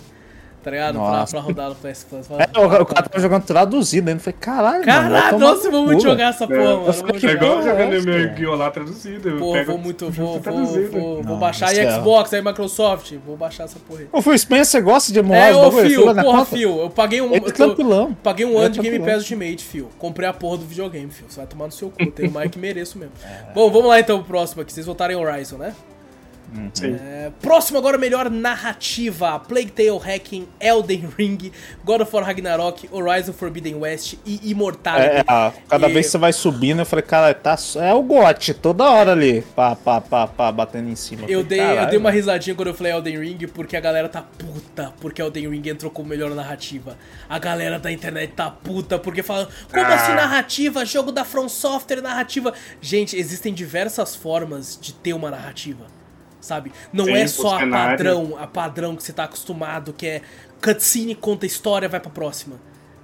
[0.67, 0.99] tá ligado?
[0.99, 2.27] Pra, pra, rodar no PS Plus.
[2.31, 4.21] É, o, o cara tava jogando traduzido ainda.
[4.21, 6.93] Falei, caralho, Caralho, nossa, vou muito jogar essa porra, mano.
[7.23, 9.37] É igual jogando meu lá traduzido.
[9.37, 13.79] Pô, vou muito, vou, vou, vou, vou baixar aí Xbox, aí Microsoft, vou baixar essa
[13.79, 14.07] porra aí.
[14.11, 15.89] Ô, Phil Spencer gosta de emular é, os bagulho?
[15.89, 17.33] Fio, porra, Fio, eu paguei um...
[17.33, 18.13] Ele tranquilão.
[18.21, 19.89] Paguei um ano de Game Pass Ultimate, Fio.
[19.97, 21.27] Comprei a porra do videogame, Fio.
[21.29, 23.13] Você vai tomar no seu cu, tem mais que mereço mesmo.
[23.53, 24.73] Bom, vamos lá então pro próximo aqui.
[24.73, 25.73] Vocês votarem Horizon, né?
[26.53, 26.71] Uhum.
[26.83, 31.51] É, próximo agora, melhor narrativa: Plague Tale Hacking, Elden Ring,
[31.83, 35.17] God of War Ragnarok, Horizon Forbidden West e Immortality.
[35.17, 35.93] É, cada e...
[35.93, 39.41] vez que você vai subindo, eu falei, cara, tá, é o GOT, toda hora ali,
[39.55, 41.23] pá, pá, pá, pá, batendo em cima.
[41.23, 44.07] Eu, falei, dei, eu dei uma risadinha quando eu falei Elden Ring, porque a galera
[44.07, 46.97] tá puta, porque Elden Ring entrou como melhor narrativa.
[47.27, 49.95] A galera da internet tá puta, porque falam, como ah.
[49.95, 50.85] assim narrativa?
[50.85, 52.53] Jogo da From Software, narrativa.
[52.79, 55.96] Gente, existem diversas formas de ter uma narrativa
[56.39, 56.71] sabe?
[56.91, 60.21] Não Sim, é só a padrão, a padrão que você tá acostumado, que é
[60.61, 62.59] cutscene, conta história, vai pra próxima.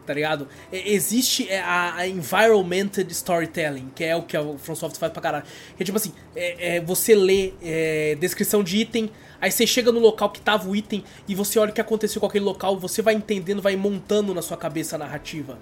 [0.06, 0.50] Tá ligado?
[0.70, 5.22] Existe é, a, a environmented storytelling, que é o que a From Software faz pra
[5.22, 5.46] caralho.
[5.78, 9.10] Que é tipo assim, é, é você lê é, descrição de item,
[9.40, 12.20] aí você chega no local que tava o item e você olha o que aconteceu
[12.20, 15.58] com aquele local, você vai entendendo, vai montando na sua cabeça a narrativa.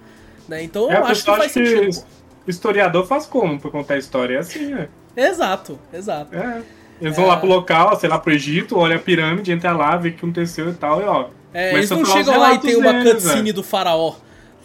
[0.48, 0.64] Né?
[0.64, 2.06] Então É, eu acho que faz acha que sentido.
[2.46, 4.36] historiador faz como pra contar história?
[4.36, 4.88] É assim, é.
[5.16, 6.34] Exato, exato.
[6.34, 6.62] É.
[7.02, 10.08] Eles vão lá pro local, sei lá, pro Egito, olha a pirâmide, entra lá, vê
[10.08, 11.26] o que aconteceu e tal, e ó.
[11.52, 13.54] É, eles a não chegam lá e tem uma deles, cutscene velho.
[13.54, 14.14] do faraó,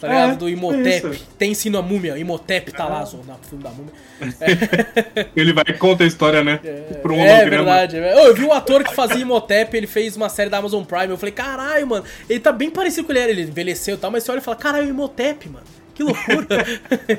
[0.00, 0.38] tá É, ligado?
[0.38, 1.10] Do Imhotep.
[1.10, 1.26] isso.
[1.36, 3.08] Tem sim na múmia, Imhotep tá lá, no
[3.42, 3.92] filme da múmia.
[5.36, 6.58] Ele vai e conta a história, né?
[7.02, 7.96] Pro É verdade.
[7.96, 8.20] é verdade.
[8.20, 11.08] Ô, eu vi um ator que fazia Imhotep, ele fez uma série da Amazon Prime.
[11.10, 13.30] Eu falei, caralho, mano, ele tá bem parecido com ele era.
[13.30, 15.66] Ele envelheceu e tal, mas você olha e fala, caralho, Imhotep, mano.
[15.94, 16.64] Que loucura.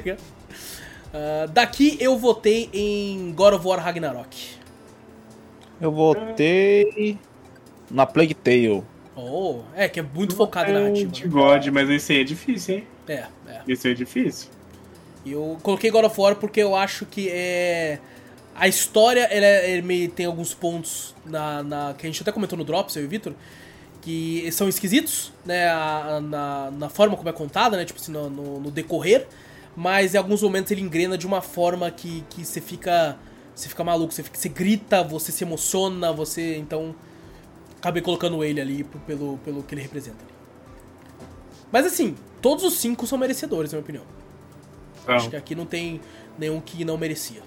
[1.11, 4.58] Ah, daqui eu votei em God of War Ragnarok.
[5.79, 7.17] Eu votei
[7.89, 8.83] na Plague Tale.
[9.15, 11.11] Oh, é, que é muito focado na narrativa.
[11.11, 11.29] de né?
[11.29, 12.87] God, mas esse aí é difícil, hein?
[13.07, 13.13] É,
[13.47, 13.61] é.
[13.67, 14.49] Esse aí é difícil.
[15.25, 17.99] Eu coloquei God of War porque eu acho que é.
[18.55, 22.31] A história, ele, é- ele me- tem alguns pontos na, na- que a gente até
[22.31, 23.33] comentou no Drops, eu e o Victor,
[24.01, 25.67] que são esquisitos, né?
[25.69, 27.85] a- a- na, na forma como é contada, né?
[27.85, 29.27] Tipo assim, no, no- no decorrer.
[29.75, 33.17] Mas em alguns momentos ele engrena de uma forma que, que você fica.
[33.59, 36.55] Você fica maluco, você, fica, você grita, você se emociona, você.
[36.55, 36.95] Então.
[37.77, 40.17] Acabei colocando ele ali pelo, pelo que ele representa.
[41.71, 44.03] Mas assim, todos os cinco são merecedores, na minha opinião.
[45.01, 45.99] Então, Acho que aqui não tem
[46.37, 47.41] nenhum que não merecia.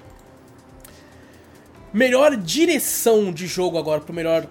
[1.92, 4.46] Melhor direção de jogo agora pro melhor.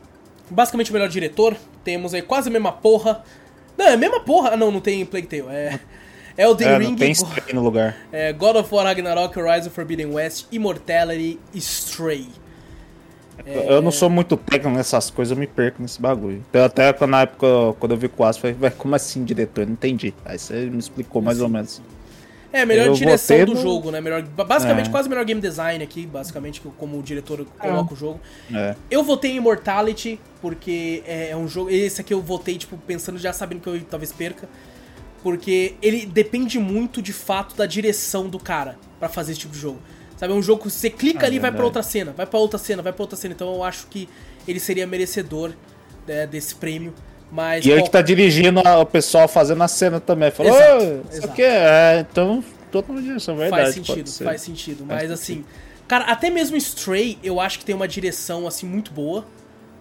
[0.50, 1.56] Basicamente o melhor diretor.
[1.84, 3.24] Temos aí quase a mesma porra.
[3.78, 4.52] Não, é a mesma porra.
[4.52, 5.48] Ah, não, não tem Plague Tale.
[5.50, 5.80] É.
[6.42, 7.96] Elden É, Ring, tem Stray no lugar.
[8.12, 12.28] é, God of War Ragnarok, Horizon Forbidden West, Immortality, Stray.
[13.46, 16.44] Eu não sou muito técnico nessas coisas, eu me perco nesse bagulho.
[16.50, 17.48] Então, até na época,
[17.80, 19.62] quando eu vi o Aço, eu falei, "Ué, como assim, diretor?
[19.62, 20.14] Eu não entendi.
[20.24, 21.82] Aí você me explicou mais ou menos.
[22.54, 24.00] É, melhor Eu direção do no- jogo, né?
[24.02, 24.92] Melhor, basicamente, É.
[24.92, 28.20] quase melhor game design aqui, basicamente, como o diretor coloca o jogo.
[28.54, 28.76] É.
[28.92, 31.70] Eu votei em Immortality, porque é, é um jogo.
[31.70, 34.48] Esse aqui eu votei, tipo, pensando já sabendo que eu talvez perca.
[35.24, 39.60] Porque ele depende muito de fato da direção do cara pra fazer esse tipo de
[39.60, 39.80] jogo.
[40.18, 41.66] Sabe, é um jogo que você clica Ah, ali e vai pra verdade.
[41.66, 43.34] outra cena, vai pra outra cena, vai pra outra cena.
[43.34, 44.08] Então eu acho que
[44.48, 45.52] ele seria merecedor
[46.08, 46.94] né, desse prêmio.
[47.32, 47.66] Mas.
[47.66, 50.30] E ele qual- que tá dirigindo o pessoal fazendo a cena também.
[50.32, 52.06] Falou, "Ô, isso aqui é.
[52.12, 53.64] Então, totalmente direção, verdade.
[53.64, 54.86] faz sentido, faz sentido.
[54.86, 55.46] Faz Mas assim,
[55.88, 59.26] cara, até mesmo Stray eu acho que tem uma direção assim muito boa,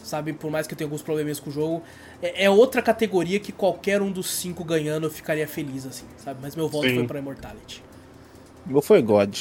[0.02, 0.32] sabe?
[0.32, 1.82] Por mais que eu tenha alguns problemas com o jogo.
[2.22, 6.40] É, é outra categoria que qualquer um dos cinco ganhando eu ficaria feliz, assim, sabe?
[6.42, 6.96] Mas meu voto Sim.
[6.96, 7.82] foi pra Immortality.
[8.72, 9.36] Ou foi God.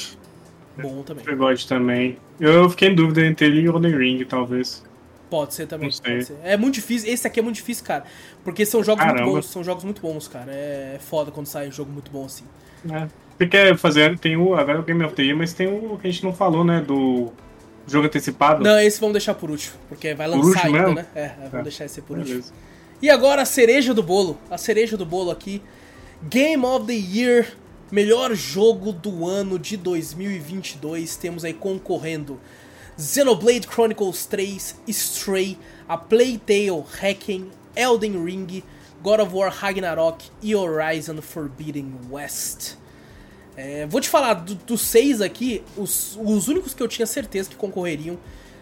[0.76, 1.24] Bom também.
[1.24, 2.18] Foi God também.
[2.38, 4.82] Eu fiquei em dúvida entre ele e Elden Ring, talvez.
[5.28, 5.90] Pode ser também.
[5.90, 6.36] Pode ser.
[6.42, 7.12] É muito difícil.
[7.12, 8.04] Esse aqui é muito difícil, cara.
[8.42, 9.36] Porque são jogos muito Caramba.
[9.36, 9.46] bons.
[9.46, 10.50] São jogos muito bons, cara.
[10.50, 12.44] É foda quando sai um jogo muito bom assim.
[12.90, 13.06] É.
[13.38, 14.18] Você quer fazer.
[14.18, 14.54] Tem o.
[14.54, 16.64] Agora é o Game of the Year, mas tem o que a gente não falou,
[16.64, 16.80] né?
[16.80, 17.32] Do
[17.90, 18.62] jogo antecipado.
[18.62, 19.74] Não, esse vamos deixar por último.
[19.88, 20.94] Porque vai Por lançar último ainda, mesmo?
[20.94, 21.06] né?
[21.14, 21.62] É, vamos É.
[21.62, 22.36] deixar esse por último.
[22.36, 22.52] Beleza.
[23.02, 24.38] E agora a cereja do bolo.
[24.50, 25.62] A cereja do bolo aqui.
[26.28, 27.46] Game of the Year.
[27.90, 31.16] Melhor jogo do ano de 2022.
[31.16, 32.38] Temos aí concorrendo
[32.98, 38.62] Xenoblade Chronicles 3, Stray, A Plague Tale, Hacking, Elden Ring,
[39.02, 42.76] God of War Ragnarok e Horizon Forbidden West.
[43.62, 47.50] É, vou te falar, do- dos seis aqui, os, os únicos que eu tinha certeza
[47.50, 48.16] que concorreriam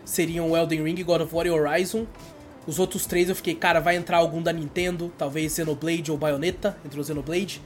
[0.04, 2.04] seriam Elden Ring, God of War e Horizon.
[2.66, 6.76] Os outros três eu fiquei, cara, vai entrar algum da Nintendo, talvez Xenoblade ou Bayonetta,
[6.84, 7.62] entre o Xenoblade.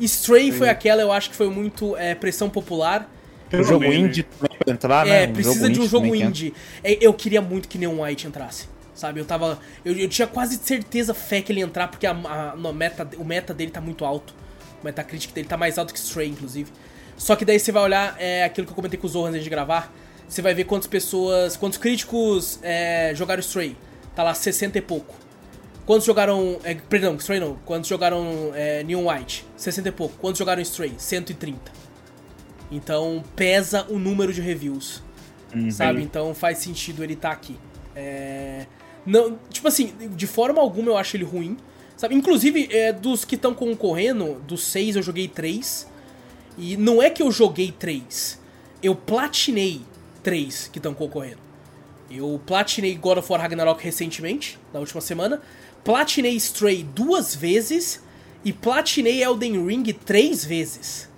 [0.00, 3.08] Stray foi aquela, eu acho que foi muito é, pressão popular.
[3.52, 5.30] O jogo indie também pra entrar, É, né?
[5.30, 6.54] Um precisa de um jogo que indie.
[6.82, 8.66] É, Eu queria muito que Neon White entrasse.
[8.94, 9.58] Sabe, eu tava.
[9.84, 13.08] Eu, eu tinha quase certeza fé que ele ia entrar, porque a, a- no meta,
[13.18, 14.34] o meta dele tá muito alto.
[14.82, 16.70] O Metacritic dele tá mais alto que Stray, inclusive.
[17.16, 19.44] Só que daí você vai olhar é, aquilo que eu comentei com os Zohan antes
[19.44, 19.92] de gravar.
[20.28, 21.56] Você vai ver quantas pessoas.
[21.56, 23.76] Quantos críticos é, jogaram Stray.
[24.14, 25.14] Tá lá 60 e pouco.
[25.86, 26.58] Quantos jogaram.
[26.64, 27.56] É, perdão, Stray não.
[27.64, 29.46] Quantos jogaram é, Neon White?
[29.56, 30.16] 60 e pouco.
[30.18, 30.94] Quantos jogaram Stray?
[30.98, 31.60] 130.
[32.70, 35.02] Então pesa o número de reviews.
[35.70, 36.02] Sabe?
[36.02, 37.58] Então faz sentido ele estar aqui.
[37.94, 38.66] É,
[39.04, 41.58] Não, tipo assim, de forma alguma eu acho ele ruim.
[42.02, 42.16] Sabe?
[42.16, 45.86] Inclusive, é, dos que estão concorrendo, dos seis eu joguei três.
[46.58, 48.40] E não é que eu joguei três.
[48.82, 49.82] Eu platinei
[50.20, 51.38] três que estão concorrendo.
[52.10, 55.40] Eu platinei God of War Ragnarok recentemente, na última semana.
[55.84, 58.02] Platinei Stray duas vezes.
[58.44, 61.08] E platinei Elden Ring três vezes.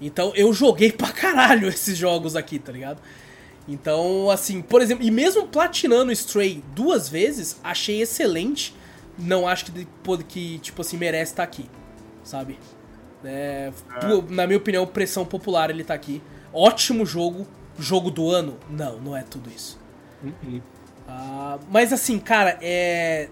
[0.00, 3.02] Então eu joguei pra caralho esses jogos aqui, tá ligado?
[3.68, 8.72] Então, assim, por exemplo, e mesmo platinando Stray duas vezes, achei excelente.
[9.18, 9.86] Não acho que,
[10.28, 11.68] que tipo assim, merece estar aqui,
[12.22, 12.58] sabe?
[13.24, 13.72] É,
[14.28, 16.22] na minha opinião, pressão popular ele tá aqui.
[16.52, 17.46] Ótimo jogo,
[17.78, 18.58] jogo do ano?
[18.68, 19.80] Não, não é tudo isso.
[20.22, 20.60] Uhum.
[21.08, 23.28] Uh, mas assim, cara, é.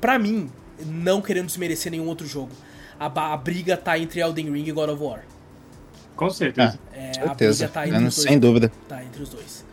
[0.00, 0.50] Pra mim,
[0.86, 2.52] não querendo desmerecer nenhum outro jogo,
[2.98, 5.24] a, a briga tá entre Elden Ring e God of War.
[6.14, 6.78] Com certeza.
[6.92, 7.64] É, certeza.
[7.64, 8.28] A briga tá entre os dois.
[8.28, 8.72] Sem dúvida.
[8.88, 9.64] Tá entre os dois.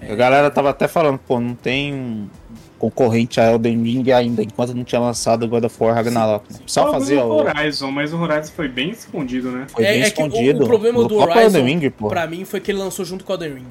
[0.00, 0.12] É...
[0.12, 2.30] A galera tava até falando, pô, não tem
[2.78, 6.46] concorrente a Elden Ring ainda, enquanto não tinha lançado God of War Ragnarok.
[6.48, 6.62] Sim, sim.
[6.66, 9.66] Só fazia o Horizon, mas o Horizon foi bem escondido, né?
[9.68, 10.60] Foi é, bem é escondido.
[10.60, 13.34] O, o, problema do Horizon, Ring, pra mim, foi que ele lançou junto com o
[13.34, 13.68] Elden Ring.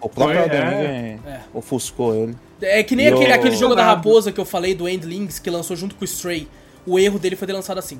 [0.00, 1.18] O próprio Elden Ring é.
[1.26, 1.40] é.
[1.52, 2.34] ofuscou ele.
[2.62, 5.76] É que nem aquele, aquele jogo da raposa que eu falei, do Endlings, que lançou
[5.76, 6.48] junto com o Stray.
[6.86, 7.98] O erro dele foi ter lançado assim.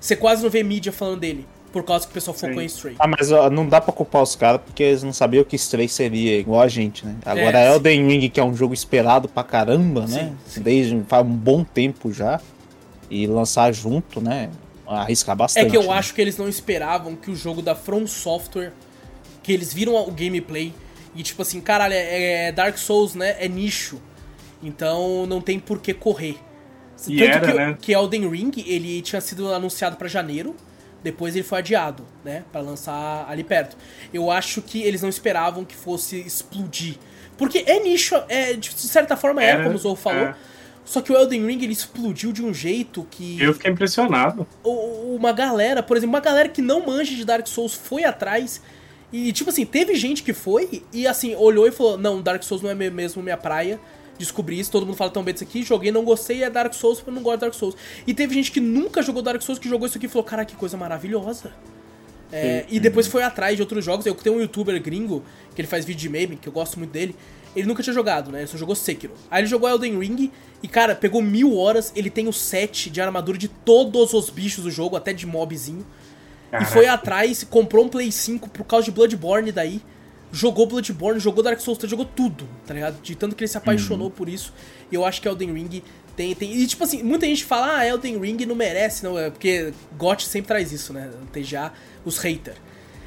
[0.00, 2.62] Você quase não vê mídia falando dele por causa que o pessoal focou Sim.
[2.62, 2.94] em Stray.
[3.00, 5.88] Ah, mas ó, não dá pra culpar os caras porque eles não sabiam que Stray
[5.88, 7.16] seria igual a gente, né?
[7.26, 10.32] Agora é, Elden Ring, que é um jogo esperado pra caramba, né?
[10.46, 12.40] Sim, Desde faz um bom tempo já.
[13.10, 14.50] E lançar junto, né?
[14.86, 15.66] Arriscar bastante.
[15.66, 15.90] É que eu né?
[15.90, 18.72] acho que eles não esperavam que o jogo da From Software,
[19.42, 20.72] que eles viram o gameplay
[21.16, 23.34] e tipo assim, caralho, é, é Dark Souls, né?
[23.40, 24.00] É nicho.
[24.62, 26.38] Então não tem por que correr.
[27.08, 27.78] E Tanto era, que, né?
[27.80, 30.54] que Elden Ring, ele tinha sido anunciado para janeiro.
[31.04, 32.44] Depois ele foi adiado, né?
[32.50, 33.76] para lançar ali perto.
[34.12, 36.96] Eu acho que eles não esperavam que fosse explodir.
[37.36, 40.28] Porque é nicho, é, de certa forma é, como o Zou falou.
[40.28, 40.34] É.
[40.82, 43.40] Só que o Elden Ring ele explodiu de um jeito que.
[43.40, 44.46] Eu fiquei impressionado.
[44.62, 48.62] Uma galera, por exemplo, uma galera que não manja de Dark Souls foi atrás.
[49.12, 52.62] E, tipo assim, teve gente que foi e, assim, olhou e falou: Não, Dark Souls
[52.62, 53.78] não é mesmo minha praia
[54.18, 56.98] descobri isso, todo mundo fala tão bem disso aqui, joguei, não gostei, é Dark Souls,
[56.98, 57.76] porque eu não gosto de Dark Souls.
[58.06, 60.44] E teve gente que nunca jogou Dark Souls, que jogou isso aqui e falou, cara,
[60.44, 61.52] que coisa maravilhosa.
[62.32, 64.04] É, e depois foi atrás de outros jogos.
[64.06, 65.22] Eu tenho um youtuber gringo,
[65.54, 67.14] que ele faz vídeo de meme, que eu gosto muito dele.
[67.54, 68.40] Ele nunca tinha jogado, né?
[68.40, 69.12] Ele só jogou Sekiro.
[69.30, 71.92] Aí ele jogou Elden Ring e, cara, pegou mil horas.
[71.94, 75.86] Ele tem o set de armadura de todos os bichos do jogo, até de mobzinho.
[76.50, 76.68] Caraca.
[76.68, 79.80] E foi atrás, comprou um Play 5 por causa de Bloodborne daí
[80.34, 83.00] jogou Bloodborne, jogou Dark Souls 3, jogou tudo, tá ligado?
[83.00, 84.12] De tanto que ele se apaixonou uhum.
[84.12, 84.52] por isso.
[84.90, 85.82] E eu acho que Elden Ring
[86.16, 86.52] tem, tem.
[86.52, 89.16] E tipo assim, muita gente fala, ah, Elden Ring não merece, não.
[89.16, 91.08] É porque GOT sempre traz isso, né?
[91.32, 91.72] Tem já
[92.04, 92.58] os haters.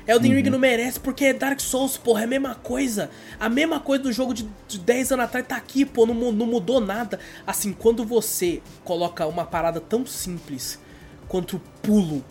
[0.08, 0.38] Elden uhum.
[0.38, 3.10] Ring não merece porque é Dark Souls, porra, é a mesma coisa.
[3.38, 6.46] A mesma coisa do jogo de, de 10 anos atrás tá aqui, pô, não, não
[6.46, 7.20] mudou nada.
[7.46, 10.80] Assim, quando você coloca uma parada tão simples
[11.28, 12.24] quanto o pulo,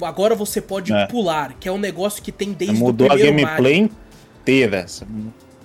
[0.00, 1.06] agora você pode é.
[1.06, 4.05] pular, que é um negócio que tem desde Mudou o primeiro a gameplay Mario
[4.46, 4.86] inteira.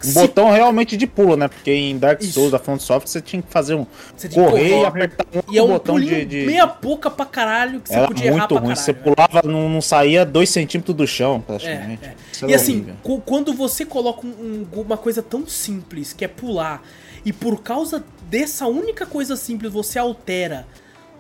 [0.04, 0.14] Um Se...
[0.14, 1.48] botão realmente de pulo, né?
[1.48, 2.52] Porque em Dark Souls Isso.
[2.52, 3.86] da Front Software você tinha que fazer um
[4.34, 7.90] correr e apertar um e é um botão de, de, meia boca pra caralho que
[7.90, 8.76] você Era podia muito ruim.
[8.76, 12.04] Você pulava, não, não saía dois centímetros do chão, praticamente.
[12.04, 12.50] É, é.
[12.50, 12.88] E assim,
[13.26, 16.82] quando você coloca um, uma coisa tão simples que é pular,
[17.24, 20.66] e por causa dessa única coisa simples você altera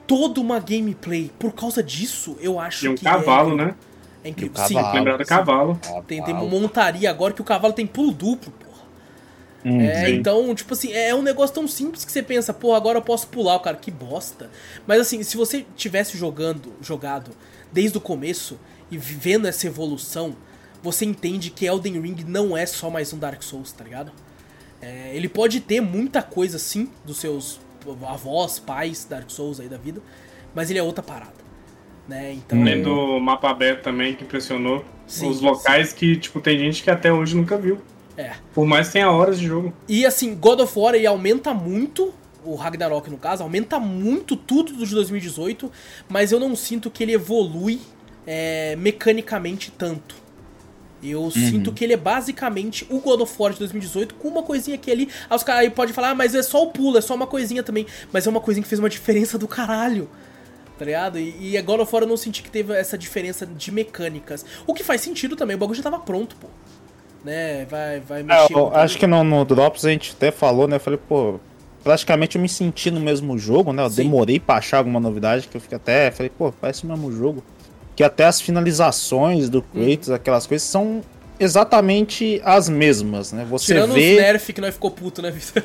[0.07, 3.07] toda uma gameplay por causa disso, eu acho e um que.
[3.07, 3.65] um cavalo, é...
[3.65, 3.75] né?
[4.23, 4.67] É incrível.
[4.67, 5.79] Sim, lembrar do cavalo.
[6.07, 8.71] Tem, tem montaria agora que o cavalo tem pulo duplo, porra.
[9.63, 12.97] Hum, é, então, tipo assim, é um negócio tão simples que você pensa, pô, agora
[12.97, 14.49] eu posso pular, o cara, que bosta.
[14.87, 17.31] Mas assim, se você tivesse jogando, jogado
[17.71, 20.35] desde o começo e vivendo essa evolução,
[20.81, 24.11] você entende que Elden Ring não é só mais um Dark Souls, tá ligado?
[24.81, 27.59] É, ele pode ter muita coisa, sim, dos seus
[28.07, 30.01] avós, pais, Dark Souls aí da vida,
[30.55, 31.40] mas ele é outra parada.
[32.11, 32.33] Né?
[32.33, 32.61] Então...
[32.61, 34.83] Tem do mapa aberto também, que impressionou.
[35.07, 35.95] Sim, os locais sim.
[35.95, 37.79] que, tipo, tem gente que até hoje nunca viu.
[38.17, 38.33] É.
[38.53, 39.73] Por mais que tenha horas de jogo.
[39.87, 42.13] E assim, God of War ele aumenta muito,
[42.43, 45.71] o Ragnarok no caso, aumenta muito tudo do de 2018,
[46.09, 47.79] mas eu não sinto que ele evolui
[48.27, 50.15] é, mecanicamente tanto.
[51.01, 51.31] Eu uhum.
[51.31, 54.91] sinto que ele é basicamente o God of War de 2018 com uma coisinha aqui
[54.91, 55.09] ali.
[55.29, 57.63] Aí os caras podem falar, ah, mas é só o pulo, é só uma coisinha
[57.63, 57.87] também.
[58.11, 60.09] Mas é uma coisinha que fez uma diferença do caralho
[60.81, 61.19] tá ligado?
[61.19, 64.43] E, e agora fora eu não senti que teve essa diferença de mecânicas.
[64.65, 66.47] O que faz sentido também, o bagulho já tava pronto, pô.
[67.23, 67.65] Né?
[67.65, 68.57] Vai, vai é, mexer.
[68.57, 70.77] É, acho que no, no Drops a gente até falou, né?
[70.77, 71.39] Eu falei, pô,
[71.83, 73.83] praticamente eu me senti no mesmo jogo, né?
[73.83, 73.97] Eu Sim.
[73.97, 76.09] demorei pra achar alguma novidade, que eu fiquei até.
[76.09, 77.43] Falei, pô, parece o mesmo jogo.
[77.95, 80.15] Que até as finalizações do Kratos, hum.
[80.15, 81.01] aquelas coisas, são
[81.41, 83.45] exatamente as mesmas, né?
[83.49, 84.11] Você Tirando vê...
[84.11, 85.63] os nerfs que nós ficou puto, né, Vitor?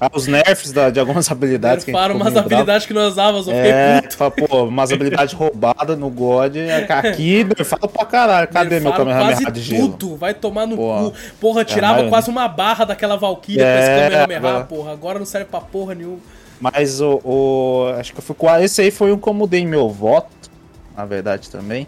[0.00, 3.12] Ah, os nerfs da, de algumas habilidades Nerfaram que a gente umas habilidades que nós
[3.12, 4.16] usávamos, eu fiquei é, puto.
[4.16, 6.56] Fala, pô, umas habilidades roubadas no God,
[6.88, 8.48] aqui nerfaram pra caralho.
[8.48, 9.90] Cadê meu Kamehameha de gelo?
[9.90, 11.10] tudo, vai tomar no porra.
[11.10, 11.16] cu.
[11.38, 14.92] Porra, tirava é, quase uma barra daquela Valkyria é, esse Kamehameha, porra.
[14.92, 16.18] Agora não serve pra porra nenhuma.
[16.58, 19.88] Mas o, o acho que eu fui com esse aí foi um como dei meu
[19.88, 20.50] voto,
[20.96, 21.86] na verdade também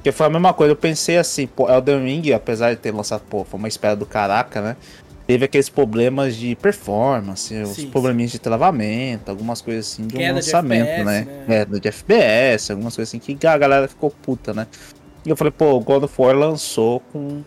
[0.00, 3.20] Porque foi a mesma coisa, eu pensei assim, pô, Elden Ring, apesar de ter lançado,
[3.28, 4.76] pô, foi uma espera do caraca, né?
[5.26, 10.34] Teve aqueles problemas de performance, sim, os probleminhas de travamento, algumas coisas assim de um
[10.34, 11.44] lançamento, de FPS, né?
[11.46, 11.60] né?
[11.60, 14.66] É, de FPS, algumas coisas assim que a galera ficou puta, né?
[15.24, 17.42] E eu falei, pô, o God of War lançou com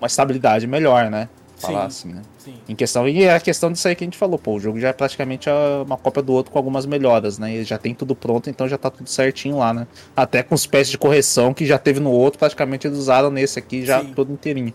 [0.00, 1.28] uma estabilidade melhor, né?
[1.66, 2.22] Falar sim, assim, né?
[2.38, 2.54] Sim.
[2.68, 4.78] Em questão, e é a questão disso aí que a gente falou, pô, o jogo
[4.78, 5.48] já é praticamente
[5.84, 7.56] uma cópia do outro com algumas melhoras, né?
[7.56, 9.86] E já tem tudo pronto, então já tá tudo certinho lá, né?
[10.16, 13.58] Até com os pés de correção que já teve no outro, praticamente eles usaram nesse
[13.58, 14.12] aqui já sim.
[14.12, 14.74] todo inteirinho.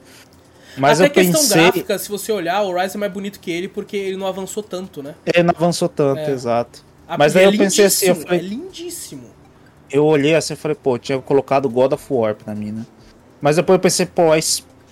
[0.78, 1.61] Mas Até eu questão pensei...
[1.61, 4.64] gráfica, se você olhar, o Rise é mais bonito que ele porque ele não avançou
[4.64, 5.16] tanto, né?
[5.26, 6.32] Ele não avançou tanto, é.
[6.32, 6.84] exato.
[7.07, 8.40] Ah, Mas aí é eu pensei assim, eu falei...
[8.40, 9.24] É lindíssimo.
[9.91, 12.86] Eu olhei assim e falei, pô, tinha colocado God of War pra mim, né?
[13.41, 14.38] Mas depois eu pensei, pô, a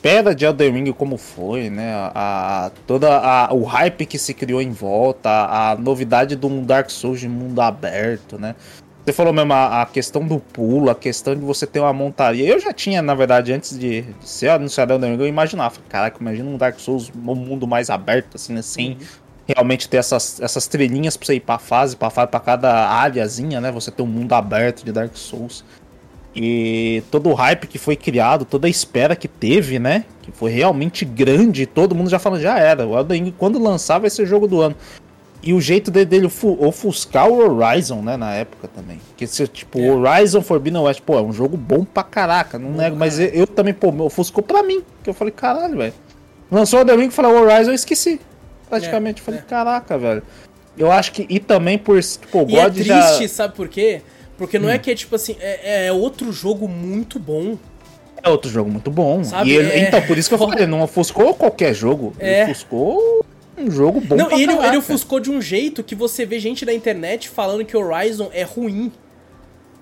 [0.08, 1.94] espera de Elden Ring como foi, né?
[1.94, 6.46] A, a toda a, o hype que se criou em volta, a, a novidade de
[6.46, 8.56] um Dark Souls de mundo aberto, né?
[9.04, 12.46] Você falou mesmo a, a, questão do pulo, a questão de você ter uma montaria.
[12.46, 15.76] Eu já tinha, na verdade, antes de, de ser anunciado Elden Ring, eu imaginava.
[15.90, 18.62] Caraca, imagina um Dark Souls, um mundo mais aberto, assim, né?
[18.62, 18.98] Sem uhum.
[19.46, 23.60] realmente ter essas, essas trilhinhas pra você ir pra fase, pra fase, pra cada áreazinha,
[23.62, 23.72] né?
[23.72, 25.64] Você ter um mundo aberto de Dark Souls.
[26.40, 30.06] E todo o hype que foi criado, toda a espera que teve, né?
[30.22, 32.86] Que foi realmente grande, todo mundo já falando, já era.
[32.86, 34.76] O Elden Ring, quando lançar, vai ser jogo do ano.
[35.42, 39.00] E o jeito dele ofuscar o Horizon, né, na época também.
[39.16, 39.92] Que se, tipo, é.
[39.92, 43.48] Horizon Forbidden West, pô, é um jogo bom pra caraca, não nego, mas eu, eu,
[43.48, 44.84] também, pô, ofuscou pra mim.
[45.04, 45.94] Que eu falei, caralho, velho.
[46.52, 48.22] Lançou o The Ring e falou Horizon, eu esqueci.
[48.70, 49.44] Praticamente, é, falei, é.
[49.44, 50.22] caraca, velho.
[50.78, 53.28] Eu acho que, e também por, tipo, God e é triste, já...
[53.28, 54.04] sabe por quê?
[54.38, 54.76] Porque não é hum.
[54.76, 57.58] é que é, tipo assim, é, é outro jogo muito bom.
[58.22, 59.24] É outro jogo muito bom.
[59.24, 59.52] Sabe?
[59.52, 59.80] Ele, é...
[59.80, 62.14] Então, por isso que eu falei, não ofuscou qualquer jogo.
[62.20, 62.44] É.
[62.44, 63.26] Ele ofuscou
[63.58, 66.74] um jogo bom Não, ele, ele ofuscou de um jeito que você vê gente na
[66.74, 68.92] internet falando que Horizon é ruim.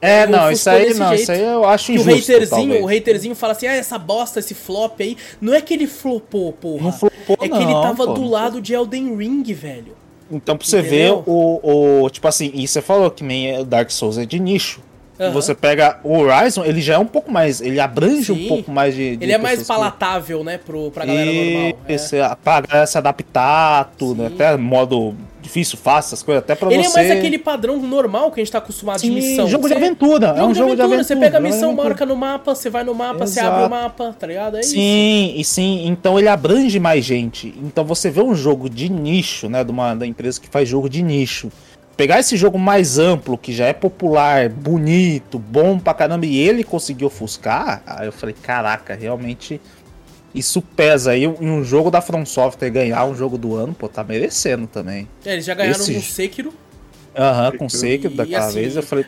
[0.02, 1.22] É, não, isso aí não, jeito.
[1.24, 2.84] isso aí eu acho injusto, o haterzinho, talvez.
[2.84, 5.18] o haterzinho fala assim: "Ah, essa bosta, esse flop aí".
[5.42, 6.84] Não é que ele flopou, porra.
[6.84, 9.96] Não flopou, É que não, ele tava pô, do lado de Elden Ring, velho.
[10.32, 11.22] Então, pra você Entendeu?
[11.24, 12.10] ver o, o.
[12.10, 14.82] Tipo assim, e você falou que nem Dark Souls é de nicho.
[15.20, 15.32] Uhum.
[15.32, 17.62] Você pega o Horizon, ele já é um pouco mais.
[17.62, 18.46] Ele abrange Sim.
[18.46, 19.16] um pouco mais de.
[19.16, 20.46] de ele é mais palatável, que...
[20.46, 21.54] né, pro, pra galera e...
[21.54, 21.80] normal.
[21.88, 22.36] Esse, é.
[22.44, 25.16] Pra galera se adaptar, tudo, né, até modo
[25.46, 27.00] difícil, fácil, essas coisas, até pra ele você.
[27.00, 29.48] Ele é mais aquele padrão normal que a gente tá acostumado Sim, de missão.
[29.48, 29.76] jogo você...
[29.76, 30.28] de aventura.
[30.28, 30.76] Jogo é um de jogo aventura.
[30.76, 31.04] de aventura.
[31.04, 33.32] Você pega a missão, marca no mapa, você vai no mapa, Exato.
[33.32, 34.58] você abre o mapa, tá ligado?
[34.58, 35.40] É sim, isso.
[35.40, 37.54] e sim, então ele abrange mais gente.
[37.64, 40.90] Então você vê um jogo de nicho, né, de uma da empresa que faz jogo
[40.90, 41.52] de nicho
[41.96, 46.64] pegar esse jogo mais amplo, que já é popular, bonito, bom pra caramba, e ele
[46.64, 49.62] conseguiu ofuscar, aí eu falei, caraca, realmente
[50.36, 51.24] isso pesa aí.
[51.24, 55.08] Em um jogo da From Software ganhar um jogo do ano, pô, tá merecendo também.
[55.26, 55.94] É, eles já ganharam esse...
[55.94, 56.54] no Sekiro.
[57.18, 59.06] Aham, uhum, com Sekiro daquela assim, vez, eu falei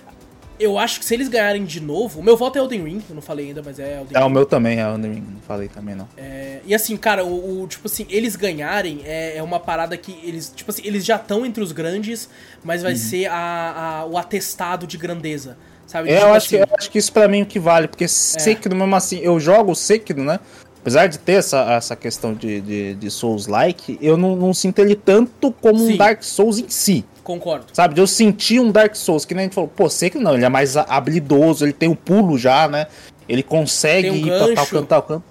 [0.59, 2.19] eu acho que se eles ganharem de novo.
[2.19, 4.15] O meu voto é Elden Ring, eu não falei ainda, mas é Elden Ring.
[4.15, 6.07] É, o meu também é Elden Ring, não falei também não.
[6.17, 10.17] É, e assim, cara, o, o, tipo assim, eles ganharem é, é, uma parada que
[10.23, 10.51] eles.
[10.55, 12.29] Tipo assim, eles já estão entre os grandes,
[12.63, 12.97] mas vai uhum.
[12.97, 15.57] ser a, a, o atestado de grandeza.
[15.85, 16.09] Sabe?
[16.09, 17.59] É, tipo eu, acho assim, que, eu acho que isso pra mim é o que
[17.59, 18.07] vale, porque é.
[18.07, 20.39] Sekiro, mesmo assim, eu jogo Sekiro, né?
[20.81, 24.95] Apesar de ter essa, essa questão de, de, de Souls-like, eu não, não sinto ele
[24.95, 25.93] tanto como Sim.
[25.93, 27.03] um Dark Souls em si.
[27.23, 27.65] Concordo.
[27.73, 30.17] Sabe, de eu sentir um Dark Souls, que nem a gente falou, pô, sei que
[30.17, 32.87] não, ele é mais habilidoso, ele tem o pulo já, né?
[33.27, 34.45] Ele consegue um ir gancho.
[34.45, 35.23] pra tal canto, tal canto.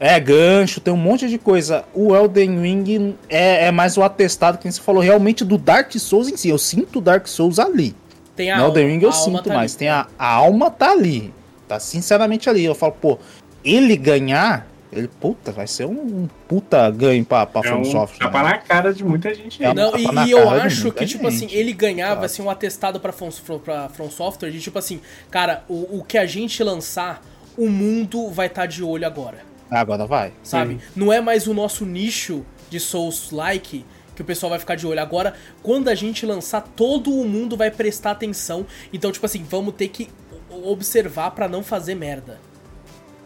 [0.00, 1.84] É, gancho, tem um monte de coisa.
[1.94, 6.28] O Elden Ring é, é mais o atestado que você falou realmente do Dark Souls
[6.28, 6.48] em si.
[6.48, 7.94] Eu sinto o Dark Souls ali.
[8.34, 9.72] Tem a no Elden Ring eu sinto tá mais.
[9.72, 9.78] Ali.
[9.78, 11.32] Tem a, a alma tá ali.
[11.68, 12.64] Tá sinceramente ali.
[12.64, 13.18] Eu falo, pô,
[13.64, 18.26] ele ganhar ele, puta, vai ser um, um puta ganho pra, pra é um Software.
[18.26, 18.48] Tapa né?
[18.50, 19.64] na cara de muita gente.
[19.64, 23.00] É não, e, e eu acho que, tipo assim, ele ganhar vai ser um atestado
[23.00, 23.30] pra From,
[23.64, 25.00] pra From Software de, tipo assim,
[25.30, 27.22] cara, o, o que a gente lançar,
[27.56, 29.38] o mundo vai estar tá de olho agora.
[29.70, 30.34] Agora vai.
[30.42, 30.74] Sabe?
[30.74, 30.80] Sim.
[30.94, 35.00] Não é mais o nosso nicho de Souls-like que o pessoal vai ficar de olho.
[35.00, 35.32] Agora,
[35.62, 38.66] quando a gente lançar, todo o mundo vai prestar atenção.
[38.92, 40.10] Então, tipo assim, vamos ter que
[40.50, 42.38] observar para não fazer merda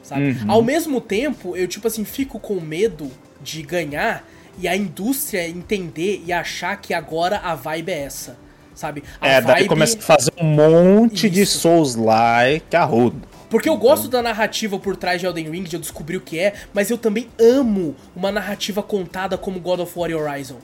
[0.07, 0.31] sabe?
[0.31, 0.51] Uhum.
[0.51, 3.11] Ao mesmo tempo, eu, tipo assim, fico com medo
[3.43, 4.25] de ganhar
[4.59, 8.39] e a indústria entender e achar que agora a vibe é essa,
[8.75, 9.03] sabe?
[9.21, 9.47] A é, vibe...
[9.47, 11.31] daí começa a fazer um monte Isso.
[11.31, 13.21] de Souls-like a rodo.
[13.51, 16.39] Porque eu gosto da narrativa por trás de Elden Ring, de eu descobrir o que
[16.39, 20.57] é, mas eu também amo uma narrativa contada como God of War e Horizon.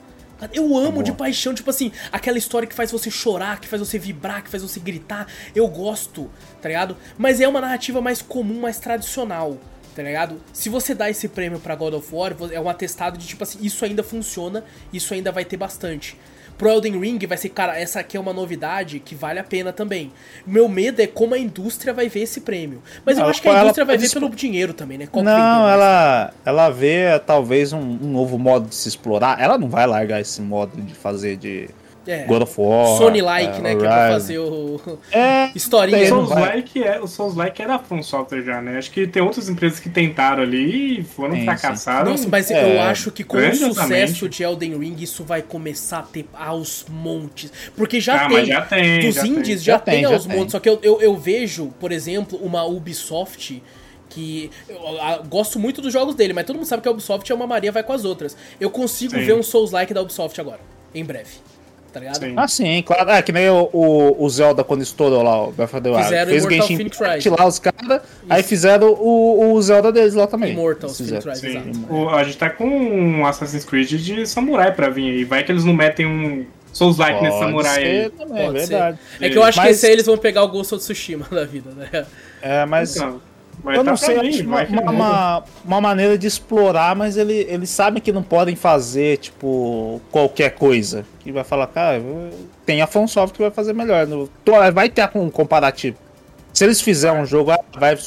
[0.53, 3.79] Eu amo tá de paixão, tipo assim, aquela história que faz você chorar, que faz
[3.79, 5.27] você vibrar, que faz você gritar.
[5.55, 6.29] Eu gosto,
[6.61, 6.97] tá ligado?
[7.17, 9.57] Mas é uma narrativa mais comum, mais tradicional,
[9.95, 10.41] tá ligado?
[10.51, 13.59] Se você dá esse prêmio para God of War, é um atestado de tipo assim,
[13.61, 16.17] isso ainda funciona, isso ainda vai ter bastante.
[16.57, 19.73] Pro Elden Ring vai ser, cara, essa aqui é uma novidade que vale a pena
[19.73, 20.11] também.
[20.45, 22.81] Meu medo é como a indústria vai ver esse prêmio.
[23.05, 25.05] Mas eu Ela- acho que a ela indústria vai ver pelo dinheiro também, né?
[25.05, 25.73] Não, Qual mais?
[25.73, 29.39] ela, ela vê talvez um, um novo modo de se explorar.
[29.41, 31.69] Ela não vai largar esse modo de fazer de
[32.05, 32.23] É.
[32.25, 32.97] God of War.
[32.97, 33.75] Sony-like, é, né?
[33.75, 34.13] Que é pra Horizon.
[34.13, 34.99] fazer o.
[35.11, 35.97] É, Historinha.
[35.99, 36.09] Tem, O.
[36.25, 38.77] Souls-like é, o Souls-like é da From Software já, né?
[38.77, 42.11] Acho que tem outras empresas que tentaram ali e foram Sim, fracassaram.
[42.11, 45.99] Nossa, mas É, eu acho que com o sucesso de Elden Ring, isso vai começar
[45.99, 47.51] a ter aos montes.
[47.75, 48.45] Porque já Ah, tem.
[48.45, 49.57] já tem, dos já indies tem.
[49.57, 50.35] já, Já tem, tem, já aos tem.
[50.37, 50.51] montes.
[50.51, 53.61] Só que eu, eu, eu vejo, por exemplo, uma Ubisoft.
[54.09, 54.77] Que eu,
[55.27, 57.71] gosto muito dos jogos dele, mas todo mundo sabe que a Ubisoft é uma Maria,
[57.71, 58.37] vai com as outras.
[58.59, 59.25] Eu consigo Sim.
[59.25, 60.59] ver um Souls-like da Ubisoft agora,
[60.93, 61.31] em breve.
[61.93, 62.19] Tá ligado?
[62.19, 62.33] Sim.
[62.35, 63.09] Ah, sim, claro.
[63.11, 66.03] É que nem o, o, o Zelda quando estourou lá, o Breath of the Wild.
[66.03, 70.25] Fizeram Fez Immortal Genshin Impact lá os caras, aí fizeram o, o Zelda deles lá
[70.25, 70.53] também.
[70.53, 71.25] Immortal Eles Phoenix.
[71.25, 71.69] Rise, Sim.
[71.69, 71.93] exato.
[71.93, 75.23] O- a gente tá com um Assassin's Creed de samurai pra vir aí.
[75.23, 78.09] Vai que eles não metem um Souls-like nesse Pode samurai ser aí.
[78.09, 78.67] também, é Pode ser.
[78.69, 78.97] verdade.
[79.21, 81.27] É que eu acho que Mas- esse aí eles vão pegar o Ghost of Tsushima
[81.31, 82.05] da vida, né?
[82.41, 83.21] É, mas Então,
[83.63, 87.15] mas eu tá não sei, pra vir, acho uma, uma, uma, maneira de explorar, mas
[87.15, 91.05] ele, eles sabem que não podem fazer, tipo, qualquer coisa.
[91.21, 92.01] Que vai falar, cara,
[92.65, 94.05] tem a Software que vai fazer melhor.
[94.05, 95.97] No- tô- Vai ter um comparativo.
[96.53, 97.97] Se eles fizerem um jogo, ah, vai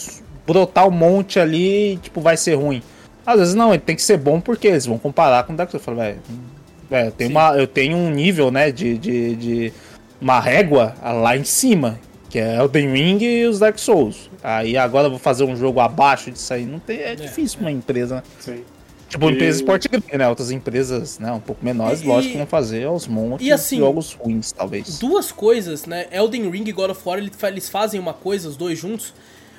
[0.46, 2.82] brotar um monte ali e, tipo, vai ser ruim.
[3.26, 5.70] Às vezes não, ele tem que ser bom porque eles vão comparar com o Dark
[5.70, 5.84] Souls.
[5.84, 6.18] Fala, velho,
[6.90, 9.72] velho, eu, tenho uma- eu tenho um nível, né, de, de, de
[10.20, 11.98] uma régua lá em cima,
[12.36, 14.28] que é Elden Ring e os Dark Souls.
[14.44, 16.66] Aí agora eu vou fazer um jogo abaixo disso aí.
[16.66, 18.22] Não tem, é difícil uma empresa, né?
[18.38, 18.62] Sim.
[19.08, 20.28] Tipo, E- empresa esporte né?
[20.28, 23.76] Outras empresas, né, um pouco menores, E- lógico que vão fazer aos montes e assim,
[23.76, 24.98] de jogos ruins, talvez.
[24.98, 26.08] duas coisas, né?
[26.12, 29.14] Elden Ring e God of War, eles fa- eles fazem uma coisa, os dois juntos,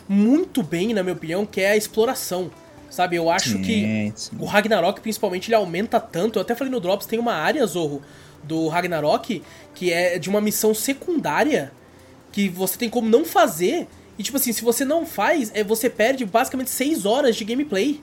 [0.08, 2.52] muito bem, na minha opinião, que é a exploração.
[2.92, 4.36] Sabe, eu acho que Sim, sim.
[4.40, 6.38] o Ragnarok, principalmente, ele aumenta tanto.
[6.38, 8.04] Eu até falei no Drops, tem uma área, Zorro,
[8.44, 9.42] do Ragnarok,
[9.74, 11.72] que é de uma missão secundária
[12.38, 13.88] que você tem como não fazer.
[14.16, 18.00] E, tipo assim, se você não faz, é, você perde basicamente 6 horas de gameplay.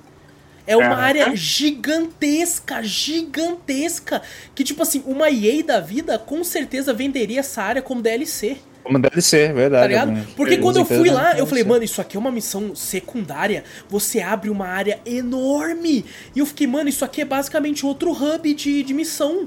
[0.66, 1.02] É uma Caraca.
[1.02, 4.22] área gigantesca, gigantesca.
[4.52, 8.56] Que, tipo assim, uma EA da vida com certeza venderia essa área como DLC.
[8.82, 9.94] Como ser, verdade.
[9.94, 10.26] Tá ligado?
[10.34, 13.62] Porque quando eu fui empresas lá, eu falei, mano, isso aqui é uma missão secundária.
[13.88, 16.04] Você abre uma área enorme.
[16.34, 19.46] E eu fiquei, mano, isso aqui é basicamente outro hub de, de missão.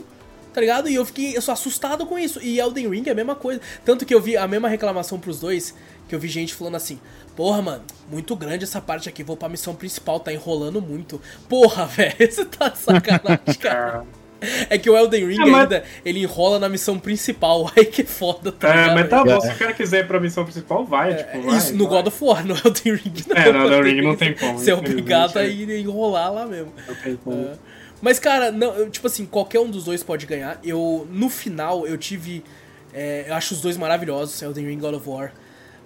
[0.57, 0.89] Tá ligado?
[0.89, 2.41] E eu fiquei eu sou assustado com isso.
[2.41, 3.61] E Elden Ring é a mesma coisa.
[3.85, 5.75] Tanto que eu vi a mesma reclamação pros dois,
[6.09, 6.99] que eu vi gente falando assim:
[7.35, 11.21] Porra, mano, muito grande essa parte aqui, vou pra missão principal, tá enrolando muito.
[11.47, 14.01] Porra, velho, você tá de sacanagem, cara.
[14.01, 14.17] Ah,
[14.69, 17.71] É que o Elden Ring É, mas- ainda, ele enrola na missão principal.
[17.77, 19.41] Aí que foda, tá É, mas tá bom, É.
[19.41, 21.53] se o cara quiser ir pra missão principal, vai, tipo, vai.
[21.53, 21.97] É, Isso no vai.
[21.97, 23.35] God of War, no Elden Ring não.
[23.37, 26.73] É, no Elden Ring não tem como, Ser obrigado a ir enrolar lá mesmo.
[26.87, 27.43] Não tem como.
[27.47, 27.76] É.
[28.01, 30.59] Mas, cara, não, tipo assim, qualquer um dos dois pode ganhar.
[30.63, 32.43] Eu, no final, eu tive.
[32.93, 35.33] é, eu acho os dois maravilhosos, Elden Ring e God of War.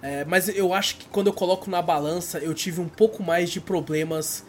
[0.02, 3.50] É, mas eu acho que quando eu coloco na balança, eu tive um pouco mais
[3.50, 4.44] de problemas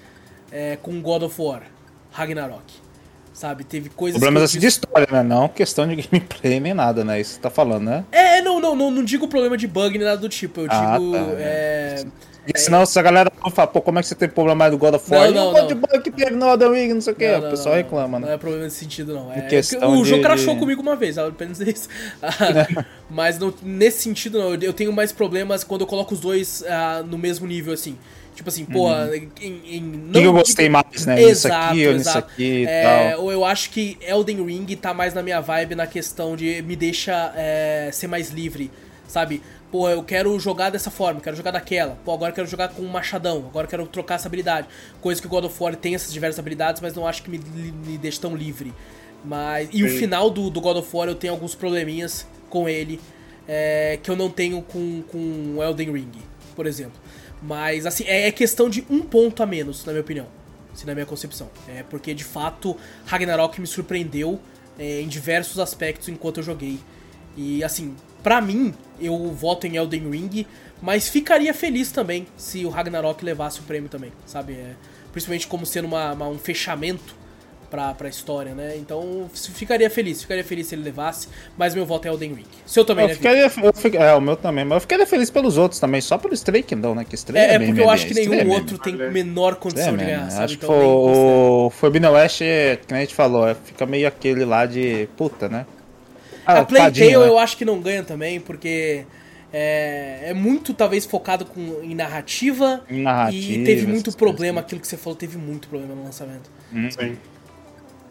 [0.52, 1.64] é, com God of War,
[2.11, 2.64] Ragnarok.
[3.34, 3.64] Sabe?
[3.64, 4.19] Teve coisas.
[4.19, 5.23] Problemas assim de história, né?
[5.23, 7.19] Não questão de gameplay nem nada, né?
[7.19, 8.06] Isso que você tá falando, né?
[8.11, 10.61] É, não, não, não, não digo problema de bug nem nada do tipo.
[10.61, 11.11] Eu Ah, digo.
[11.14, 12.06] tá, é,
[12.45, 14.72] Porque senão se a galera não fala, pô, como é que você tem problema mais
[14.72, 15.22] do God of War?
[15.22, 15.68] Não, E não, não.
[15.68, 17.26] de bug que teve no Elden Ring, não sei o que.
[17.32, 18.34] Não, O não, pessoal não, reclama, Não né?
[18.34, 19.32] é problema nesse sentido, não.
[19.32, 19.48] É,
[19.88, 21.88] o jogo de- crashou comigo uma vez, apenas isso.
[23.10, 24.56] Mas não- nesse sentido, não.
[24.56, 27.98] Eu tenho mais problemas quando eu coloco os dois ah, no mesmo nível, assim.
[28.36, 28.90] Tipo assim, pô,
[29.40, 31.22] em, em- O não que, eu gostei digo- mais, né?
[31.22, 32.32] Exato, aqui ou nisso exato.
[32.34, 33.22] aqui e É, tal.
[33.24, 36.76] ou eu acho que Elden Ring tá mais na minha vibe na questão de me
[36.76, 38.72] deixa é, ser mais livre,
[39.07, 39.41] sabe?
[39.74, 41.98] Pô, eu quero jogar dessa forma, quero jogar daquela.
[42.06, 44.68] Pô, agora eu quero jogar com um machadão, agora eu quero trocar essa habilidade.
[45.02, 47.40] Coisa que o God of War tem essas diversas habilidades, mas não acho que me,
[47.40, 48.72] me deixa tão livre.
[49.26, 53.02] Mas, e o final do, do God of War eu tenho alguns probleminhas com ele
[53.48, 56.12] é, que eu não tenho com, com Elden Ring,
[56.56, 57.02] por exemplo.
[57.41, 60.28] Mas, assim, é, é questão de um ponto a menos, na minha opinião.
[60.72, 61.50] Assim, na minha concepção.
[61.68, 62.78] É porque, de fato,
[63.08, 64.40] Ragnarok me surpreendeu
[64.78, 66.78] é, em diversos aspectos enquanto eu joguei.
[67.36, 68.74] E, assim, pra mim,
[69.06, 70.46] eu voto em Elden Ring,
[70.82, 74.54] mas ficaria feliz também se o Ragnarok levasse o prêmio também, sabe?
[74.54, 74.72] É,
[75.12, 77.22] principalmente como sendo uma, uma- um fechamento
[77.70, 78.76] pra, pra história, né?
[78.78, 81.28] Então, ficaria feliz, ficaria feliz se ele levasse,
[81.58, 82.46] mas meu voto é Elden Ring.
[82.68, 85.32] Seu também, Eu né, ficaria, eu fica- é, o meu também, mas eu ficaria feliz
[85.32, 87.04] pelos outros também, só pelo Stray que não, né?
[87.04, 89.54] Que Stray É, é bem porque eu acho que Stray nenhum é outro tem menor
[89.54, 90.44] É, condição de ganhar, sabe?
[90.44, 91.02] Acho que Então, considero.
[91.02, 95.08] foi o Forbidden West, que nem a gente falou, é, fica meio aquele lá de
[95.18, 95.66] puta, né?
[96.45, 97.28] Ah, A Plague tadinho, né?
[97.28, 99.06] eu acho que não ganha também, porque
[99.52, 102.82] é, é muito, talvez, focado com, em narrativa.
[102.90, 104.65] Em narrativa, E teve muito problema, coisas.
[104.65, 106.49] aquilo que você falou, teve muito problema no lançamento.
[106.91, 107.18] Sim.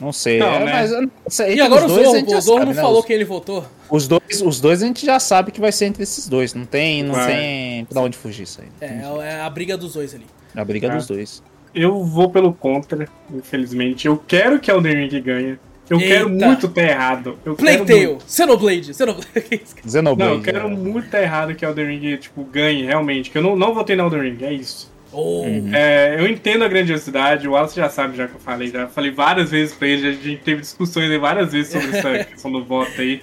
[0.01, 0.39] Não sei.
[0.41, 0.73] Não, é, né?
[0.73, 2.81] mas, sei, E agora o os dois, a Zorro, o Zorro sabe, não né?
[2.83, 3.65] falou Os- quem ele votou.
[3.89, 6.55] Os dois, os dois a gente já sabe que vai ser entre esses dois.
[6.55, 7.27] Não tem, não Vai.
[7.33, 8.69] tem pra onde fugir isso aí.
[8.81, 10.27] É, é a briga dos dois ali.
[10.57, 10.97] A briga Ah.
[10.97, 11.43] dos dois.
[11.75, 14.07] Eu vou pelo contra, infelizmente.
[14.09, 15.59] Eu quero que Elden Ring ganhe.
[15.93, 16.15] Eu Eita.
[16.15, 17.39] quero muito ter errado.
[17.45, 19.61] Eu Plague Tale, Xenoblade, Xenoblade.
[19.87, 20.31] Xenoblade.
[20.31, 20.71] Não, eu quero é.
[20.71, 23.31] muito ter errado que Elden Ring, tipo, ganhe, realmente.
[23.31, 24.91] Que eu não, não votei no Elden Ring, é isso.
[25.13, 25.45] Oh,
[25.75, 29.11] É, eu entendo a grandiosidade, o Wallace já sabe, já que eu falei, já falei
[29.11, 32.65] várias vezes pra ele, a gente teve discussões aí várias vezes sobre essa questão do
[32.65, 33.21] voto aí.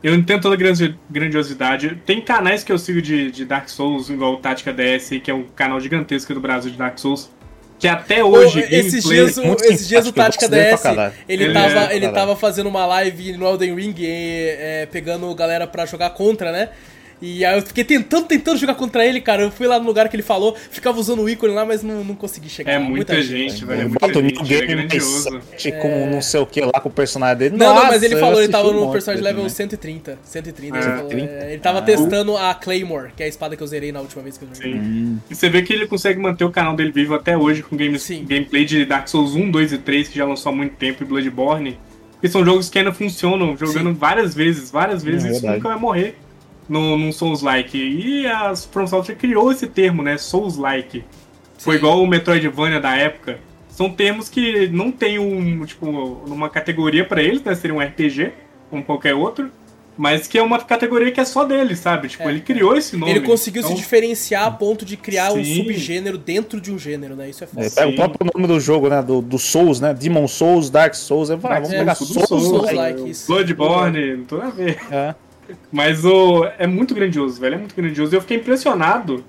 [0.00, 2.00] Eu entendo toda a grandi- grandiosidade.
[2.06, 5.34] Tem canais que eu sigo de, de Dark Souls, igual o Tática DS, que é
[5.34, 7.28] um canal gigantesco do Brasil de Dark Souls,
[7.78, 10.82] que até hoje, esses gameplay- dias, o, muito esses dias o Tática DS,
[11.28, 15.66] ele, Ele tava, é, ele tava fazendo uma live no Elden Ring, é, pegando galera
[15.66, 16.70] pra jogar contra, né?
[17.20, 19.42] E aí eu fiquei tentando, tentando jogar contra ele, cara.
[19.42, 22.04] Eu fui lá no lugar que ele falou, ficava usando o ícone lá, mas não,
[22.04, 22.70] não consegui chegar.
[22.72, 22.84] É lá.
[22.84, 23.80] muita gente, velho.
[23.82, 25.40] É muita gente, é Game grandioso.
[25.58, 27.56] 7 com não sei o que lá com o personagem dele.
[27.56, 29.48] Não, não, Nossa, mas ele falou, ele tava um no personagem dele, level né?
[29.48, 30.18] 130.
[30.22, 31.10] 130, Ah, ele, falou.
[31.10, 31.32] 130?
[31.32, 31.82] É, ele tava Ah.
[31.82, 34.48] testando a Claymore, que é a espada que eu zerei na última vez que eu
[34.54, 34.72] joguei.
[34.72, 34.78] Sim.
[34.78, 37.76] Hum, E você vê que ele consegue manter o canal dele vivo até hoje com
[37.76, 38.24] games, Sim.
[38.28, 41.06] gameplay de Dark Souls 1, 2 e 3, que já lançou há muito tempo, e
[41.06, 41.78] Bloodborne.
[42.20, 45.78] Que são jogos que ainda funcionam, jogando várias vezes, várias vezes, É isso nunca vai
[45.78, 46.16] morrer
[46.68, 47.76] no, num Souls-like.
[47.78, 50.18] E a From Software criou esse termo, né?
[50.18, 51.04] Souls-like.
[51.58, 51.78] Foi Sim.
[51.78, 53.38] igual o Metroidvania da época.
[53.68, 55.86] São termos que não tem um, tipo,
[56.26, 57.54] uma categoria pra eles, né?
[57.54, 58.32] Seria um RPG,
[58.70, 59.50] como qualquer outro.
[59.96, 62.06] Mas que é uma categoria que é só dele, sabe?
[62.06, 63.10] Tipo, É, ele criou esse nome.
[63.10, 65.56] Ele conseguiu se Então, diferenciar a ponto de criar um Sim.
[65.56, 67.28] subgênero dentro de um gênero, né?
[67.28, 67.48] Isso é.
[67.56, 67.96] É, pega o Sim.
[67.96, 69.02] próprio nome do jogo, né?
[69.02, 69.92] Do, do Souls, né?
[69.92, 71.30] Demon Souls, Dark Souls.
[71.30, 72.28] Eu falo, ah, vamos É, pegar Souls.
[72.28, 73.08] Souls, Souls-like, né?
[73.08, 73.26] isso.
[73.26, 74.78] Bloodborne, não tem nada a ver.
[74.88, 75.14] É.
[75.72, 77.54] Mas o, é muito grandioso, velho.
[77.54, 78.14] É muito grandioso.
[78.14, 79.24] E eu fiquei impressionado,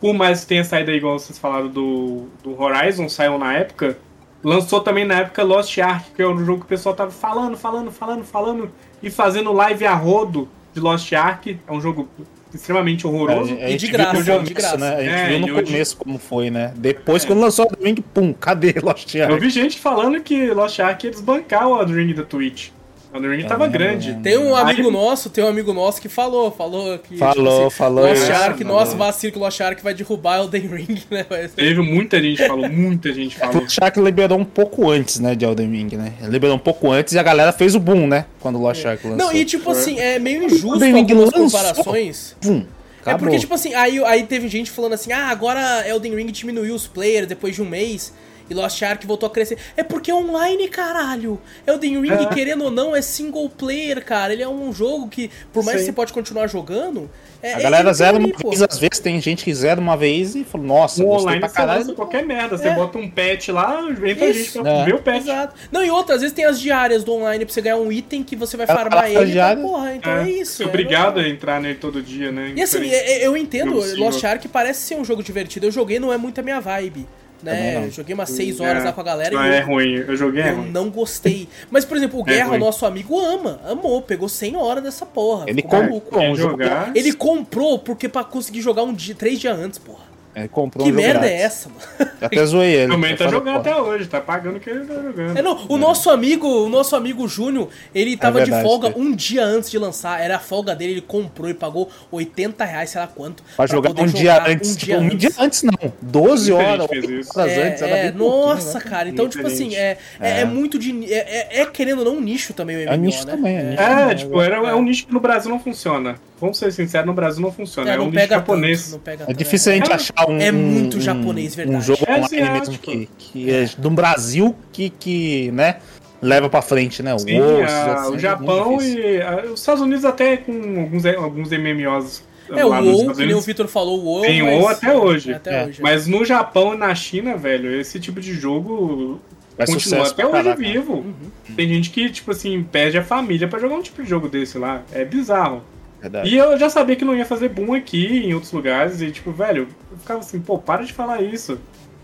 [0.00, 3.96] por mais que tenha saído aí, igual vocês falaram do, do Horizon, saiu na época.
[4.42, 7.56] Lançou também na época Lost Ark, que é um jogo que o pessoal tava falando,
[7.58, 8.70] falando, falando, falando,
[9.02, 11.58] e fazendo live a rodo de Lost Ark.
[11.68, 12.08] É um jogo
[12.52, 13.54] extremamente horroroso.
[13.60, 14.76] É, E de viu graça, no de graça.
[14.78, 14.94] Né?
[14.96, 16.72] A gente É, viu e no hoje- começo como foi, né?
[16.74, 17.26] Depois, É.
[17.26, 19.38] quando lançou o Ring, pum, cadê Lost Eu Ark?
[19.38, 22.70] vi gente falando que Lost Ark ia desbancar o Ring da Twitch.
[23.12, 24.14] O Elden Ring tava grande.
[24.22, 27.16] Tem um amigo Aí- nosso, tem um amigo nosso que falou, falou que.
[27.16, 28.06] Falou, assim, falou.
[28.08, 31.26] Lost é, Ark, nossa, vacilo que o Lost Ark vai derrubar Elden Ring, né?
[31.28, 33.62] Mas- Teve muita gente que falou, muita gente falou.
[33.62, 36.12] Lost Ark liberou um pouco antes, né, de Elden Ring, né?
[36.22, 38.26] Liberou um pouco antes e a galera fez o boom, né?
[38.38, 39.26] Quando o Lost Ark lançou.
[39.26, 41.44] Não, e tipo assim, é meio injusto Elden Ring algumas lançou.
[41.60, 42.36] comparações.
[42.40, 42.64] Pum,
[43.04, 43.18] É acabou.
[43.26, 46.86] porque, tipo assim, aí, aí teve gente falando assim, ah, agora Elden Ring diminuiu os
[46.86, 48.12] players depois de um mês
[48.50, 49.56] e Lost Ark voltou a crescer.
[49.76, 51.40] É porque é online, caralho.
[51.66, 52.26] Elden Ring, É.
[52.26, 54.32] querendo ou não, é single player, cara.
[54.32, 55.84] Ele é um jogo que, por mais Sim.
[55.84, 57.08] que você pode continuar jogando...
[57.42, 58.50] É, A é galera ele zera uma pô.
[58.50, 61.40] vez, às vezes tem gente que zera uma vez e fala, nossa, No gostei online
[61.40, 61.94] pra caralho.
[61.94, 62.58] qualquer merda.
[62.58, 62.74] Você É.
[62.74, 64.38] bota um patch lá, entra Isso.
[64.38, 64.84] gente pra É.
[64.84, 65.16] ver o patch.
[65.22, 65.54] Exato.
[65.72, 68.22] Não, e outra, às vezes tem as diárias do online pra você ganhar um item
[68.22, 69.20] que você vai Ela farmar faz ele.
[69.22, 69.62] Então, diária.
[69.62, 70.56] porra, então é, É, isso.
[70.58, 72.52] Você é é obrigado a entrar nele todo dia, né?
[72.54, 73.72] E assim, é- é- eu entendo.
[73.96, 75.64] Lost Ark parece ser um jogo divertido.
[75.64, 77.06] Eu joguei, não é muito a minha vibe.
[77.44, 77.74] Também Né?
[77.78, 77.84] não.
[77.84, 78.86] Eu joguei umas 6 horas É.
[78.86, 79.94] lá com a galera Não, e é eu, ruim.
[80.06, 80.70] Eu joguei, é eu ruim.
[80.70, 81.48] não gostei.
[81.70, 82.58] Mas, por exemplo, o É Guerra, o ruim.
[82.60, 83.60] nosso amigo, ama.
[83.64, 85.44] Amou, pegou 100 horas dessa porra.
[85.48, 86.56] Ele ficou comprou?
[86.94, 90.09] Ele comprou porque pra conseguir jogar um dia, três dias antes, porra.
[90.34, 91.44] Ele comprou Que um merda é grátis.
[91.44, 92.10] essa, mano?
[92.20, 92.92] Até zoei ele.
[92.92, 95.36] Também tá jogando pô, até hoje, tá pagando o que ele tá jogando.
[95.36, 98.92] É, não, o nosso amigo, o nosso amigo Júnior, ele tava de verdade, folga é.
[98.96, 100.20] um dia antes de lançar.
[100.22, 103.42] Era a folga dele, ele comprou e pagou 80 reais, sei lá quanto.
[103.56, 104.72] Pra jogar poder um dia jogar antes.
[104.72, 105.18] Um dia um antes.
[105.18, 105.92] dia antes não.
[106.00, 107.40] 12 Muita horas, gente fez 8 isso.
[107.40, 107.82] horas É, antes.
[107.82, 108.84] era é, nossa, né?
[108.84, 109.08] cara.
[109.08, 110.44] Então, Muita tipo assim, é, é, É.
[110.44, 111.12] muito de.
[111.12, 111.16] É,
[111.58, 113.32] é, é, querendo ou não um nicho também o MMO, É nicho né?
[113.32, 113.82] também, é nicho.
[113.82, 116.16] É, tipo, era, é um nicho que no Brasil não funciona.
[116.40, 117.90] Vamos ser sinceros, no Brasil não funciona.
[117.90, 118.82] É, É, não um nicho pega japonês.
[118.84, 119.94] tanto, não pega É difícil a gente É.
[119.94, 120.38] achar um.
[120.40, 121.84] É muito um- japonês, Um verdade.
[121.84, 125.76] jogo É online mesmo que, que é do Brasil que, que, né,
[126.22, 127.14] leva pra frente, né?
[127.14, 129.10] O Sim, esses assim, o é Japão muito difícil.
[129.10, 132.22] e a- os Estados Unidos até com alguns, alguns MMOs
[132.52, 133.40] É, o WoW, que nem o.
[133.40, 134.22] Vitor falou, o WoW.
[134.22, 135.32] Tem mas- WoW até hoje.
[135.32, 135.80] É, até É, hoje.
[135.82, 139.20] Mas no Japão e na China, velho, esse tipo de jogo
[139.56, 140.56] Vai continua sucesso até hoje caraca.
[140.56, 140.94] vivo.
[140.94, 141.54] Uhum.
[141.54, 144.58] Tem gente que, tipo assim, perde a família pra jogar um tipo de jogo desse
[144.58, 144.82] lá.
[144.90, 145.62] É bizarro.
[146.00, 146.28] Verdade.
[146.28, 149.00] E eu já sabia que não ia fazer boom aqui em outros lugares.
[149.00, 151.58] E, tipo, velho, eu ficava assim, pô, para de falar isso.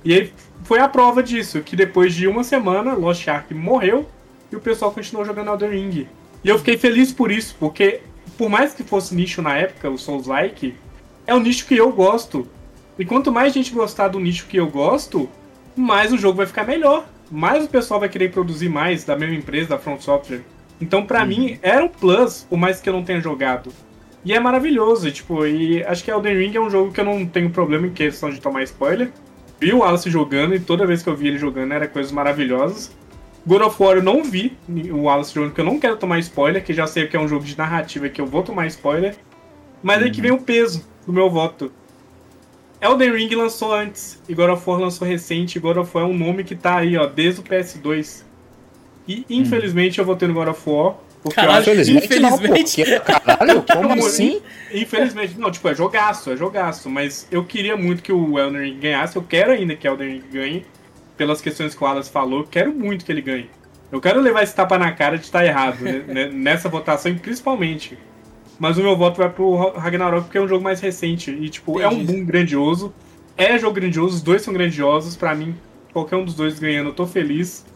[0.05, 0.33] E aí
[0.65, 4.07] foi a prova disso, que depois de uma semana, Lost Ark morreu
[4.53, 6.09] e o pessoal continuou jogando Elden Ring.
[6.45, 8.03] E eu fiquei feliz por isso, porque
[8.37, 10.75] por mais que fosse nicho na época, o Souls-like,
[11.27, 12.47] é um nicho que eu gosto.
[12.99, 15.29] E quanto mais gente gostar do nicho que eu gosto,
[15.75, 17.07] mais o jogo vai ficar melhor.
[17.31, 20.43] Mais o pessoal vai querer produzir mais da mesma empresa, da Front Software.
[20.81, 23.73] Então, pra mim, era um plus, por mais que eu não tenha jogado.
[24.25, 27.25] E é maravilhoso, tipo, e acho que Elden Ring é um jogo que eu não
[27.25, 29.13] tenho problema em questão de tomar spoiler.
[29.61, 32.95] Vi o Alice jogando e toda vez que eu vi ele jogando era coisas maravilhosas.
[33.47, 36.65] God of War eu não vi o Wallace Jones, porque eu não quero tomar spoiler,
[36.65, 39.17] que já sei que é um jogo de narrativa que eu vou tomar spoiler.
[39.81, 41.71] Mas aí que vem o peso do meu voto.
[42.81, 46.09] Elden Ring lançou antes, e God of War lançou recente, e God of War é
[46.09, 48.25] um nome que tá aí, ó, desde o PS2.
[49.07, 52.21] E infelizmente eu votei no God of War, porque Caralho, eu acho infelizmente.
[52.21, 54.41] Não, porque, caralho, como Não, assim?
[54.73, 58.79] Infelizmente, não, tipo, é jogaço, é jogaço, mas eu queria muito que o Elden Ring
[58.79, 60.67] ganhasse, eu quero ainda que o Elden Ring ganhe,
[61.17, 63.51] pelas questões que o Alas falou, eu quero muito que ele ganhe.
[63.91, 67.97] Eu quero levar esse tapa na cara de estar errado, né, né, nessa votação, principalmente.
[68.59, 71.81] Mas o meu voto vai pro Ragnarok porque é um jogo mais recente e, tipo,
[71.81, 72.13] é um Entendi.
[72.13, 72.93] boom grandioso.
[73.37, 75.55] É jogo grandioso, os dois são grandiosos, pra mim,
[75.93, 77.67] qualquer um dos dois ganhando, eu tô feliz.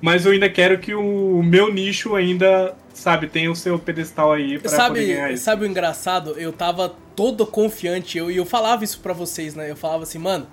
[0.00, 4.58] Mas eu ainda quero que o meu nicho ainda, sabe, tenha o seu pedestal aí
[4.58, 5.44] pra poder ganhar Sabe, isso.
[5.44, 6.30] sabe o engraçado?
[6.38, 9.70] Eu tava todo confiante, eu, e eu falava isso pra vocês, né?
[9.70, 10.46] Eu falava assim, mano,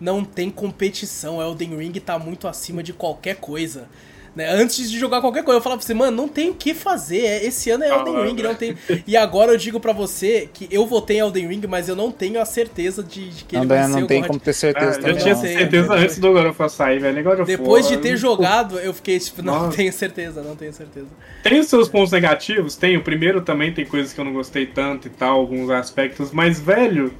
[0.00, 3.88] não tem competição, Elden Ring tá muito acima de qualquer coisa.
[4.38, 4.48] Né?
[4.48, 7.44] Antes de jogar qualquer coisa, eu falava assim, mano, não tem o que fazer, é-
[7.44, 8.76] esse ano é Elden Ah, Ring, não tem...
[9.04, 12.12] E agora eu digo pra você que eu votei em Elden Ring, mas eu não
[12.12, 14.54] tenho a certeza de, de que ele Não, vai ser não tem como ter Ah,
[14.54, 15.16] certeza eu também.
[15.16, 15.48] tinha não não.
[15.48, 17.44] sei, certeza eu- antes do God of War sair, velho.
[17.44, 19.76] Depois de ter jogado, eu fiquei tipo, não Nossa.
[19.76, 21.08] tenho certeza, não tenho certeza.
[21.42, 22.76] Tem os seus pontos negativos?
[22.76, 22.96] Tem.
[22.96, 26.60] O primeiro também tem coisas que eu não gostei tanto e tal, alguns aspectos, mas,
[26.60, 27.12] velho,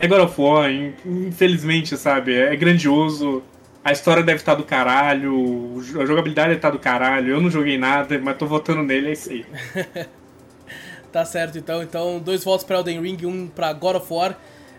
[0.00, 2.34] é God of War, in- infelizmente, sabe?
[2.34, 3.44] É grandioso.
[3.84, 7.32] A história deve estar do caralho, a jogabilidade deve estar do caralho.
[7.34, 9.44] Eu não joguei nada, mas tô votando nele, é isso aí.
[11.12, 11.80] Tá certo, então.
[11.80, 14.36] Então, dois votos pra Elden Ring, um pra God of War.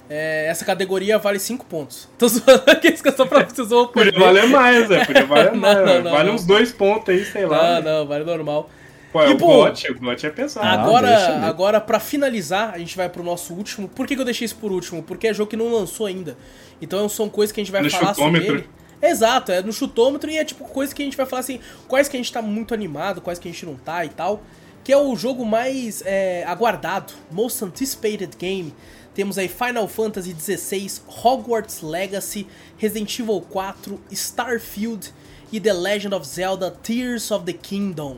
[0.10, 2.10] É, essa categoria vale 5 pontos.
[2.20, 5.06] Tô zoando aqui, que só pra vocês vão Podia valer mais, é.
[5.06, 5.78] Podia valer Não, mais.
[5.78, 6.04] não, velho.
[6.04, 7.80] não, vale uns dois pontos aí, sei lá.
[7.80, 8.70] Não, não, vale normal.
[9.14, 10.68] Pô, é E, o pô, GOT, o GOT é pesado.
[10.68, 11.46] Ah, Agora, mesmo.
[11.46, 13.88] agora para finalizar, a gente vai pro nosso último.
[13.88, 15.02] Por que, que eu deixei isso por último?
[15.02, 16.36] Porque é jogo que não lançou ainda.
[16.82, 18.46] Então são coisas que a gente vai No falar chutômetro.
[18.46, 18.70] sobre ele.
[19.02, 22.08] Exato, é no chutômetro e é tipo coisa que a gente vai falar assim, quais
[22.08, 24.42] que a gente tá muito animado, quais que a gente não tá e tal.
[24.84, 28.74] Que é o jogo mais é, aguardado, Most Anticipated Game.
[29.16, 32.46] Temos aí Final Fantasy XVI, Hogwarts Legacy,
[32.78, 35.12] Resident Evil 4, Starfield
[35.52, 38.18] e The Legend of Zelda Tears of the Kingdom.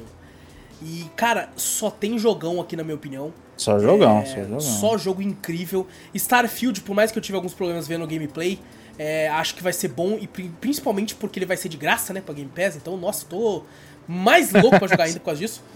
[0.82, 3.34] E, cara, só tem jogão aqui na minha opinião.
[3.56, 4.60] Só jogão, É, só jogão.
[4.60, 5.88] Só jogo incrível.
[6.14, 8.60] Starfield, por mais que eu tive alguns problemas vendo o gameplay,
[8.98, 12.14] é, acho que vai ser bom, e pri- principalmente porque ele vai ser de graça,
[12.14, 12.76] né, pra Game Pass.
[12.76, 13.64] Então, nossa, tô
[14.08, 15.64] mais louco pra jogar ainda por causa disso.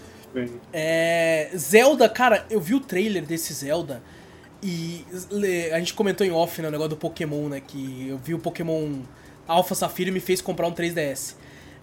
[0.72, 4.02] É, Zelda, cara, eu vi o trailer desse Zelda
[4.62, 5.04] e
[5.74, 7.60] a gente comentou em off né, o negócio do Pokémon, né?
[7.60, 9.00] Que eu vi o Pokémon
[9.46, 11.34] Alpha Safira e me fez comprar um 3DS.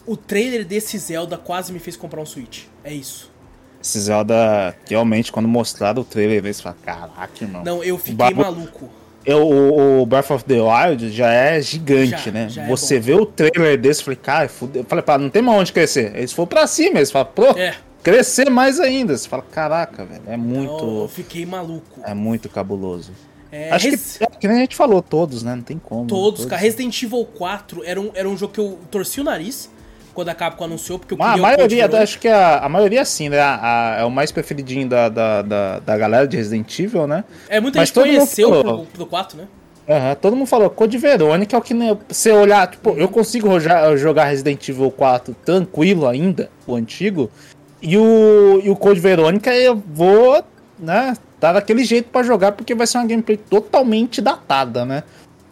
[0.03, 2.63] O trailer desse Zelda quase me fez comprar um Switch.
[2.83, 3.31] É isso.
[3.79, 7.63] Esse Zelda, realmente, quando mostraram o trailer, você fala, caraca, irmão.
[7.63, 8.89] Não, eu fiquei Babu- maluco.
[9.25, 12.49] Eu, o, o Breath of the Wild já é gigante, Já, né?
[12.49, 13.05] já é Você bom.
[13.05, 14.81] vê o trailer desse, eu falei, cara, fudeu.
[14.81, 16.15] Eu falei, pá, não tem mais onde crescer.
[16.15, 17.75] Eles foram pra cima, eles falam, pô, É.
[18.01, 19.17] crescer mais ainda.
[19.17, 21.07] Você fala, caraca, velho, é Então, eu muito.
[21.13, 21.99] fiquei maluco.
[22.05, 23.11] É muito cabuloso.
[23.51, 25.55] É, Acho Res- que, é, que nem a gente falou, todos, né?
[25.55, 26.07] Não tem como.
[26.07, 26.61] Todos, cara.
[26.61, 29.69] Resident Evil 4 era um, era um jogo que eu torci o nariz
[30.13, 33.29] quando a Capcom anunciou, porque a o Code maioria, acho que a, a maioria sim,
[33.29, 33.39] né?
[33.39, 37.23] A- a- é o mais preferidinho da, da, da, da galera de Resident Evil, né?
[37.47, 38.63] É, muita Mas gente mundo conheceu falou.
[38.85, 39.47] pro, pro 4, né?
[40.21, 41.73] Todo mundo falou, Code Verônica é o que
[42.07, 43.49] você olhar, tipo, eu consigo
[43.97, 47.31] jogar Resident Evil 4 tranquilo ainda, o antigo,
[47.81, 50.43] e o, e o Code Verônica eu vou,
[50.77, 55.01] né, tá daquele jeito pra jogar, porque vai ser uma gameplay totalmente datada, né?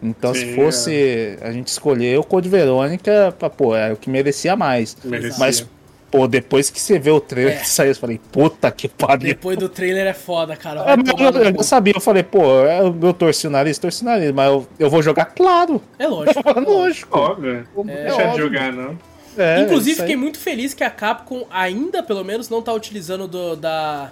[0.09, 4.55] Então se Sim, fosse a gente escolher o Code Verônica, pô, é o que merecia
[4.55, 4.95] mais.
[5.03, 5.37] Merecia.
[5.39, 5.65] Mas,
[6.11, 7.59] pô, depois que você vê o trailer É.
[7.59, 9.27] que saiu, eu falei, puta que pariu.
[9.27, 10.81] Depois do trailer é foda, cara.
[10.81, 14.05] É, eu, eu já sabia, eu falei, pô, eu, eu torci o nariz, torci o
[14.05, 15.81] nariz, mas eu, eu vou jogar claro.
[15.99, 16.41] É lógico.
[16.59, 17.19] Lógico.
[17.19, 17.67] Óbvio.
[17.75, 18.97] Não É deixar de jogar, não.
[19.37, 23.55] É, Inclusive, fiquei muito feliz que a Capcom ainda, pelo menos, não tá utilizando do-
[23.55, 24.11] da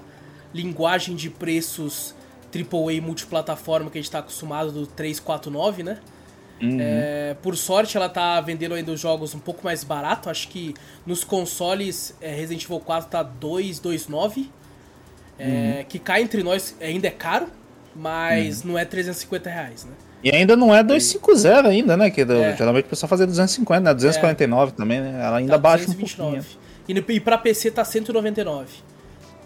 [0.54, 2.15] linguagem de preços
[2.56, 5.98] AAA multiplataforma que a gente tá acostumado do 349, né?
[6.62, 6.78] Uhum.
[6.80, 10.30] É, por sorte, ela tá vendendo ainda os jogos um pouco mais barato.
[10.30, 10.74] Acho que
[11.06, 14.50] nos consoles é, Resident Evil 4 tá 229.
[15.38, 15.46] É,
[15.80, 15.86] Uhum.
[15.90, 17.48] Que cá entre nós ainda é caro,
[17.94, 19.92] mas não é 350 reais, né?
[20.24, 22.10] E ainda não é 250 ainda, né?
[22.10, 22.56] Que É.
[22.56, 23.94] geralmente o pessoal fazia 250, né?
[23.94, 25.20] 249 também, né?
[25.22, 26.38] Ela ainda Tá baixa um 229.
[26.88, 27.06] pouquinho.
[27.10, 28.68] E, e pra PC tá 199.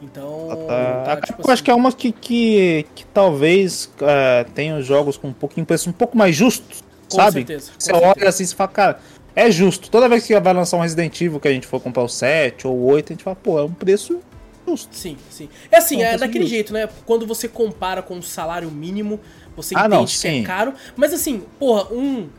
[0.02, 0.48] Então.
[0.68, 4.46] Tá, tá, a- tipo eu assim, acho que é uma que, que, que talvez é,
[4.56, 7.34] tenha os jogos com um pouquinho preço um pouco mais justos, Com sabe?
[7.40, 8.14] certeza, com Você certeza.
[8.18, 9.00] olha assim e fala, cara,
[9.36, 9.90] é justo.
[9.90, 12.66] Toda vez que vai lançar um Resident Evil que a gente for comprar o 7
[12.68, 14.20] ou o 8, a gente fala, pô, é um preço
[14.68, 14.96] justo.
[14.96, 15.50] Sim, sim.
[15.72, 16.50] É assim, é faz daquele sentido.
[16.50, 16.88] jeito, né?
[17.06, 19.20] Quando você compara com o salário mínimo,
[19.56, 20.74] você Ah, entende não, que é caro.
[20.96, 22.30] Mas assim, porra, um,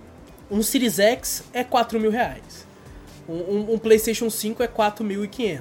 [0.50, 2.66] um Series X é 4 mil reais.
[3.28, 5.60] Um, um PlayStation 5 é 4.500.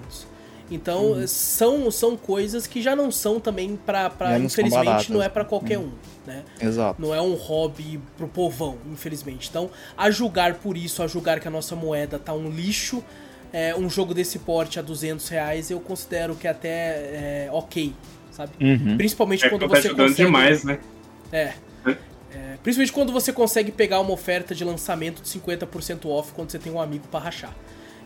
[0.71, 1.27] Então, uhum.
[1.27, 5.85] são, são coisas que já não são também para infelizmente não é para qualquer uhum.
[5.85, 6.43] um, né?
[6.61, 7.01] Exato.
[7.01, 9.49] Não é um hobby pro povão, infelizmente.
[9.49, 13.03] Então, a julgar por isso, a julgar que a nossa moeda tá um lixo,
[13.51, 17.93] é, um jogo desse porte a 200 reais, eu considero que até é ok,
[18.31, 18.51] sabe?
[18.61, 18.95] Uhum.
[18.97, 20.13] Principalmente é, quando tá você consegue...
[20.13, 20.79] demais, né?
[21.31, 21.53] É.
[22.31, 26.59] É, principalmente quando você consegue pegar uma oferta de lançamento de 50% off quando você
[26.59, 27.55] tem um amigo para rachar.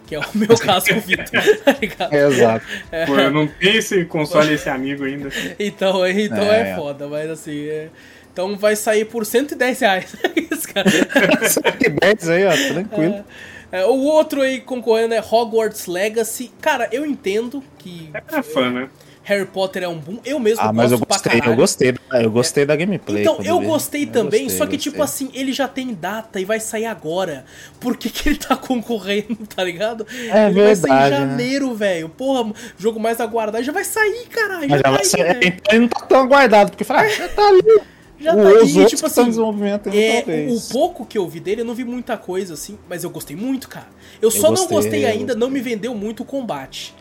[0.05, 1.25] Que é o meu caso com o Vitor,
[1.63, 2.13] tá ligado?
[2.13, 2.65] É, exato.
[2.91, 3.05] É.
[3.05, 5.29] Pô, eu não tenho esse console esse amigo ainda.
[5.57, 7.67] Então, então é, é foda, mas assim.
[7.67, 7.89] É...
[8.31, 10.15] Então vai sair por 110 reais.
[10.35, 10.89] Isso, cara.
[10.89, 13.23] 110 aí, ó, tranquilo.
[13.71, 16.51] É, é, o outro aí concorrendo é Hogwarts Legacy.
[16.59, 18.09] Cara, eu entendo que.
[18.31, 18.89] É fã, né?
[19.23, 20.19] Harry Potter é um boom.
[20.25, 22.65] Eu mesmo ah, mas eu gostei, eu gostei, eu gostei é.
[22.65, 23.21] da gameplay.
[23.21, 26.45] Então, eu gostei também, eu gostei, só que tipo assim, ele já tem data e
[26.45, 27.45] vai sair agora.
[27.79, 30.05] Por que, que ele tá concorrendo, tá ligado?
[30.11, 31.17] É ele verdade, vai sair em né?
[31.17, 31.75] janeiro, né?
[31.75, 32.09] velho.
[32.09, 34.69] Porra, jogo mais aguardado, já vai sair, caralho.
[34.69, 35.39] Já, já vai sair, né?
[35.43, 37.81] então ele não tá tão aguardado, porque fala, ah, já tá ali.
[38.19, 41.75] Já tá aí, tipo assim, desenvolvimento é, o pouco que eu vi dele, eu não
[41.75, 43.87] vi muita coisa assim, mas eu gostei muito, cara.
[44.21, 45.39] Eu, eu só gostei, não gostei ainda, gostei.
[45.39, 46.93] não me vendeu muito o combate.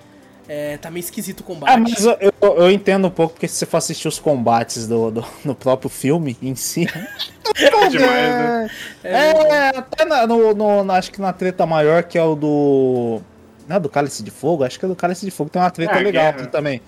[0.49, 1.73] É, tá meio esquisito o combate.
[1.73, 4.87] Ah, mas eu, eu, eu, entendo um pouco, porque se você for assistir os combates
[4.89, 6.87] do, do, no próprio filme em si.
[7.57, 8.71] é demais, né?
[9.05, 13.21] É, é até na, no, no, acho que na treta maior, que é o do.
[13.69, 14.65] Não é do Cálice de Fogo?
[14.65, 16.83] Acho que é do Cálice de Fogo, tem uma treta é, legal também.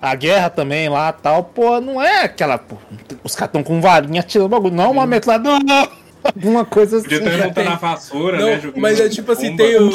[0.00, 2.58] A guerra também lá tal, pô, não é aquela.
[2.58, 2.76] Pô,
[3.24, 5.88] os caras estão com varinha tirando bagulho, não é uma metralhadora.
[6.22, 7.08] Alguma coisa assim.
[7.08, 8.72] Podia ter montado na vassoura, não, né?
[8.76, 9.90] Mas é tipo assim, tem o.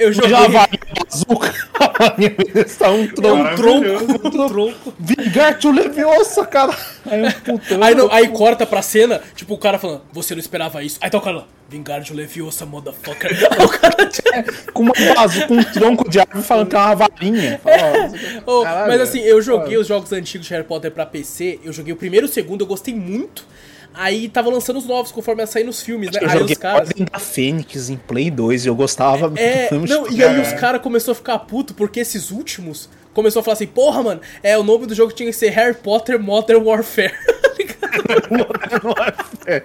[0.00, 0.30] Eu joguei.
[0.30, 0.68] Já vai
[0.98, 1.54] bazooka.
[2.66, 3.50] Está um tronco.
[3.50, 4.28] Um tronco.
[4.28, 4.94] Um tronco.
[4.98, 6.74] Vingar-te Leviosa, cara.
[7.04, 10.82] Aí, um aí, não, aí corta pra cena, tipo, o cara falando, você não esperava
[10.82, 10.98] isso.
[11.02, 13.30] Aí tá o cara lá, Vingar-te Leviosa, motherfucker.
[13.62, 16.94] o cara é, com uma bazuca, com um tronco de árvore falando que é uma
[16.94, 17.60] varinha.
[17.66, 18.42] É.
[18.46, 21.60] Oh, mas assim, eu joguei os jogos antigos de Harry Potter pra PC.
[21.62, 23.44] Eu joguei o primeiro e o segundo, eu gostei muito.
[23.92, 26.20] Aí tava lançando os novos conforme ia sair nos filmes, né?
[26.22, 26.88] Eu aí joguei os caras.
[26.88, 30.52] Ordem da Fênix em Play 2 e eu gostava é, do não, E aí os
[30.52, 34.56] caras começaram a ficar puto porque esses últimos começou a falar assim: porra, mano, é,
[34.56, 37.12] o nome do jogo tinha que ser Harry Potter Modern Warfare.
[38.30, 39.64] Modern Warfare.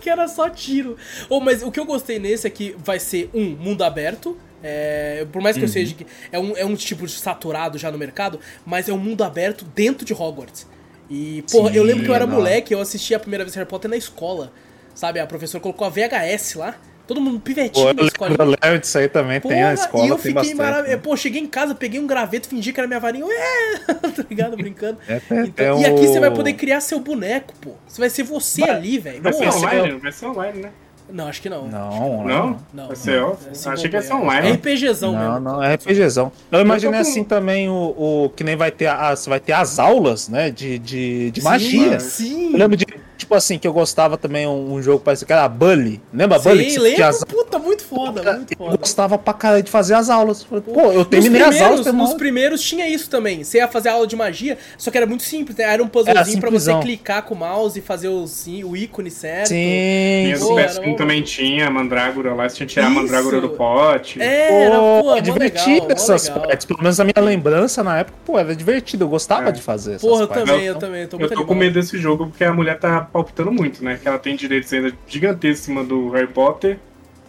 [0.00, 0.96] que era só tiro.
[1.28, 4.36] Oh, mas o que eu gostei nesse é que vai ser um mundo aberto.
[4.62, 5.68] É, por mais que uhum.
[5.68, 8.92] eu seja que é um, é um tipo de saturado já no mercado, mas é
[8.92, 10.66] um mundo aberto dentro de Hogwarts.
[11.10, 12.36] E, porra, Sim, eu lembro que eu era não.
[12.36, 14.52] moleque, eu assisti a primeira vez Harry Potter na escola.
[14.94, 16.76] Sabe, a professora colocou a VHS lá.
[17.06, 18.36] Todo mundo pivetinho Pô, na escola.
[18.38, 20.90] Eu lembro disso aí também, Porra, tem a escola, E eu fiquei maravilhoso.
[20.90, 20.96] Né?
[21.02, 23.26] Pô, cheguei em casa, peguei um graveto, fingi que era minha varinha.
[23.26, 23.80] Ué!
[24.14, 24.56] tá ligado?
[24.56, 24.98] Brincando.
[25.08, 26.06] É, então, é e aqui o...
[26.06, 27.72] você vai poder criar seu boneco, pô.
[27.88, 29.22] Você vai ser você vai, ali, velho.
[29.22, 30.72] Vai vai ser online, né?
[31.12, 31.66] Não, acho que não.
[31.66, 32.58] Não, não.
[32.72, 32.94] Não?
[32.94, 33.46] Ser off?
[33.46, 34.48] É Achei que ia ser online.
[34.48, 35.40] É RPGzão não, mesmo.
[35.40, 36.32] Não, é RPGzão.
[36.50, 40.28] Eu imaginei assim também o, o que nem vai ter as, vai ter as aulas,
[40.28, 42.00] né, de, de, de magia.
[42.00, 42.52] Sim.
[42.52, 42.86] Eu lembro de
[43.20, 46.00] tipo assim, que eu gostava também um, um jogo parecido, que era Bully.
[46.12, 46.78] Lembra Sim, Bully?
[46.78, 47.24] lembro, as...
[47.24, 48.74] puta, muito foda, Puta, muito foda.
[48.74, 50.44] Eu gostava pra caralho de fazer as aulas.
[50.44, 51.86] Pô, eu terminei as aulas.
[51.86, 53.44] Nos primeiros tinha isso também.
[53.44, 55.56] Você ia fazer aula de magia, só que era muito simples.
[55.56, 55.64] Né?
[55.64, 58.24] Era um puzzlezinho era pra você clicar com o mouse e fazer o,
[58.64, 59.48] o ícone certo.
[59.48, 60.32] Sim.
[60.38, 62.98] Pô, Super também tinha a mandrágora lá, você tinha que tirar isso.
[62.98, 64.20] a mandrágora do pote.
[64.20, 66.66] É, era, pô, é divertido legal, essas partes.
[66.66, 69.04] Pelo menos a minha lembrança na época, pô, era divertido.
[69.04, 69.52] Eu gostava é.
[69.52, 71.02] de fazer Porra, eu também, eu também.
[71.02, 73.98] Eu tô, com medo desse jogo porque a mulher tá palpitando muito, né?
[74.00, 76.78] Que ela tem direitos ainda gigantescos do Harry Potter.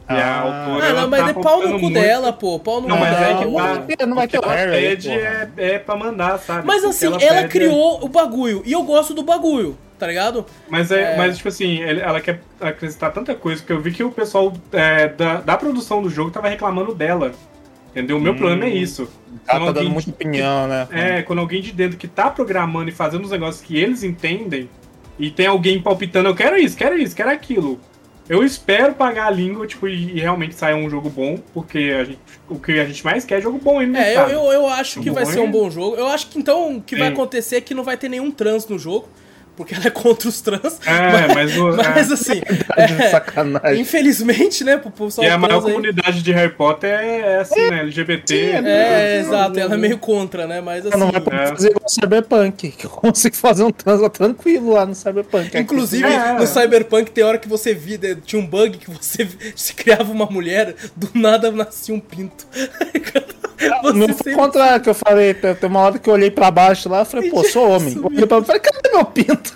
[0.10, 0.42] E a ah.
[0.42, 0.90] autora.
[0.90, 1.94] Ah, não, mas tá é pau no cu muito.
[1.94, 2.60] dela, pô.
[2.60, 3.26] Pau no não, cu mas dela.
[3.26, 4.72] É que tá, não vai ter o Harry.
[4.72, 6.68] Pede é, é pra mandar, sabe?
[6.68, 8.06] Mas assim, ela, ela criou é...
[8.06, 8.62] o bagulho.
[8.66, 10.46] E eu gosto do bagulho, tá ligado?
[10.70, 11.18] Mas, é, é...
[11.18, 15.08] mas tipo assim, ela quer acrescentar tanta coisa que eu vi que o pessoal é,
[15.08, 17.32] da, da produção do jogo tava reclamando dela.
[17.92, 18.18] Entendeu?
[18.18, 19.08] O meu hum, problema é isso.
[19.46, 20.88] Ela tá dando muita opinião, né?
[20.92, 24.70] É, quando alguém de dentro que tá programando e fazendo os negócios que eles entendem
[25.22, 27.80] e tem alguém palpitando, eu quero isso, quero isso, quero aquilo.
[28.28, 32.20] Eu espero pagar a língua, tipo, e, realmente sair um jogo bom, porque a gente,
[32.50, 34.00] o que a gente mais quer é jogo bom ainda.
[34.00, 35.96] É, eu, eu, eu, acho que vai ser um bom jogo.
[35.96, 37.02] Eu acho que então o que Sim.
[37.02, 39.08] vai acontecer é que não vai ter nenhum trans no jogo
[39.62, 40.80] porque ela é contra os trans.
[40.86, 42.14] É, mas, mas, mas é.
[42.14, 42.42] assim.
[42.78, 43.82] É, sacanagem.
[43.82, 45.28] Infelizmente, né, pro pessoal.
[45.28, 45.74] E a maior aí...
[45.74, 47.80] comunidade de Harry Potter é, assim, é, né?
[47.82, 48.40] LGBT.
[48.40, 49.20] É, né?
[49.20, 50.62] exato, ela é meio contra, né?
[50.62, 50.96] Mas assim.
[50.96, 51.48] Ela não vai é.
[51.48, 55.56] fazer igual Cyberpunk, que eu consigo fazer um trans tranquilo lá no Cyberpunk.
[55.58, 56.34] Inclusive, é.
[56.34, 60.26] no Cyberpunk tem hora que você via, tinha um bug que você se criava uma
[60.26, 62.48] mulher, do nada nascia um pinto.
[63.84, 64.34] Você não sempre...
[64.34, 67.30] contra que eu falei, tem uma hora que eu olhei pra baixo lá e falei,
[67.30, 67.94] pô, sou homem.
[67.96, 68.44] Eu olhei pra...
[68.44, 69.51] falei, cadê meu pinto?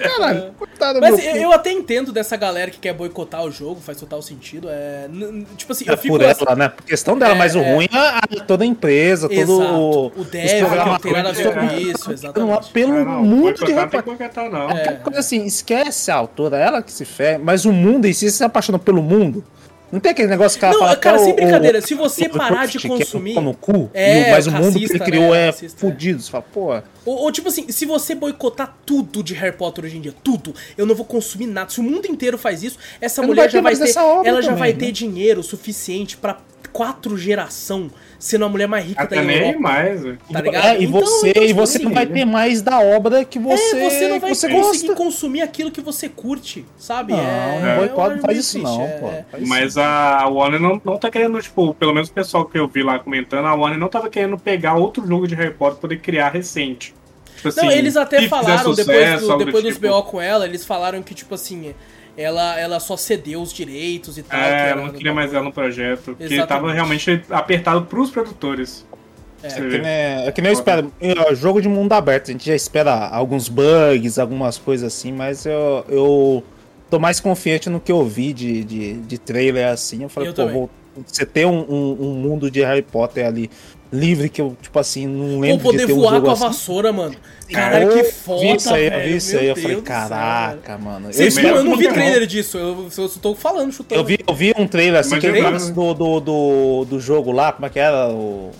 [0.00, 3.98] Caralho, coitado Mas eu, eu, até entendo dessa galera que quer boicotar o jogo, faz
[3.98, 4.68] total sentido.
[4.70, 5.08] É,
[5.56, 6.14] tipo assim, é eu fico.
[6.14, 6.68] Por ela, né?
[6.68, 7.74] Por questão dela, é, mas o é...
[7.74, 10.06] ruim é toda a empresa, todo o.
[10.16, 12.70] O dev, não tem nada a ver com isso, exatamente.
[12.70, 14.70] Pelo não, mundo de boicotar, não.
[14.70, 14.92] É.
[14.94, 18.42] Coisa assim, esquece a autora, ela que se fere, mas o mundo em si se
[18.42, 19.44] apaixona pelo mundo.
[19.90, 22.30] Não tem aquele negócio que ela não, fala, cara, sem brincadeira, o, se você o,
[22.30, 23.38] parar de consumir.
[23.38, 26.20] É no cu, é, mas o mundo que ele criou né, é racista, fudido.
[26.20, 26.74] Você fala, pô.
[27.04, 30.52] Ou, ou, tipo assim, se você boicotar tudo de Harry Potter hoje em dia, tudo,
[30.76, 31.70] eu não vou consumir nada.
[31.70, 33.96] Se o mundo inteiro faz isso, essa eu mulher já vai ter.
[33.96, 34.78] Ela também, já vai né?
[34.78, 36.38] ter dinheiro suficiente para
[36.72, 39.60] quatro geração sendo a mulher mais rica Até da Europa.
[39.60, 40.02] mais,
[40.32, 40.66] tá ligado?
[40.66, 43.38] É, e então, você, então, e tipo você não vai ter mais da obra que
[43.38, 44.94] você É, você não vai você conseguir gosta.
[44.94, 47.12] consumir aquilo que você curte, sabe?
[47.12, 49.10] Não, é, não, é, pode, faz isso não, é, pô.
[49.46, 52.82] Mas a Warner não, não tá querendo, tipo, pelo menos o pessoal que eu vi
[52.82, 56.00] lá comentando, a Warner não tava querendo pegar outro jogo de Harry Potter e poder
[56.00, 56.94] criar recente.
[57.36, 59.88] Tipo assim, não, eles até falaram, sucesso, depois, do, depois do dos tipo...
[59.88, 61.74] BO com ela, eles falaram que, tipo assim,
[62.16, 64.40] ela, ela só cedeu os direitos e tal.
[64.40, 66.16] É, ela não queria mais ela no projeto.
[66.18, 66.36] Exatamente.
[66.36, 68.86] Porque tava realmente apertado pros produtores.
[69.42, 70.92] É, é que, nem, é que nem eu espero.
[71.34, 75.84] Jogo de mundo aberto, a gente já espera alguns bugs, algumas coisas assim, mas eu,
[75.88, 76.44] eu
[76.90, 80.02] tô mais confiante no que eu vi de, de, de trailer assim.
[80.02, 80.70] Eu falei, eu pô, vou,
[81.04, 83.50] você ter um, um, um, mundo de Harry Potter ali
[83.92, 86.32] livre que eu, tipo assim, não lembro Pô, poder de ter voar um com a
[86.32, 86.42] assim.
[86.42, 87.14] vassoura, mano.
[87.50, 91.10] Caralho, que foda, vi isso aí, Vi isso aí, eu falei, caraca, céu, mano.
[91.12, 94.00] eu, eu não vi trailer disso, eu, eu tô falando, chutando.
[94.00, 97.52] Eu vi, eu vi um trailer assim, que antes do, do, do, do jogo lá,
[97.52, 98.08] como é que era?
[98.08, 98.50] O...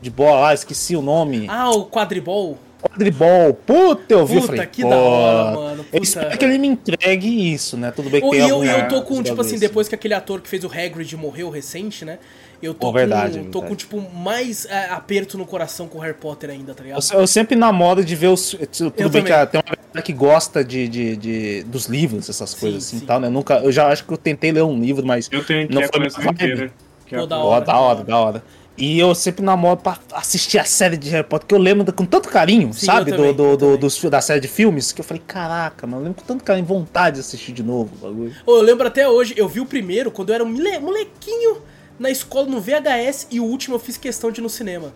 [0.00, 1.46] De bola lá, esqueci o nome.
[1.48, 2.58] Ah, o quadribol.
[2.80, 5.84] Quadribol, puta, eu vi, puta, falei, que da hora, mano.
[5.84, 5.96] Puta.
[5.96, 7.90] Eu espero que ele me entregue isso, né?
[7.90, 10.48] Tudo bem que oh, eu, eu tô com, tipo assim, depois que aquele ator que
[10.48, 12.18] fez o Hagrid morreu recente, né?
[12.62, 16.14] Eu tô, oh, verdade, com, tô com, tipo, mais é, aperto no coração com Harry
[16.14, 17.02] Potter ainda, tá ligado?
[17.12, 18.50] Eu, eu sempre namoro de ver os.
[18.50, 19.46] Tudo eu bem também.
[19.46, 23.00] que tem uma galera que gosta de, de, de, dos livros, essas coisas sim, assim
[23.00, 23.06] sim.
[23.06, 23.28] tal, né?
[23.28, 25.28] Eu nunca, eu já acho que eu tentei ler um livro, mas.
[25.30, 26.72] Eu tenho que não foi a inteira.
[27.06, 28.42] Que é da, hora, da hora, da hora.
[28.78, 32.04] E eu sempre namoro pra assistir a série de Harry Potter, que eu lembro com
[32.04, 33.10] tanto carinho, Sim, sabe?
[33.10, 36.20] Também, do, do, do, da série de filmes, que eu falei, caraca, mano, eu lembro
[36.20, 38.34] com tanto carinho, vontade de assistir de novo o bagulho.
[38.46, 41.62] Eu lembro até hoje, eu vi o primeiro quando eu era um molequinho
[41.98, 44.92] na escola no VHS e o último eu fiz questão de ir no cinema.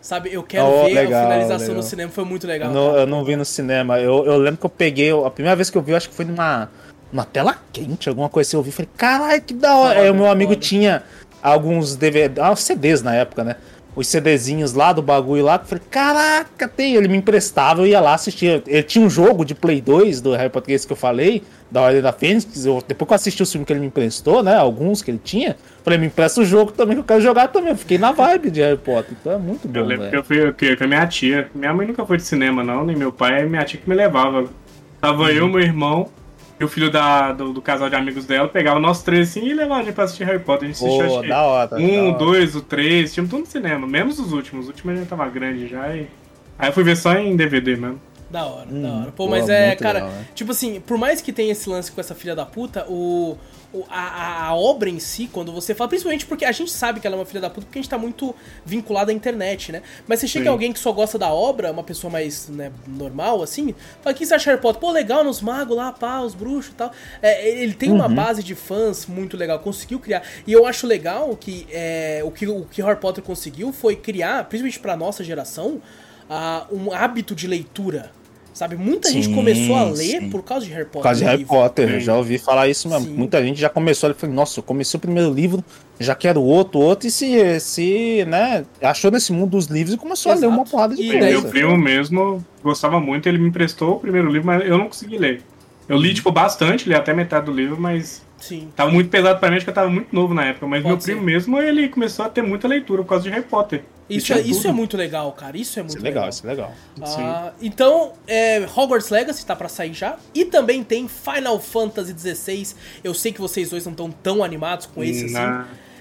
[0.00, 1.76] Sabe, eu quero oh, ver legal, a finalização legal.
[1.76, 2.68] no cinema, foi muito legal.
[2.68, 5.56] Eu não, eu não, vi no cinema, eu, eu lembro que eu peguei, a primeira
[5.56, 6.70] vez que eu vi, eu acho que foi numa,
[7.12, 10.00] numa tela quente, alguma coisa assim, eu vi, falei, caralho, que da hora.
[10.00, 10.64] Aí o meu amigo foda.
[10.64, 11.02] tinha
[11.42, 13.56] alguns DVD, ah, CDs na época, né?
[13.98, 18.00] Os CDzinhos lá do bagulho lá, eu falei, caraca, tem, ele me emprestava, eu ia
[18.00, 18.62] lá assistir.
[18.64, 22.00] Ele tinha um jogo de Play 2 do Harry Potter que eu falei, da Ordem
[22.00, 24.54] da Fênix, eu, depois que eu assisti o filme que ele me emprestou, né?
[24.54, 27.70] Alguns que ele tinha, falei, me empresta o jogo também que eu quero jogar também.
[27.70, 29.80] Eu fiquei na vibe de Harry Potter, então é muito bom.
[29.80, 30.22] Eu lembro véio.
[30.22, 31.50] que eu fui com a minha tia.
[31.52, 33.96] Minha mãe nunca foi de cinema, não, nem meu pai, é minha tia que me
[33.96, 34.44] levava.
[35.00, 35.28] Tava uhum.
[35.28, 36.08] eu, meu irmão
[36.60, 39.54] e o filho da, do, do, casal de amigos dela, pegava nós três assim e
[39.54, 40.68] levava a gente pra assistir Harry Potter.
[40.68, 43.86] A gente assistia Pô, da hora, um, da dois, o três, tínhamos tudo no cinema,
[43.86, 44.64] menos os últimos.
[44.64, 46.08] Os últimos a gente tava grande já e.
[46.58, 48.00] Aí eu fui ver só em DVD mesmo.
[48.28, 49.12] Da hora, hum, da hora.
[49.12, 50.26] Pô, pô mas é, cara, legal, né?
[50.34, 53.38] tipo assim, por mais que tenha esse lance com essa filha da puta, o
[53.90, 57.16] a, a, obra em si, quando você fala, principalmente porque a gente sabe que ela
[57.16, 58.34] é uma filha da puta porque a gente tá muito
[58.64, 59.82] vinculado à internet, né?
[60.06, 60.50] Mas você chega Sim.
[60.50, 64.24] alguém que só gosta da obra, uma pessoa mais né, normal, assim, fala, o que
[64.24, 64.80] você acha Harry Potter?
[64.80, 66.92] Pô, legal, nos magos lá, pá, os bruxos e tal.
[67.20, 67.96] É, ele tem uhum.
[67.96, 70.22] uma base de fãs muito legal, conseguiu criar.
[70.46, 74.44] E eu acho legal que é, o, que o que Harry Potter conseguiu foi criar,
[74.44, 75.82] principalmente pra nossa geração,
[76.28, 78.10] uh, um hábito de leitura
[78.58, 80.30] Sabe, muita sim, gente começou a ler sim.
[80.30, 81.00] por causa de Harry Potter.
[81.00, 83.04] Por causa de Harry Potter, eu já ouvi falar isso mesmo.
[83.04, 83.14] Sim.
[83.14, 85.62] Muita gente já começou, ele falou, nossa, eu comecei o primeiro livro,
[86.00, 90.32] já quero outro, outro, e se, se né, achou nesse mundo dos livros e começou
[90.32, 90.44] Exato.
[90.44, 91.24] a ler uma porrada de coisa.
[91.24, 95.18] Meu primo mesmo gostava muito, ele me emprestou o primeiro livro, mas eu não consegui
[95.18, 95.40] ler.
[95.88, 98.70] Eu li, tipo, bastante, li até metade do livro, mas Sim.
[98.74, 100.66] Tava muito pesado pra mim, porque eu tava muito novo na época.
[100.66, 101.12] Mas Pode meu ser.
[101.12, 103.84] primo mesmo, ele começou a ter muita leitura por causa de Harry Potter.
[104.08, 105.56] Isso, é, isso é muito legal, cara.
[105.56, 106.30] Isso é muito isso é legal, legal.
[106.30, 106.74] Isso é legal.
[107.02, 110.16] Ah, então, é, Hogwarts Legacy tá para sair já.
[110.34, 112.74] E também tem Final Fantasy XVI.
[113.04, 115.34] Eu sei que vocês dois não estão tão animados com esse, assim.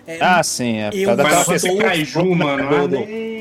[0.08, 0.90] É, ah, sim, é.
[0.94, 1.78] Eu tô...
[1.80, 2.64] Kaiju, mano.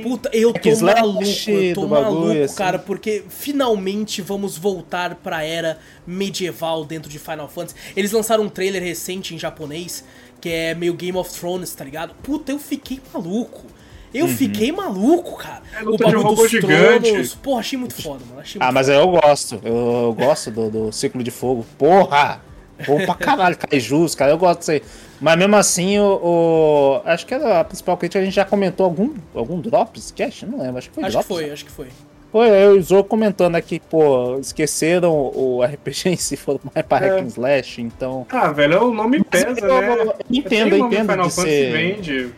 [0.03, 2.57] Puta, eu tô maluco, eu tô maluco, assim.
[2.57, 7.77] cara, porque finalmente vamos voltar pra era medieval dentro de Final Fantasy.
[7.97, 10.05] Eles lançaram um trailer recente em japonês,
[10.41, 12.15] que é meio Game of Thrones, tá ligado?
[12.23, 13.67] Puta, eu fiquei maluco.
[14.13, 14.37] Eu uhum.
[14.37, 15.63] fiquei maluco, cara.
[15.79, 17.11] É, o bagulho dos gigante.
[17.11, 17.35] tronos.
[17.35, 18.41] Porra, achei muito foda, mano.
[18.41, 18.99] Achei ah, mas foda.
[18.99, 19.61] eu gosto.
[19.63, 21.65] Eu gosto do, do ciclo de fogo.
[21.79, 22.41] Porra!
[22.87, 24.33] Bom pra caralho, Kaijus, cara.
[24.33, 24.83] Eu gosto disso aí.
[25.21, 29.15] Mas mesmo assim, o, o, acho que a principal crítica a gente já comentou algum,
[29.35, 30.45] algum Drops Cast?
[30.45, 31.27] Não lembro, acho que foi acho Drops.
[31.29, 31.87] que foi, acho que foi.
[32.33, 36.85] Foi, eu e o Zou comentando aqui, pô, esqueceram o RPG em si, foram mais
[36.87, 37.11] pra É.
[37.11, 38.27] Hack and Slash, então.
[38.29, 39.97] Ah, velho, o nome Mas pesa, eu- né?
[40.03, 42.31] eu entendo, eu entendo Final de ser- vende.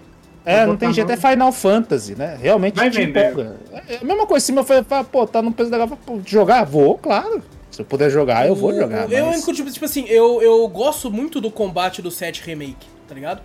[0.45, 1.17] É, não tem jeito, é.
[1.17, 2.39] Final Fantasy, né?
[2.41, 3.31] Realmente Vai te vender.
[3.33, 3.57] empolga.
[3.89, 6.21] É a mesma coisa, se meu filho fala, pô, tá no preço da garrafa, pô,
[6.25, 6.65] jogar?
[6.65, 7.43] Vou, claro.
[7.79, 9.09] Se eu puder jogar, eu vou jogar.
[9.09, 9.45] o- Eu, mas...
[9.45, 13.41] tipo, tipo assim, eu, eu gosto muito do combate do 7 Remake, tá ligado?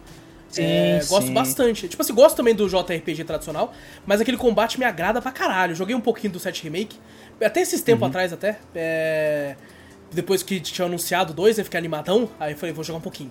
[0.50, 1.34] Sim, É, gosto sim.
[1.36, 1.88] bastante.
[1.88, 3.72] Tipo assim, gosto também do JRPG tradicional,
[4.08, 5.76] mas aquele combate me agrada pra caralho.
[5.76, 6.98] Joguei um pouquinho do 7 Remake,
[7.40, 7.86] até esses Uhum.
[7.86, 8.58] tempos atrás até.
[8.74, 9.56] é,
[10.12, 13.30] Depois que tinha anunciado dois, eu fiquei animadão, aí eu falei, vou jogar um pouquinho.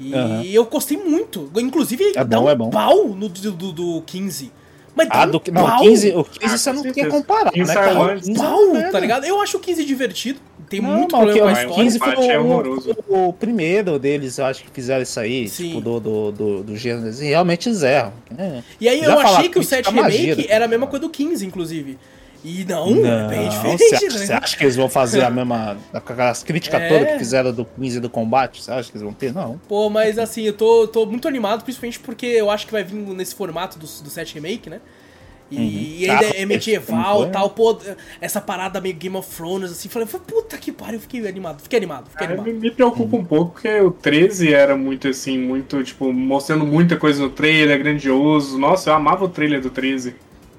[0.00, 0.42] E Aham.
[0.42, 1.52] eu gostei muito.
[1.56, 2.68] Inclusive, É dá bom, um é bom.
[2.70, 4.50] pau no do, do, do 15.
[4.94, 7.50] Mas Ah, um do, não, pau, o 15, o 15 Ah, você não quer comparar,
[7.50, 7.98] 15 né, cara?
[7.98, 8.28] O antes.
[8.28, 8.90] 15 é uma pau, merda.
[8.92, 9.24] tá ligado?
[9.24, 10.38] Eu acho o 15 divertido.
[10.68, 11.84] Tem Não, muito mas o problema que- com a o história.
[11.84, 15.48] 15 foi combate é o, o, o primeiro deles, eu acho que fizeram isso aí,
[15.48, 15.68] Sim.
[15.68, 16.72] tipo, do, do, do, do.
[16.76, 18.12] E realmente eles erram.
[18.38, 18.62] É.
[18.80, 20.86] E aí Já eu achei que o crítica 7 magia Remake do- era a mesma
[20.86, 21.98] coisa do 15, inclusive.
[22.44, 24.26] E não, é bem Não, diferente, você acha, né?
[24.26, 25.76] você acha que eles vão fazer a mesma.
[25.92, 26.88] Aquelas críticas É.
[26.88, 28.60] todas que fizeram do 15 do combate?
[28.62, 29.32] Você acha que eles vão ter?
[29.32, 29.60] Não.
[29.68, 32.96] Pô, mas assim, eu tô, tô muito animado, principalmente porque eu acho que vai vir
[32.96, 34.80] nesse formato do, do 7 Remake, né?
[35.50, 37.78] E, e ainda Ah, é medieval e tal, pô,
[38.22, 42.08] essa parada meio Game of Thrones, assim, falei, puta que pariu, fiquei animado, fiquei animado,
[42.08, 42.54] fiquei me, animado.
[42.58, 47.22] me preocupa um pouco porque o 13 era muito assim, muito, tipo, mostrando muita coisa
[47.22, 48.58] no trailer, grandioso.
[48.58, 50.14] Nossa, eu amava o trailer do 13.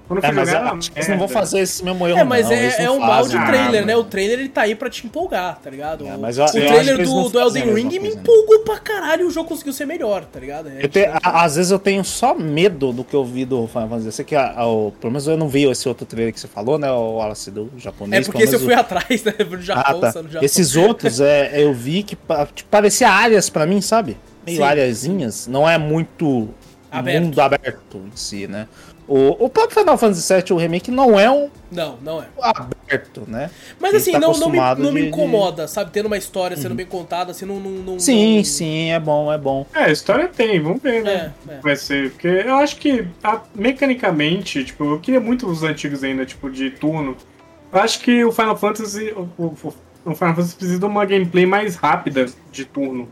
[0.08, 1.34] Quando eu É, mas jogar, que eles não vão merda.
[1.34, 2.20] fazer esse mesmo erro.
[2.20, 3.96] É, mas não, é, é um mal de trailer, né?
[3.96, 6.06] O trailer ele tá aí pra te empolgar, tá ligado?
[6.06, 8.08] É, O- mas eu- o trailer do, do Elden Ring me né?
[8.10, 10.68] empolgou pra caralho e o jogo conseguiu ser melhor, tá ligado?
[10.68, 13.66] É, Eu tenho- a- às vezes eu tenho só medo do que eu vi do
[13.68, 14.06] Final Fantasy.
[14.08, 16.40] Eu sei que, a- a- o- pelo menos eu não vi esse outro trailer que
[16.40, 16.92] você falou, né?
[16.92, 18.26] O Wallace do É japonês.
[18.28, 19.34] porque pelo esse eu fui o- atrás, né?
[19.50, 20.22] No Japão, Ah, tá.
[20.22, 20.44] no Japão.
[20.44, 22.18] Esses outros, é, eu vi que
[22.54, 24.18] tipo, parecia áreas pra mim, sabe?
[24.46, 24.64] Meio Sim.
[24.64, 25.48] áreazinhas.
[25.48, 26.50] Não é muito
[26.92, 27.24] Aberto.
[27.24, 28.68] mundo aberto em si, né?
[29.08, 32.26] O, o próprio Final Fantasy VII, o remake, não é um Não, não é.
[32.42, 33.50] aberto, né?
[33.80, 35.92] Mas assim, tá não, não, me, não me de- de- incomoda, sabe?
[35.92, 37.60] Tendo uma história sendo bem contada, assim, não.
[37.60, 39.66] não, não Sim, não- sim, é bom, é bom.
[39.76, 41.34] É, a história tem, vamos ver, né?
[41.50, 41.60] É, é.
[41.60, 46.26] Vai ser, porque eu acho que a- mecanicamente, tipo, eu queria muito os antigos ainda,
[46.26, 47.18] tipo, de turno.
[47.72, 49.54] Eu acho que o Final Fantasy, o, o-
[50.06, 53.10] o Final Fantasy precisa de uma gameplay mais rápida de turno.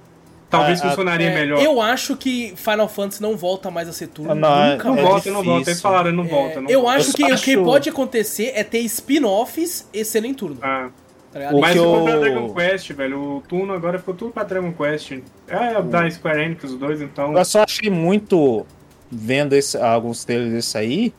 [0.51, 1.63] Talvez É, a- funcionaria É, melhor.
[1.63, 4.35] Eu acho que Final Fantasy não volta mais a ser turno.
[4.35, 5.07] Não, é- nunca Não mais.
[5.07, 5.69] volta, não volta.
[5.69, 6.61] Eles falaram, não É, volta.
[6.61, 6.97] Não eu volta.
[6.97, 10.57] acho Eu que o que acho- pode acontecer é ter spin-offs e sendo em turno.
[10.61, 10.89] Ah,
[11.31, 11.49] Tá?
[11.53, 15.13] O mas eu- pra Dragon Quest, velho, o turno agora ficou tudo pra Dragon Quest.
[15.47, 17.37] É da Square Enix, os dois, então.
[17.37, 18.65] Eu só achei muito,
[19.09, 21.13] vendo esse- alguns trailers desse aí,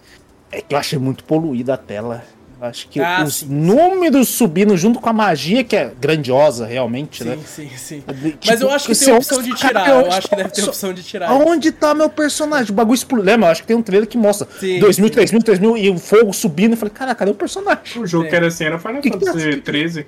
[0.51, 2.23] é que eu achei muito poluída a tela.
[2.63, 3.47] Acho que Ah, os sim.
[3.49, 7.37] números subindo junto com a magia, que é grandiosa realmente, né?
[7.45, 8.05] Sim, sim, sim.
[8.15, 9.85] De- Mas tipo, eu acho que tem opção de tirar.
[9.85, 11.29] "Cara, Eu acho que deve ter opção de tirar.
[11.29, 12.71] Aonde tá meu personagem?
[12.71, 13.25] O bagulho explodiu.
[13.25, 13.49] Lembra?
[13.49, 15.13] Eu acho que tem um trailer que mostra Sim, 2000, sim.
[15.13, 16.75] 3000, 3000 e o fogo subindo.
[16.75, 17.83] Eu falei, cara, cadê o personagem?
[18.01, 18.29] O jogo É.
[18.29, 20.07] que era assim era Final que Fantasy tem?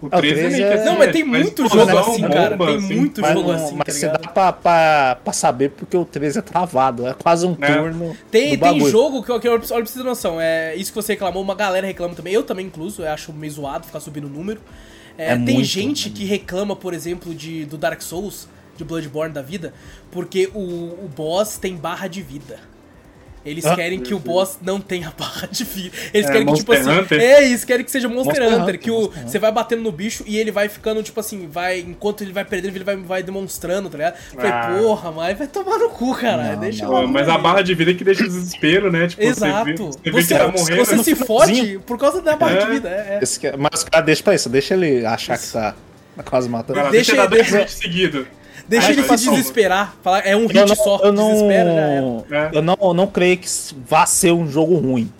[0.00, 0.02] 13.
[0.02, 2.56] O Ah, o 13 é 13 Não, mas tem muito explosão, jogo assim, cara.
[2.56, 2.94] bomba, Tem assim.
[2.96, 6.04] muito Mas, jogo não- assim, mas tá você dá pra, pra, pra saber porque o
[6.04, 7.06] 13 é travado.
[7.06, 7.74] É quase um É.
[7.74, 8.16] turno.
[8.30, 10.40] Tem, tem jogo que, eu- que eu, olha pra você ter noção.
[10.40, 12.32] É, isso que você reclamou, uma galera reclama também.
[12.34, 13.02] Eu também, incluso.
[13.02, 14.60] Eu acho meio zoado ficar subindo o número.
[15.18, 16.14] É, É tem muito, gente né?
[16.14, 18.46] que reclama, por exemplo, de, do Dark Souls,
[18.76, 19.72] de Bloodborne da vida,
[20.10, 22.58] porque o, o boss tem barra de vida.
[23.46, 25.96] Eles Ah, querem que o boss não tenha barra de vida.
[26.12, 27.00] Eles É, querem que, tipo Monster assim.
[27.02, 27.20] Hunter?
[27.20, 28.62] É, eles querem que seja Monster, Monster Hunter.
[28.62, 31.78] Hunter, que o, você vai batendo no bicho e ele vai ficando, tipo assim, vai.
[31.80, 34.16] Enquanto ele vai perdendo, ele vai, vai demonstrando, tá ligado?
[34.34, 34.76] Falei, Ah.
[34.78, 36.54] porra, mas vai tomar no cu, caralho.
[36.54, 37.06] Não, Deixa não.
[37.06, 39.06] mas a barra de vida é que deixa o desespero, né?
[39.06, 39.64] Tipo, Exato.
[39.92, 40.84] Você vê, você Você, tá morrendo.
[40.84, 41.26] você no se finalzinho.
[41.66, 42.64] fode por causa da barra É.
[42.64, 42.88] de vida.
[42.88, 43.18] É, é.
[43.22, 45.74] Esse que- mas os caras deixam pra isso, deixa ele achar que tá
[46.24, 46.78] quase matando.
[46.80, 48.26] Lá, Deixa- deixa, ele dar dois deixa- hits seguidos.
[48.68, 49.94] Deixa ele se desesperar.
[50.02, 50.98] Falar, é um Eu hit não, só.
[51.02, 52.48] eu não, Desespera, já era.
[52.52, 52.58] É.
[52.58, 53.48] eu não, eu não creio que
[53.88, 55.10] vá ser um jogo ruim.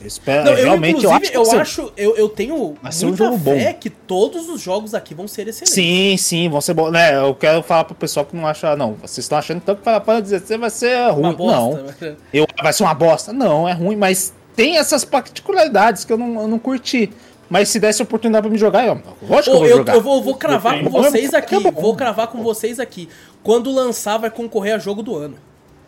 [0.00, 3.08] Eu espero, Não, eu, realmente, eu acho eu ser- acho, eu, eu tenho ser um
[3.10, 3.52] muita jogo bom.
[3.56, 5.72] fé que todos os jogos aqui vão ser excelentes.
[5.72, 6.90] Sim, sim, vão ser bons.
[6.90, 8.74] Né, eu quero falar pro pessoal que não acha.
[8.74, 11.36] Não, vocês estão achando tanto que para dizer que vai ser ruim.
[11.38, 13.32] Não, mas- eu, vai ser uma bosta.
[13.32, 17.08] Não, é ruim, mas tem essas particularidades que eu não, eu não curti.
[17.52, 18.98] Mas se desse oportunidade pra me jogar, eu,
[19.28, 19.94] lógico que eu Ô, vou eu, jogar.
[19.94, 21.10] eu vou, vou cravar com Depende.
[21.10, 21.54] vocês aqui.
[21.54, 21.70] É bom.
[21.82, 23.10] Vou cravar com vocês aqui.
[23.42, 25.36] Quando lançar, vai concorrer a jogo do ano.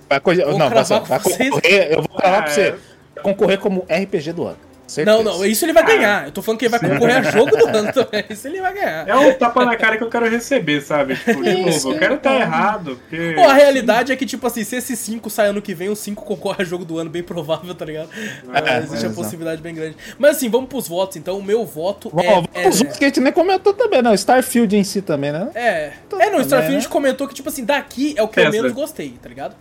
[0.06, 1.48] Vai coisa- vou não, vai, vai com vocês.
[1.48, 2.60] concorrer, eu vou cravar Ah, pra você.
[2.60, 2.70] é.
[3.14, 4.58] Vai concorrer como RPG do ano.
[4.86, 5.16] Certeza.
[5.16, 6.26] Não, não, isso ele vai ganhar.
[6.26, 8.24] Eu tô falando que ele vai concorrer a jogo do ano também.
[8.28, 9.08] Isso ele vai ganhar.
[9.08, 11.16] É o tapa na cara que eu quero receber, sabe?
[11.24, 12.40] Tipo, de Isso, novo, eu quero estar é.
[12.40, 13.00] errado.
[13.08, 13.32] Porque...
[13.34, 15.98] Pô, a realidade é que, tipo assim, se esses 5 saem ano que vem, os
[16.00, 18.10] 5 concorrem a jogo do ano, bem provável, tá ligado?
[18.14, 19.14] É, existe a exato.
[19.14, 19.96] possibilidade bem grande.
[20.18, 21.38] Mas assim, vamos pros votos, então.
[21.38, 22.62] O meu voto Vamos, é.
[22.62, 24.14] vamos é, que a gente nem comentou também, não.
[24.14, 25.50] Starfield em si também, né?
[25.54, 26.90] é, Então, é, não, o Starfield né?
[26.90, 29.56] comentou que, tipo assim, daqui é o que eu menos gostei, tá ligado?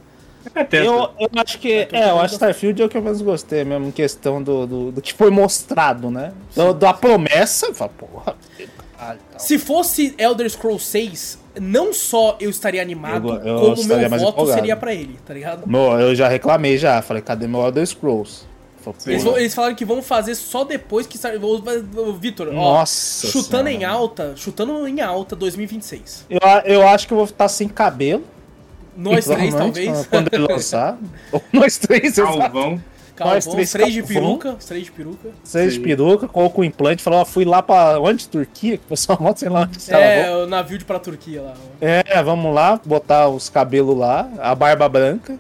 [0.71, 1.87] Eu, eu acho que.
[1.91, 4.65] É, eu acho que Starfield é o que eu mais gostei mesmo, em questão do,
[4.67, 6.33] do, do que foi mostrado, né?
[6.55, 8.35] Do, da promessa, eu falo, porra,
[8.97, 9.19] caralho.
[9.37, 14.19] Se fosse Elder Scrolls 6, não só eu estaria animado, Eu- eu como estaria meu
[14.19, 14.59] voto empolgado.
[14.59, 15.63] seria pra ele, tá ligado?
[15.99, 18.45] Eu já reclamei já, falei, cadê meu Elder Scrolls?
[18.81, 21.17] Falei, Eles, vão- eles falaram que vão fazer só depois que
[22.19, 23.95] Vitor, ó, Nossa chutando em Senhora.
[23.95, 26.25] alta, chutando em alta 2026.
[26.29, 28.25] Eu, eu acho que eu vou estar sem cabelo.
[28.95, 30.07] Nós três, talvez.
[30.07, 30.97] Quando ele lançar.
[31.31, 32.37] Ou nós três, exato.
[32.37, 32.81] Calvão.
[33.15, 35.29] Calvão, Nós três três de peruca, três de peruca.
[35.43, 38.27] Seis de peruca, coloca o implante, falou, ó, fui lá pra onde?
[38.27, 38.77] Turquia?
[38.77, 41.53] Que o pessoal moto, sei lá onde É, o navio de pra Turquia lá.
[41.79, 45.37] É, vamos lá, botar os cabelos lá, a barba branca.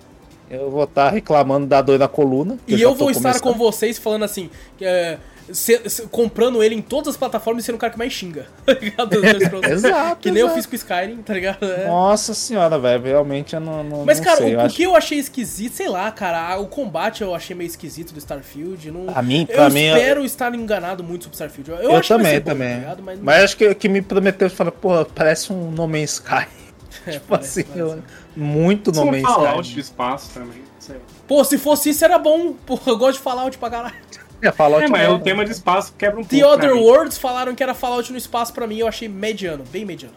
[0.51, 2.59] Eu vou estar reclamando da dor na coluna.
[2.67, 3.57] E eu tô vou estar com começando.
[3.57, 5.17] vocês falando assim, que, é,
[5.53, 8.45] se- se- comprando ele em todas as plataformas e sendo o cara que mais xinga,
[8.65, 9.13] tá ligado?
[9.65, 10.55] Exato, Que nem eu exato.
[10.55, 11.63] fiz com o Skyrim, tá ligado?
[11.65, 11.87] É.
[11.87, 14.47] Nossa senhora, velho, realmente eu não, não Mas, não cara, sei.
[14.47, 17.55] o, eu o acho- que eu achei esquisito, sei lá, cara, o combate eu achei
[17.55, 18.91] meio esquisito do Starfield.
[18.91, 19.05] Não...
[19.05, 21.71] Pra mim- eu pra mim, eu- espero estar enganado muito sobre Starfield.
[21.71, 22.69] Eu, Eu, também, bom, também.
[22.73, 23.03] tá ligado?
[23.03, 26.47] Mas, Mas acho que o que me prometeu, falar, pô, parece um No Man's Sky.
[27.07, 27.79] é, tipo parece, assim, parece.
[27.97, 28.03] eu-
[28.35, 29.73] muito No Man's Fallout Sky.
[29.75, 30.63] de espaço também.
[30.79, 30.95] Sei.
[31.27, 32.53] Pô, se fosse isso era bom.
[32.65, 33.93] Pô, eu gosto de Fallout pra caralho.
[34.47, 35.15] É, Fallout É, mas não.
[35.15, 36.57] o tema de espaço quebra um The pouco.
[36.59, 36.81] pra Other.
[36.83, 40.13] Worlds falaram que era Fallout no espaço pra mim, eu achei mediano, bem mediano.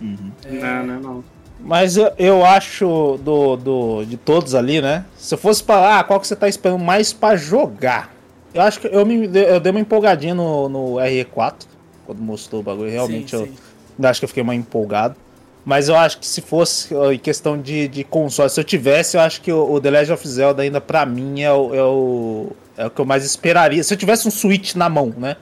[0.00, 1.24] Não, não, não.
[1.58, 5.04] Mas eu, eu acho do, do, de todos ali, né?
[5.16, 8.14] Se eu fosse falar, ah, qual que você tá esperando mais pra jogar?
[8.52, 11.54] Eu acho que eu, me, eu dei uma empolgadinha no, no RE4,
[12.04, 12.90] quando mostrou o bagulho.
[12.90, 14.06] Realmente Sim, eu sim.
[14.06, 15.16] acho que eu fiquei mais empolgado.
[15.64, 19.20] Mas eu acho que se fosse em questão de, de console, se eu tivesse, eu
[19.20, 22.52] acho que o, o The Legend of Zelda ainda pra mim é o, é, o,
[22.76, 23.82] é o que eu mais esperaria.
[23.82, 25.36] Se eu tivesse um Switch na mão, né?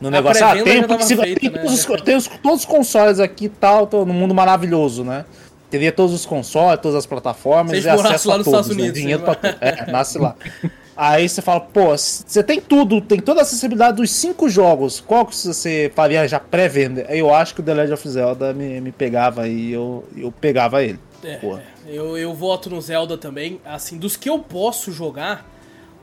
[0.00, 0.64] No negócio, ah, tem,
[1.02, 1.58] se- feita, tem né?
[1.58, 5.24] todos, os- tenho os- todos os consoles aqui e tal, tô no mundo maravilhoso, né?
[5.70, 8.76] Teria todos os consoles, todas as plataformas, Vocês e acesso lá a nos todos, Estados
[8.76, 8.82] né?
[8.82, 9.56] Unidos, Dinheiro pra tudo.
[9.60, 10.34] É, nasce lá.
[10.96, 15.24] Aí você fala, pô, você tem tudo, tem toda a acessibilidade dos cinco jogos, qual
[15.24, 17.02] que você faria já pré-venda?
[17.08, 20.82] Eu acho que o The Legend of Zelda me, me pegava e eu, eu pegava
[20.82, 20.98] ele.
[21.22, 21.38] É.
[21.86, 23.60] eu, eu voto no Zelda também.
[23.64, 25.46] Assim, dos que eu posso jogar,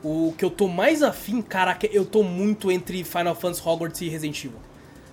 [0.02, 4.08] o que eu tô mais afim, caraca, eu tô muito entre Final Fantasy Hogwarts e
[4.08, 4.58] Resident Evil.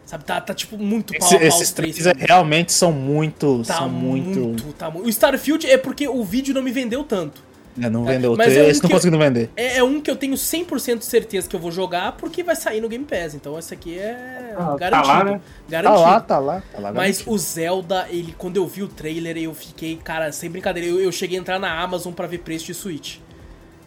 [0.06, 1.96] Sabe, tá, tá tipo muito pau Esse- a pau esses os três.
[1.96, 4.40] três é- realmente são muito, Tá são muito...
[4.40, 5.06] muito, tá muito.
[5.08, 7.44] O Starfield é porque o vídeo não me vendeu tanto.
[7.82, 9.50] É, não vendeu, mas é um esse não que- conseguindo vender.
[9.56, 12.56] É, é um que eu tenho 100% de certeza que eu vou jogar porque vai
[12.56, 13.34] sair no Game Pass.
[13.36, 15.08] Então esse aqui é Ah, tá garantido.
[15.10, 15.32] lá, né?
[15.34, 16.02] Tá Garantido.
[16.04, 16.94] lá, tá lá, tá lá.
[16.94, 21.02] Mas o Zelda, ele, quando eu vi o trailer, eu fiquei, cara, sem brincadeira, eu,
[21.02, 23.18] eu cheguei a entrar na Amazon pra ver preço de Switch.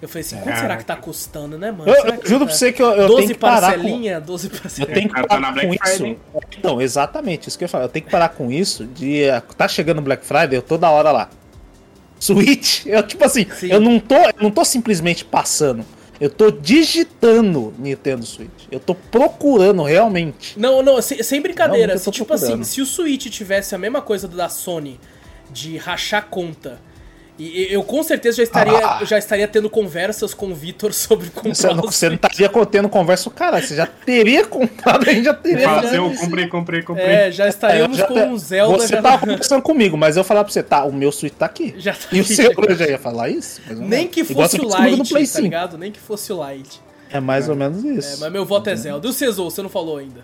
[0.01, 1.91] Eu falei assim, quanto será que tá custando, né, mano?
[1.91, 3.79] Eu, eu que juro tá- pra você que eu, eu 12 tenho que parar com...
[3.83, 4.95] parcelinha, 12 Eu parcelinha.
[4.95, 6.17] tenho que Cara, tá parar com isso.
[6.57, 7.85] Então, exatamente, isso que eu ia falar.
[7.85, 9.25] Eu tenho que parar com isso de.
[9.25, 11.29] eh, Tá chegando o Black Friday, eu toda hora lá.
[12.21, 13.69] Switch, eu tipo assim, Sim.
[13.73, 15.85] eu não tô, eu não tô simplesmente passando.
[16.21, 18.67] Eu tô digitando Nintendo Switch.
[18.73, 20.59] Eu tô procurando realmente.
[20.59, 21.93] Não, não, sem, sem brincadeira.
[21.95, 22.65] Eu se, tô tipo assim, procurando.
[22.65, 24.99] se o Switch tivesse a mesma coisa do da Sony
[25.51, 26.81] de rachar conta,
[27.39, 29.05] e eu com certeza já estaria, Ah.
[29.05, 32.51] já estaria tendo conversas com o Vitor sobre comprar Você não, o você não estaria
[32.71, 33.61] tendo conversa com o cara.
[33.63, 35.69] Você já teria comprado, a gente já teria.
[35.69, 37.07] Fala já- eu comprei, comprei, comprei.
[37.07, 38.79] É, já estaríamos Eu já com um Zelda.
[38.79, 41.47] Você já, tava conversando comigo, mas eu falar pra você, tá, o meu Switch tá
[41.47, 41.75] aqui.
[41.79, 43.61] já tá E o seu, já- eu já ia falar isso?
[43.71, 45.41] Nem que fosse o Light, tá 5.
[45.43, 45.79] ligado?
[45.79, 46.81] Nem que fosse o Light.
[47.11, 48.21] É mais ou menos É, isso.
[48.21, 49.07] mas meu voto é Zelda.
[49.07, 50.21] E o Cesou, você não falou ainda.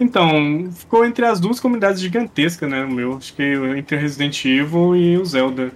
[0.00, 2.82] Então, ficou entre as duas comunidades gigantescas, né?
[2.84, 3.18] O meu.
[3.18, 3.42] Acho que
[3.76, 5.70] entre Resident Evil e o Zelda.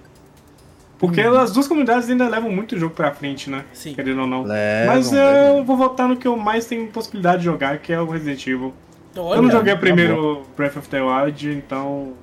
[0.97, 3.65] Porque as duas comunidades ainda levam muito o jogo pra frente, né?
[3.73, 3.93] Sim.
[3.93, 4.43] Querendo ou não.
[4.43, 5.57] Levam, Mas levam.
[5.59, 8.47] eu vou votar no que eu mais tenho possibilidade de jogar, que é o Resident
[8.47, 8.73] Evil.
[9.17, 12.13] Olha, eu não joguei o tá primeiro Breath of the Wild, então.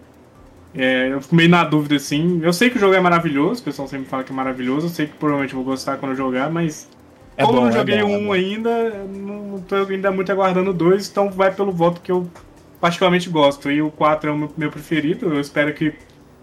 [0.75, 2.41] é, eu fico meio na dúvida assim.
[2.43, 4.87] Eu sei que o jogo é maravilhoso, o pessoal sempre fala que é maravilhoso.
[4.87, 6.89] Eu sei que provavelmente eu vou gostar quando eu jogar, mas.
[7.37, 8.33] É como bom, eu não é joguei bom, é um bom.
[8.33, 12.29] ainda, eu não tô ainda muito aguardando dois, então vai pelo voto que eu
[12.81, 13.71] particularmente gosto.
[13.71, 15.95] E o 4 é o meu, preferido, eu espero que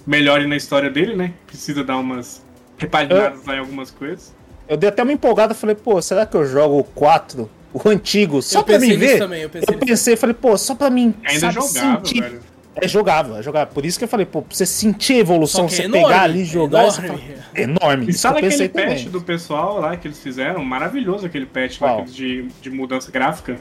[0.05, 1.33] melhore na história dele, né?
[1.45, 2.43] Precisa dar umas
[2.77, 4.33] repaginadas lá em algumas coisas.
[4.67, 8.41] Eu dei até uma empolgada, falei, pô, será que eu jogo o 4, o antigo,
[8.41, 9.19] só Eu pra mim ver?
[9.19, 12.21] também, eu pensei eu pensei, falei, pô, só pra mim Ainda sabe, jogável, sentir.
[12.21, 12.39] velho.
[12.81, 13.73] É jogável, é jogável.
[13.73, 16.21] Por isso que eu falei, pô, pra você sentir a evolução, você é enorme, pegar
[16.23, 16.83] ali e jogar.
[16.83, 17.07] enorme.
[17.07, 17.19] fala,
[17.55, 18.09] enorme.
[18.09, 19.09] E sabe aquele patch também.
[19.09, 20.63] do pessoal lá que eles fizeram?
[20.63, 23.57] Maravilhoso aquele patch lá de, de mudança gráfica.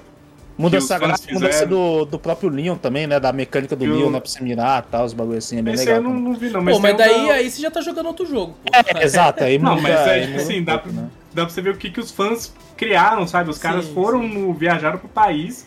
[0.56, 3.20] Mudança, gráfica, mudança do, do próprio Leon também, né?
[3.20, 4.18] Da mecânica do Que o- Leon, né?
[4.18, 6.02] Pra você mirar e tal, os bagulho assim, é bem Esse legal.
[6.02, 6.60] eu não, não vi, não.
[6.60, 8.56] Mas, Pô, mas daí da- aí você já tá jogando outro jogo.
[8.64, 8.72] pô.
[8.74, 11.08] É, exato, aí Não, muda, mas é aí tipo muda assim, um dá, pra, né?
[11.32, 13.50] dá pra você ver o que, que os fãs criaram, sabe?
[13.50, 14.52] Os caras Sim, foram, sim.
[14.54, 15.64] viajaram pro país.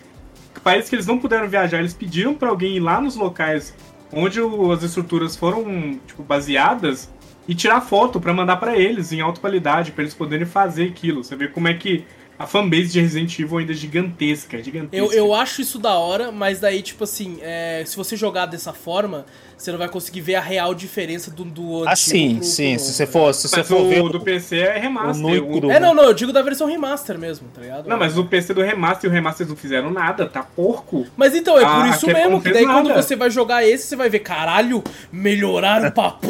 [0.64, 3.74] Países que eles não puderam viajar, eles pediram pra alguém ir lá nos locais
[4.14, 7.10] onde o- as estruturas foram, tipo, baseadas
[7.48, 11.24] e tirar foto para mandar para eles em alta qualidade, para eles poderem fazer aquilo.
[11.24, 12.06] Você vê como é que
[12.38, 14.98] a fanbase de Resident Evil ainda é gigantesca, é gigantesca.
[14.98, 18.74] Eu, eu acho isso da hora, mas daí, tipo assim, é, se você jogar dessa
[18.74, 19.26] forma,
[19.62, 21.88] você não vai conseguir ver a real diferença do, do.
[21.88, 22.76] Ah, sim, pro, sim.
[22.76, 24.10] Pro se você for, se você for o ver.
[24.10, 25.44] do PC é remaster.
[25.44, 27.88] O, o, é, não, não, eu digo da versão remaster mesmo, tá ligado?
[27.88, 31.06] Não, mas o PC do remaster e o remaster não fizeram nada, tá porco.
[31.16, 32.82] Mas então, é por ah, isso mesmo, que daí nada.
[32.82, 36.28] quando você vai jogar esse, você vai ver, caralho, melhoraram o papo.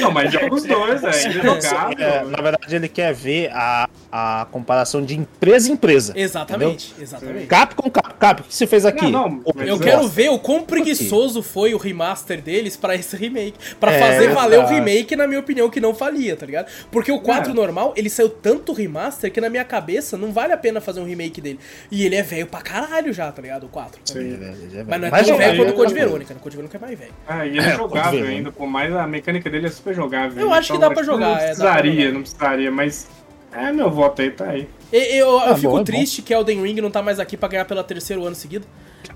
[0.00, 1.10] não, mas joga os dois, é,
[2.00, 2.20] é.
[2.20, 6.12] É, na verdade, ele quer ver a, a comparação de empresa em empresa.
[6.16, 7.02] Exatamente, entendeu?
[7.02, 7.46] exatamente.
[7.46, 9.10] Cap com cap, cap, o que você fez aqui?
[9.10, 13.16] Não, não, eu quero ver o quão preguiçoso foi o remaster dele deles para esse
[13.16, 13.58] remake.
[13.78, 16.70] para é, fazer valer o remake, na minha opinião, que não falia, tá ligado?
[16.90, 17.54] Porque o 4 é.
[17.54, 21.04] normal, ele saiu tanto remaster que na minha cabeça não vale a pena fazer um
[21.04, 21.58] remake dele.
[21.90, 23.64] E ele é velho pra caralho já, tá ligado?
[23.64, 24.00] O 4.
[24.04, 24.38] Sim,
[24.74, 26.34] é Mas não é tão velho quanto o Code Verônica.
[26.34, 27.12] No Code Verônica é mais velho.
[27.26, 30.40] Ah, e ele é jogável ainda, pô, mas a mecânica dele é super jogável.
[30.40, 31.30] Eu acho então, que dá pra jogar.
[31.30, 33.08] Não precisaria, é, não precisaria, mas.
[33.52, 34.68] É, meu voto aí tá aí.
[34.92, 37.48] Eu, eu, eu ah, fico bom, triste que Elden Ring não tá mais aqui pra
[37.48, 38.64] ganhar pelo terceiro ano seguido.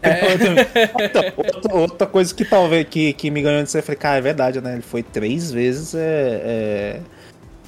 [0.05, 1.33] É.
[1.35, 4.61] outra, outra, coisa que talvez que, que me ganhou disso, eu falei, cara, é verdade,
[4.61, 4.75] né?
[4.75, 7.01] Ele foi três vezes é, é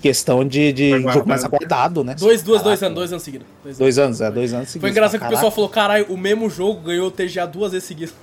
[0.06, 2.14] questão de, de jogo mais aguardado, né?
[2.14, 3.46] Dois, duas, dois anos, dois anos seguidos.
[3.64, 4.82] Dois, dois anos, é, dois anos seguidos.
[4.82, 7.88] Foi engraçado que o pessoal falou, caralho, o mesmo jogo ganhou o TGA duas vezes
[7.88, 8.14] seguidas.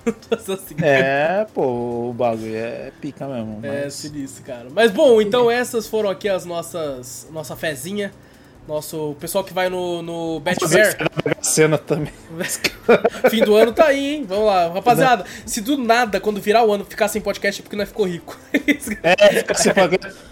[0.82, 3.60] é, pô, o bagulho é pica mesmo.
[3.64, 3.86] É mas...
[3.86, 4.68] É sinistro, cara.
[4.74, 8.12] Mas bom, então essas foram aqui as nossas, nossa fezinha.
[8.68, 10.96] Nosso pessoal que vai no, no Betfair.
[11.42, 12.14] cena também.
[13.30, 14.26] Fim do ano tá aí, hein?
[14.28, 14.70] Vamos lá.
[14.70, 18.06] Rapaziada, se do nada, quando virar o ano, ficar sem podcast é porque não ficou
[18.06, 18.40] rico.
[19.04, 19.70] é, fica assim,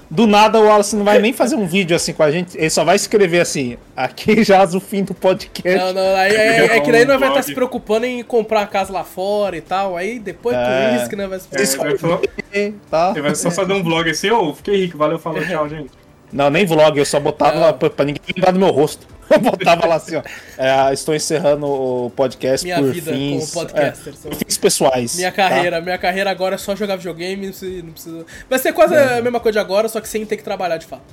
[0.10, 2.70] do nada o Wallace não vai nem fazer um vídeo assim com a gente, ele
[2.70, 5.80] só vai escrever assim, aqui já o fim do podcast.
[5.80, 8.68] Não, não, aí, é, é, que daí não vai estar se preocupando em comprar a
[8.68, 12.20] casa lá fora e tal, aí depois é, por isso que não vai se preocupar.
[12.54, 13.12] É, tá.
[13.12, 16.01] Ele vai só fazer um vlog assim, ô, oh, fiquei rico, valeu, falou, tchau, gente.
[16.32, 19.06] Não, nem vlog, eu só botava lá pra, pra ninguém lembrar do meu rosto.
[19.32, 20.24] Eu botava lá assim, ó.
[20.58, 24.14] É, estou encerrando o podcast minha por vida fins, como podcaster.
[24.26, 25.16] É, fins pessoais.
[25.16, 25.82] Minha carreira, tá?
[25.82, 28.26] minha carreira agora é só jogar videogame, não precisa, não precisa...
[28.50, 29.20] Vai ser quase é.
[29.20, 31.04] a mesma coisa de agora, só que sem ter que trabalhar de fato.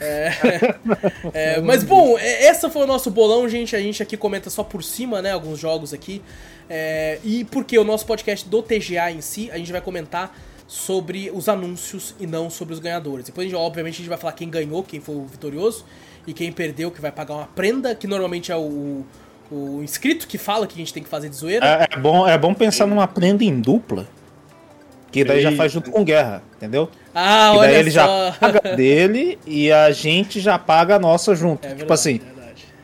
[0.00, 0.30] É,
[1.56, 3.74] é, mas bom, essa foi o nosso bolão, gente.
[3.74, 5.32] A gente aqui comenta só por cima, né?
[5.32, 6.22] Alguns jogos aqui.
[6.68, 10.36] É, e porque o nosso podcast do TGA em si, a gente vai comentar
[10.66, 13.26] sobre os anúncios e não sobre os ganhadores.
[13.26, 15.84] Depois, obviamente, a gente vai falar quem ganhou, quem foi o vitorioso,
[16.26, 19.04] e quem perdeu, que vai pagar uma prenda, que normalmente é o,
[19.50, 21.64] o inscrito que fala que a gente tem que fazer de zoeira.
[21.64, 24.08] É, é bom, é bom pensar numa prenda em dupla,
[25.12, 26.90] que daí já faz junto com guerra, entendeu?
[27.14, 28.00] Ah, que daí ele só.
[28.00, 31.64] já paga dele e a gente já paga a nossa junto.
[31.64, 32.20] É tipo verdade, assim,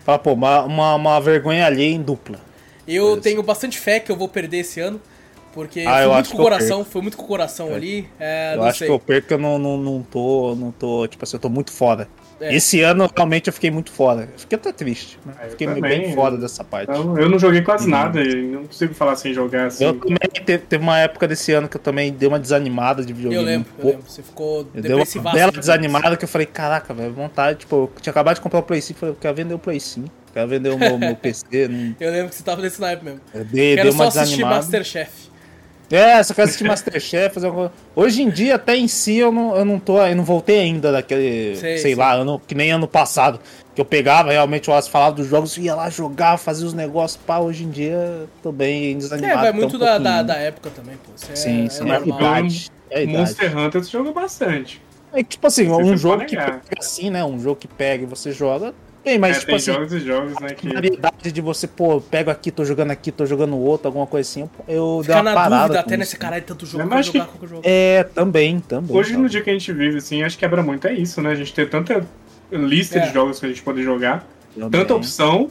[0.04, 2.38] fala, pô, uma, uma, uma vergonha alheia em dupla.
[2.86, 5.00] Eu tenho bastante fé que eu vou perder esse ano.
[5.52, 7.74] Porque ah, foi, muito com o coração, foi muito com o coração é.
[7.74, 8.08] ali.
[8.18, 8.88] É, eu acho sei.
[8.88, 10.54] que eu perco que eu não, não, não tô.
[10.54, 11.06] Não tô.
[11.06, 12.08] Tipo assim, eu tô muito fora.
[12.42, 12.56] É.
[12.56, 14.28] Esse ano realmente eu fiquei muito fora.
[14.36, 15.18] Fiquei até triste.
[15.24, 15.32] Né?
[15.38, 16.90] Ah, fiquei também, bem fora dessa parte.
[16.90, 17.90] Eu, eu não joguei quase uhum.
[17.90, 19.84] nada e não consigo falar sem jogar assim.
[19.84, 23.12] Eu também teve, teve, uma época desse ano que eu também dei uma desanimada de
[23.12, 23.44] videogame.
[23.44, 24.10] Eu lembro, um eu lembro.
[24.10, 25.24] Você ficou depressivo.
[25.24, 27.60] uma bela desanimada que eu falei, caraca, velho, vontade.
[27.60, 29.78] Tipo, eu tinha acabado de comprar o Play 5 falei, eu quero vender o Play
[29.78, 30.08] 5.
[30.32, 31.68] Quero vender o meu, meu PC.
[31.68, 31.94] Não...
[32.00, 33.20] Eu lembro que você tava nesse naipe mesmo.
[33.32, 34.56] Eu dei, quero dei uma só assistir desanimada.
[34.56, 35.31] Masterchef.
[35.92, 39.54] É, só quero assistir Masterchef, fazer alguma Hoje em dia, até em si, eu não,
[39.54, 40.02] eu não tô.
[40.02, 41.54] Eu não voltei ainda daquele.
[41.56, 43.38] Sei, sei lá, ano, que nem ano passado.
[43.74, 47.38] Que eu pegava realmente o falava dos jogos, ia lá jogar, fazia os negócios, pá,
[47.38, 49.38] hoje em dia tô bem desanimado.
[49.38, 51.12] É, vai muito um da, da, da, época também, pô.
[51.16, 53.18] Você sim, é, sim, é, é idade, é idade.
[53.18, 54.82] Monster Hunter você joga bastante.
[55.12, 57.24] É tipo assim, você um jogo que pega assim, né?
[57.24, 58.74] Um jogo que pega e você joga,
[59.04, 59.72] tem, mas é, tipo tem assim.
[59.72, 60.50] jogos e jogos, né?
[60.54, 60.68] Que...
[60.68, 64.28] A variedade de você, pô, pego aqui, tô jogando aqui, tô jogando outro, alguma coisa
[64.28, 64.48] assim.
[64.68, 65.62] Eu Ficar dei uma na parada.
[65.62, 67.46] Dúvida, até nesse caralho tanto jogo pra jogar que...
[67.46, 67.62] jogo.
[67.64, 68.96] É, também, também.
[68.96, 71.30] Hoje, no dia que a gente vive, assim, acho que quebra muito é isso, né?
[71.30, 72.06] A gente ter tanta
[72.50, 73.06] lista é.
[73.06, 74.70] de jogos que a gente pode jogar, também.
[74.70, 75.50] tanta opção,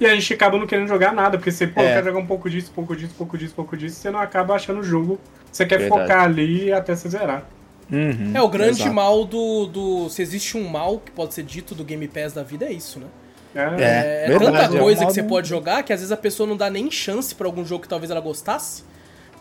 [0.00, 1.94] e a gente acaba não querendo jogar nada, porque você, pô, é.
[1.94, 4.80] quer jogar um pouco disso, pouco disso, pouco disso, pouco disso, você não acaba achando
[4.80, 5.20] o jogo.
[5.52, 6.02] Você quer Verdade.
[6.02, 7.46] focar ali até você zerar.
[7.90, 8.94] Uhum, é, o grande exato.
[8.94, 10.08] mal do, do.
[10.10, 13.00] Se existe um mal que pode ser dito do Game Pass da vida, é isso,
[13.00, 13.06] né?
[13.54, 16.46] É, é, é tanta coisa é que você pode jogar que às vezes a pessoa
[16.46, 18.84] não dá nem chance para algum jogo que talvez ela gostasse,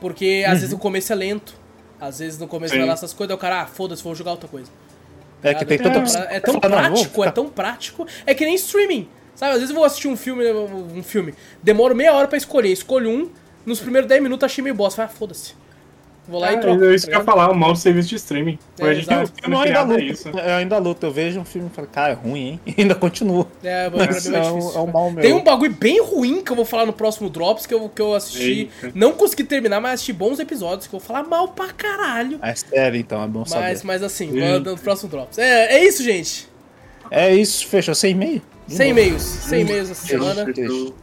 [0.02, 0.60] porque às uhum.
[0.60, 1.54] vezes o começo é lento.
[2.02, 4.48] Às vezes no começo vai lá essas coisas, o cara, ah, foda-se, vou jogar outra
[4.48, 4.72] coisa.
[5.44, 6.00] É que tem tanta
[6.32, 8.08] é, é tão prático, é tão prático.
[8.26, 9.08] É que nem streaming.
[9.36, 12.74] Sabe, às vezes eu vou assistir um filme, um filme, demoro meia hora para escolher,
[12.74, 13.30] escolho um,
[13.66, 15.54] nos primeiros 10 minutos achei meio bosta, ah, foda-se.
[16.30, 16.84] Vou lá é, e troco.
[16.84, 18.60] É isso tá que eu ia falar, o mal do serviço de streaming.
[18.78, 20.30] É, a gente tem um ainda criado, é luto, isso.
[20.30, 21.06] eu ainda luto.
[21.08, 22.60] Eu vejo um filme e falo, cara, é ruim, hein?
[22.78, 23.48] E ainda continuo.
[23.64, 24.36] É, é é, um, difícil.
[24.36, 25.22] é um mal meu.
[25.22, 28.02] Tem um bagulho bem ruim que eu vou falar no próximo Drops que eu, que
[28.02, 28.70] eu assisti.
[28.84, 28.92] Eita.
[28.94, 32.40] Não consegui terminar, mas assisti bons episódios que eu vou falar mal pra caralho.
[32.42, 33.80] É sério, então, é bom Mas, saber.
[33.84, 34.60] mas assim, Eita.
[34.72, 35.38] no próximo Drops.
[35.40, 36.48] É, é isso, gente.
[37.10, 37.96] É isso, fechou.
[37.96, 38.42] Sem e-mail?
[38.68, 39.00] De 100 novo.
[39.00, 39.24] e-mails.
[39.24, 40.46] 100 e-mails essa semana.
[40.46, 40.94] Fechou.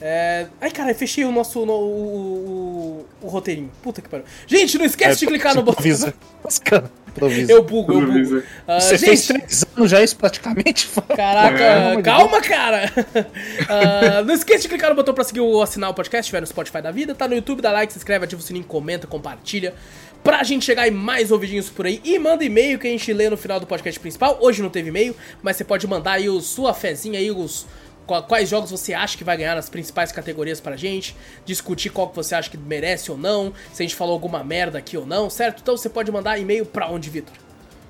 [0.00, 0.46] É...
[0.60, 1.64] Ai, cara, fechei o nosso.
[1.64, 3.70] no- o, o, o roteirinho.
[3.82, 4.26] Puta que pariu.
[4.46, 5.82] Gente, não esquece de clicar no botão.
[7.08, 7.52] Improvisa.
[7.52, 8.42] Eu bugo, eu bugo.
[8.66, 10.88] Ah, Você gente, fez três anos já isso praticamente?
[11.16, 12.90] Caraca, É, calma, cara!
[13.68, 16.46] Ah, não esqueça de clicar no botão pra seguir o assinar o podcast, estiver no
[16.46, 19.74] Spotify da vida, tá no YouTube, dá like, se inscreve, ativa o sininho, comenta, compartilha.
[20.24, 22.00] Pra gente chegar em mais ouvidinhos por aí.
[22.02, 24.38] E manda e-mail que a gente lê no final do podcast principal.
[24.40, 27.66] Hoje não teve e-mail, mas você pode mandar aí o, sua fezinha aí, os.
[28.06, 31.14] Qua- Quais jogos você acha que vai ganhar nas principais categorias pra gente,
[31.44, 34.78] discutir qual que você acha que merece ou não, se a gente falou alguma merda
[34.78, 35.60] aqui ou não, certo?
[35.62, 37.34] Então você pode mandar e-mail pra onde, Vitor?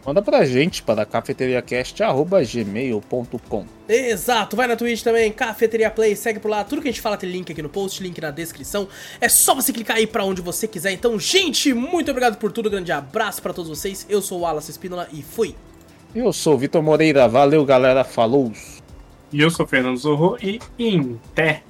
[0.07, 6.63] Manda pra gente para cafeteriacast.gmail.com Exato, vai na Twitch também, Cafeteria Play, segue por lá,
[6.63, 8.87] tudo que a gente fala tem link aqui no post, link na descrição.
[9.21, 10.93] É só você clicar aí pra onde você quiser.
[10.93, 14.05] Então, gente, muito obrigado por tudo, grande abraço pra todos vocês.
[14.09, 15.55] Eu sou o Wallace Espínola e fui.
[16.15, 17.27] Eu sou o Vitor Moreira.
[17.27, 18.05] Valeu, galera.
[18.05, 18.53] Falou!
[19.35, 21.65] E eu sou Fernando Zorro e em té.